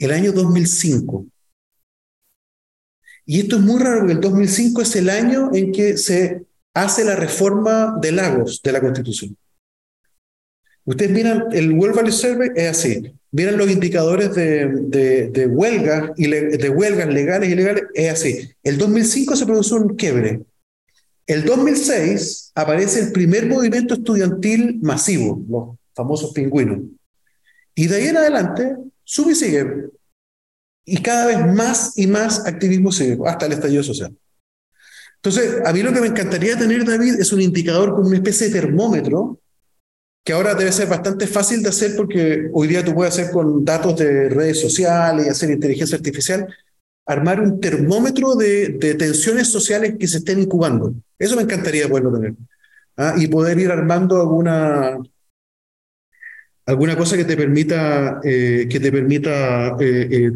[0.02, 1.28] el año 2005.
[3.26, 7.06] Y esto es muy raro porque el 2005 es el año en que se hace
[7.06, 9.38] la reforma de Lagos de la Constitución.
[10.86, 13.14] Ustedes miran, el World Value Survey es así.
[13.32, 18.52] Miran los indicadores de, de, huelgas y de huelgas legales y ilegales, es así.
[18.64, 20.42] El 2005 se produce un quiebre.
[21.28, 26.80] El 2006 aparece el primer movimiento estudiantil masivo, los famosos pingüinos.
[27.76, 28.76] Y de ahí en adelante
[29.12, 29.90] sube y sigue.
[30.86, 34.16] Y cada vez más y más activismo cívico, hasta el estallido social.
[35.18, 38.48] Entonces, a mí lo que me encantaría tener, David, es un indicador como una especie
[38.48, 39.40] de termómetro
[40.24, 43.66] que ahora debe ser bastante fácil de hacer porque hoy día tú puedes hacer con
[43.66, 46.48] datos de redes sociales y hacer inteligencia artificial,
[47.06, 50.94] armar un termómetro de, de tensiones sociales que se estén incubando.
[51.20, 52.34] Eso me encantaría poderlo tener.
[52.98, 53.16] ¿ah?
[53.18, 54.98] Y poder ir armando alguna,
[56.72, 60.32] alguna cosa que te permita, eh, que te permita eh, eh,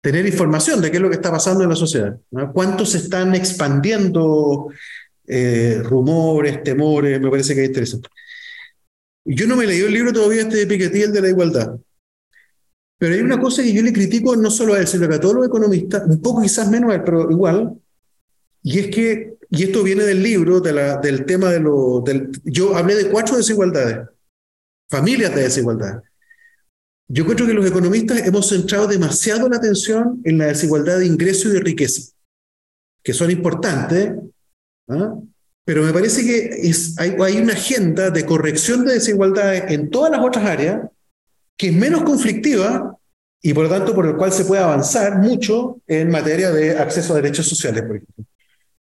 [0.00, 2.18] tener información de qué es lo que está pasando en la sociedad.
[2.52, 4.68] ¿Cuántos se están expandiendo
[5.84, 7.20] rumores, temores?
[7.20, 8.08] Me parece que es interesante.
[9.24, 11.76] Yo no me leí el libro todavía este de Piketty, el de la igualdad.
[12.98, 15.36] Pero hay una cosa que yo le critico no solo a él, sino a todos
[15.36, 17.80] los economistas, un poco quizás menos a él, pero igual,
[18.62, 22.30] y es que, y esto viene del libro, de la, del tema de lo, del,
[22.44, 24.08] yo hablé de cuatro desigualdades,
[24.92, 26.02] familias de desigualdad.
[27.08, 31.48] Yo creo que los economistas hemos centrado demasiado la atención en la desigualdad de ingreso
[31.48, 32.12] y de riqueza,
[33.02, 34.12] que son importantes,
[34.88, 35.14] ¿ah?
[35.64, 40.10] pero me parece que es, hay, hay, una agenda de corrección de desigualdades en todas
[40.10, 40.82] las otras áreas
[41.56, 42.98] que es menos conflictiva
[43.40, 47.14] y por lo tanto por el cual se puede avanzar mucho en materia de acceso
[47.14, 48.24] a derechos sociales, por ejemplo.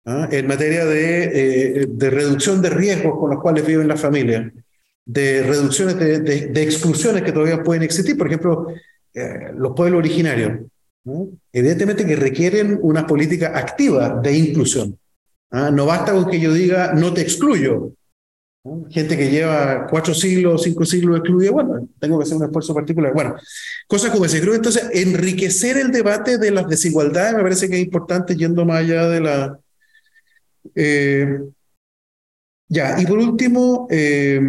[0.05, 0.27] ¿ah?
[0.31, 4.51] En materia de, eh, de, reducción de riesgos con los cuales viven las familias,
[5.05, 8.67] de reducciones de, de, exclusiones que todavía pueden existir, por ejemplo,
[9.13, 10.59] eh, los pueblos originarios.
[11.51, 14.97] Evidentemente que requieren una política activa de inclusión.
[15.51, 15.69] ¿Ah?
[15.69, 17.93] No basta con que yo diga, no te excluyo.
[18.89, 23.13] Gente que lleva cuatro siglos, cinco siglos excluida, bueno, tengo que hacer un esfuerzo particular.
[23.13, 23.35] Bueno,
[23.88, 24.39] cosas como ese.
[24.39, 28.77] Creo entonces enriquecer el debate de las desigualdades me parece que es importante yendo más
[28.77, 29.59] allá de la...
[30.75, 31.39] Eh,
[32.68, 34.40] ya, y por último, eh,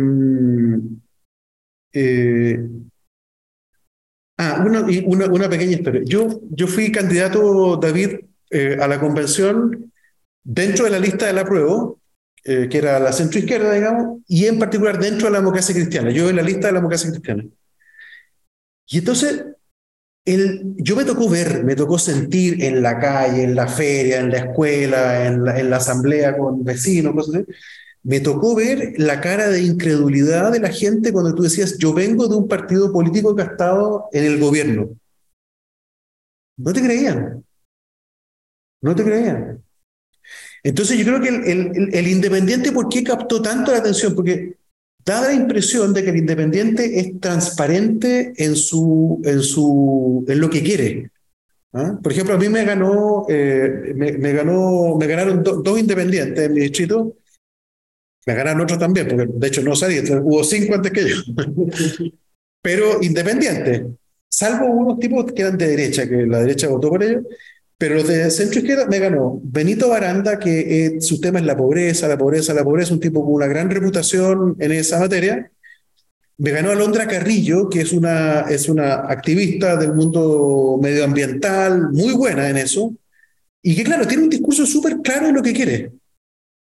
[1.92, 2.58] eh,
[4.38, 6.02] ah, una, una, una, pequeña historia.
[6.04, 8.20] Yo, yo fui candidato, David,
[8.80, 9.92] a la convención
[10.44, 11.94] dentro de la lista de la prueba,
[12.44, 16.10] eh, que era la centroizquierda, digamos, y en particular dentro de la democracia cristiana.
[16.10, 17.44] Yo en la lista de la democracia cristiana.
[18.86, 19.46] Y entonces,
[20.26, 24.30] el, yo me tocó ver, me tocó sentir en la calle, en la feria, en
[24.30, 27.52] la escuela, en la, en la asamblea con vecinos, cosas así.
[28.04, 32.28] Me tocó ver la cara de incredulidad de la gente cuando tú decías, yo vengo
[32.28, 33.56] de un partido político que ha
[34.12, 34.90] en el gobierno.
[36.58, 37.44] No te creían.
[38.82, 39.64] No te creían.
[40.62, 44.14] Entonces yo creo que el, el, independiente, ¿por qué captó tanto la atención?
[44.14, 44.56] Porque
[45.04, 50.48] da la impresión de que el independiente es transparente en, su, en, su, en lo
[50.48, 51.10] que quiere.
[51.74, 51.98] ¿ah?
[52.02, 56.60] Por ejemplo, a mí me ganó, eh, me, ganó, me ganaron dos independientes en mi
[56.60, 57.16] distrito.
[58.26, 61.16] Me ganaron otros también, porque de hecho no sabía, hubo cinco antes que yo.
[62.62, 63.86] Pero independiente,
[64.28, 67.24] salvo unos tipos que eran de derecha, que la derecha votó por ellos,
[67.76, 71.56] pero los de centro izquierda me ganó Benito Baranda, que eh, su tema es la
[71.56, 75.50] pobreza, la pobreza, la pobreza, un tipo con una gran reputación en esa materia.
[76.38, 82.48] Me ganó Alondra Carrillo, que es una, es una activista del mundo medioambiental, muy buena
[82.48, 82.94] en eso,
[83.62, 85.92] y que, claro, tiene un discurso súper claro de lo que quiere.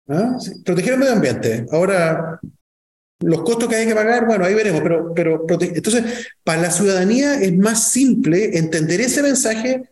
[0.08, 0.36] ¿Ah?
[0.64, 1.66] Proteger el medio ambiente.
[1.70, 2.40] Ahora,
[3.20, 7.40] los costos que hay que pagar, bueno, ahí veremos, pero, pero entonces, para la ciudadanía
[7.40, 9.90] es más simple entender ese mensaje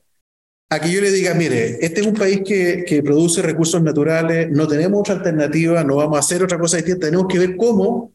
[0.70, 4.50] a que yo le diga, mire, este es un país que, que, produce recursos naturales,
[4.50, 8.12] no tenemos otra alternativa, no vamos a hacer otra cosa distinta, tenemos que ver cómo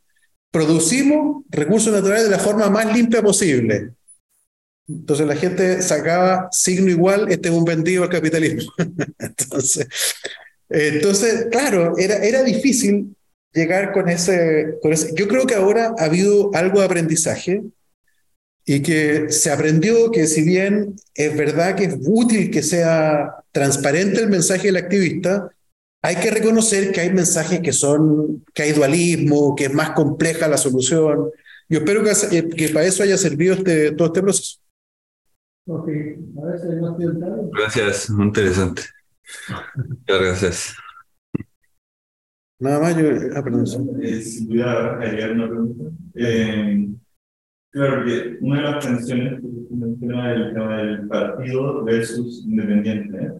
[0.51, 3.93] producimos recursos naturales de la forma más limpia posible.
[4.87, 8.71] Entonces la gente sacaba signo igual, este es un vendido al capitalismo.
[9.19, 9.87] entonces,
[10.69, 13.15] entonces, claro, era, era difícil
[13.53, 15.13] llegar con ese, con ese...
[15.15, 17.63] Yo creo que ahora ha habido algo de aprendizaje
[18.65, 24.21] y que se aprendió que si bien es verdad que es útil que sea transparente
[24.21, 25.49] el mensaje del activista,
[26.01, 30.47] hay que reconocer que hay mensajes que son, que hay dualismo, que es más compleja
[30.47, 31.31] la solución.
[31.67, 34.59] Yo espero que, eh, que para eso haya servido este, todo este proceso.
[35.67, 36.15] Okay.
[37.51, 38.83] Gracias, muy interesante.
[39.75, 40.75] Muchas gracias.
[42.59, 43.65] Nada más yo, ah, perdón.
[44.01, 45.83] Eh, si pudiera agregar una pregunta.
[46.15, 46.89] Eh,
[47.71, 53.17] Claro, que una de las tensiones menciona es el tema del partido versus independiente.
[53.17, 53.31] ¿eh?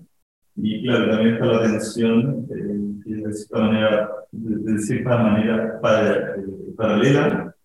[0.56, 6.36] Y claro, también está la tensión eh, que de cierta manera, de, cierta manera para,
[6.36, 6.44] eh,
[6.78, 7.56] paralela,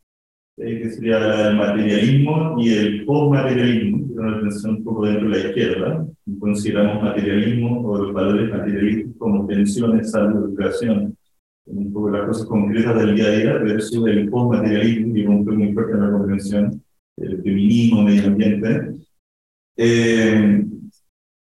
[0.56, 5.28] eh, que sería la del materialismo y el postmaterialismo, que una tensión un poco dentro
[5.28, 6.06] de la izquierda.
[6.38, 11.16] Consideramos materialismo o los valores materialistas como tensiones, salud, educación
[11.66, 15.72] un poco las cosas concretas del día a día versus el postmaterialismo, que un muy
[15.72, 16.82] fuerte en la convención,
[17.16, 18.94] el feminismo, medio ambiente.
[19.76, 20.64] Eh,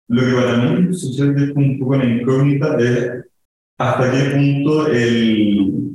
[0.09, 3.13] lo que para mí sucede un poco en incógnita es
[3.77, 5.88] hasta qué punto el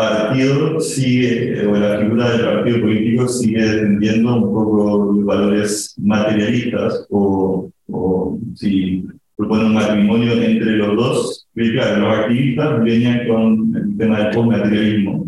[0.00, 7.06] partido sigue, o la figura del partido político sigue defendiendo un poco los valores materialistas
[7.10, 9.04] o, o si
[9.36, 15.26] propone un matrimonio entre los dos, claro, los activistas venían con el tema del postmaterialismo,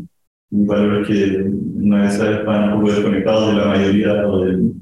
[0.50, 1.44] valores que
[1.76, 4.72] una vez están un poco desconectados de la mayoría del,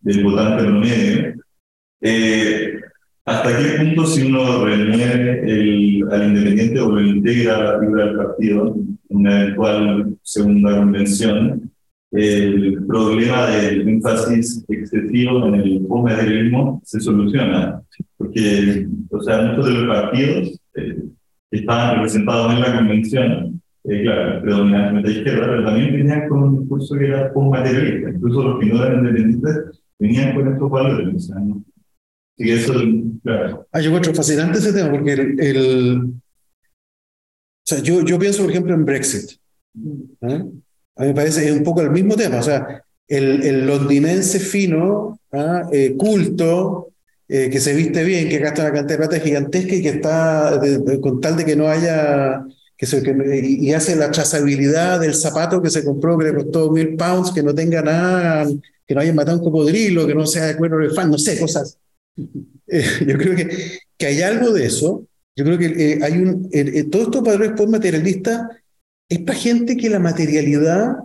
[0.00, 1.34] del votante promedio.
[2.00, 2.80] Eh,
[3.24, 5.40] ¿Hasta qué punto si uno remueve
[6.12, 8.76] al independiente o lo integra a la figura del partido
[9.08, 11.70] en una eventual segunda convención,
[12.12, 17.82] el problema del énfasis excesivo en el postmaterialismo se soluciona?
[18.16, 21.02] Porque, o sea, muchos de los partidos eh,
[21.50, 26.60] que estaban representados en la convención eh, claro, predominantemente izquierda, pero también venían con un
[26.60, 28.10] discurso que era postmaterialista.
[28.10, 31.14] Incluso los que no eran independientes venían con estos valores.
[31.14, 31.64] O sea, ¿no?
[32.36, 32.74] Y eso,
[33.22, 33.66] claro.
[33.72, 36.12] Ah, yo encuentro fascinante ese tema porque el, el,
[37.68, 39.32] sea, yo, yo pienso, por ejemplo, en Brexit.
[40.22, 40.44] ¿eh?
[40.96, 42.38] A mí me parece un poco el mismo tema.
[42.38, 45.68] O sea, el, el londinense fino, ¿ah?
[45.72, 46.92] eh, culto,
[47.28, 50.60] eh, que se viste bien, que gasta una cantidad de plata gigantesca y que está
[51.00, 52.44] con tal de que no haya
[52.76, 56.70] que, se, que y hace la trazabilidad del zapato que se compró que le costó
[56.70, 58.46] mil pounds, que no tenga nada,
[58.86, 61.38] que no haya matado un cocodrilo, que no sea de cuero de fan, no sé,
[61.38, 61.78] cosas.
[62.68, 65.06] Eh, yo creo que, que hay algo de eso.
[65.36, 66.48] Yo creo que eh, hay un.
[66.52, 68.48] Eh, todos estos padres postmaterialistas
[69.08, 70.96] es para gente que la materialidad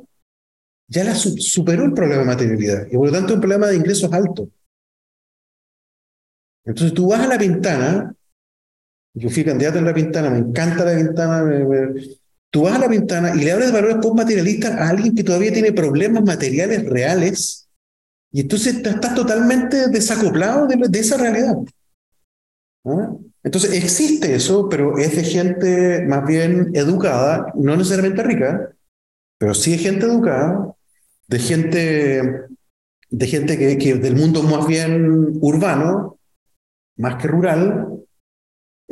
[0.88, 3.76] ya la superó el problema de materialidad y por lo tanto es un problema de
[3.76, 4.50] ingresos altos.
[6.66, 8.16] Entonces tú vas a la ventana
[9.14, 11.94] yo fui candidato en La Pintana, me encanta La Pintana.
[12.50, 15.52] Tú vas a La Pintana y le hablas de valores postmaterialistas a alguien que todavía
[15.52, 17.70] tiene problemas materiales reales
[18.32, 21.56] y entonces estás totalmente desacoplado de, esa realidad.
[22.86, 23.14] ¿Ah?
[23.44, 28.72] Entonces existe eso, pero es de gente más bien educada, no necesariamente rica,
[29.38, 30.76] pero sí es gente educada,
[31.28, 32.22] de gente,
[33.10, 36.20] de gente que, que del mundo más bien urbano,
[36.98, 38.01] más que rural,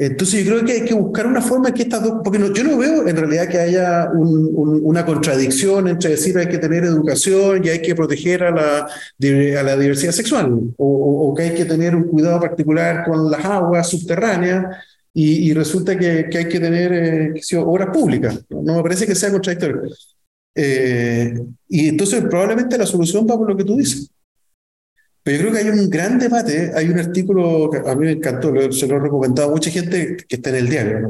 [0.01, 2.77] entonces yo creo que hay que buscar una forma que estas dos, porque yo no
[2.77, 7.81] veo en realidad que haya una contradicción entre decir hay que tener educación y hay
[7.81, 8.87] que proteger a la,
[9.59, 13.89] a la diversidad sexual, o, que hay que tener un cuidado particular con las aguas
[13.89, 14.77] subterráneas
[15.13, 18.39] y, resulta que, que, hay que tener eh, obras públicas.
[18.49, 18.75] ¿no?
[18.77, 19.81] me parece que sea contradictorio.
[20.55, 21.33] Eh,
[21.67, 24.09] y entonces probablemente la solución va por lo que tú dices.
[25.23, 28.11] Pero yo creo que hay un gran debate, hay un artículo que a mí me
[28.13, 31.09] encantó, se lo he recomendado a mucha gente que está en el diario,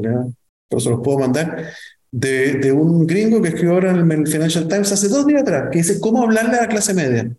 [0.68, 1.72] pero se los puedo mandar,
[2.10, 5.68] de, de, un gringo que escribió ahora en el Financial Times hace dos días atrás,
[5.70, 7.30] que dice cómo hablarle a la clase media.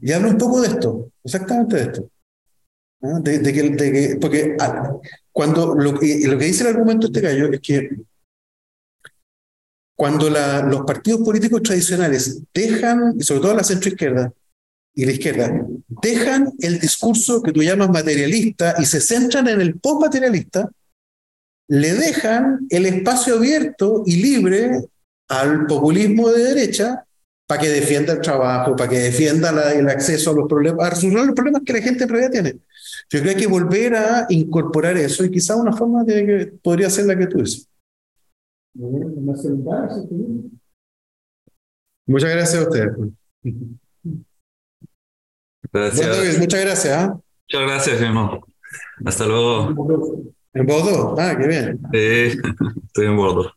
[0.00, 2.10] Y habla un poco de esto, exactamente de esto.
[3.00, 4.96] De, que, de que, porque ah,
[5.32, 6.06] cuando lo, lo, que
[6.44, 7.90] dice el argumento de este gallo es que
[9.96, 14.32] cuando la, los partidos políticos tradicionales dejan, y sobre todo la centroizquierda,
[14.94, 15.66] y la izquierda
[16.02, 20.70] dejan el discurso que tú llamas materialista y se centran en el postmaterialista,
[21.68, 24.88] le dejan el espacio abierto y libre
[25.28, 27.04] al populismo de derecha
[27.46, 31.26] para que defienda el trabajo, para que defienda el acceso a los problemas, a resolver
[31.26, 32.52] los problemas que la gente en realidad tiene.
[32.52, 36.46] Yo creo que hay que volver a incorporar eso y quizá una forma de que
[36.62, 37.68] podría ser la que tú dices.
[42.06, 42.92] Muchas gracias a ustedes.
[45.72, 46.38] Gracias.
[46.38, 46.98] muchas gracias.
[46.98, 47.20] ¿ah?
[47.48, 48.40] Muchas gracias, hermano.
[49.04, 50.34] Hasta luego.
[50.52, 51.18] ¿En Bordeaux?
[51.18, 51.80] Ah, qué bien.
[51.92, 52.38] Sí,
[52.86, 53.52] estoy en Bordeaux.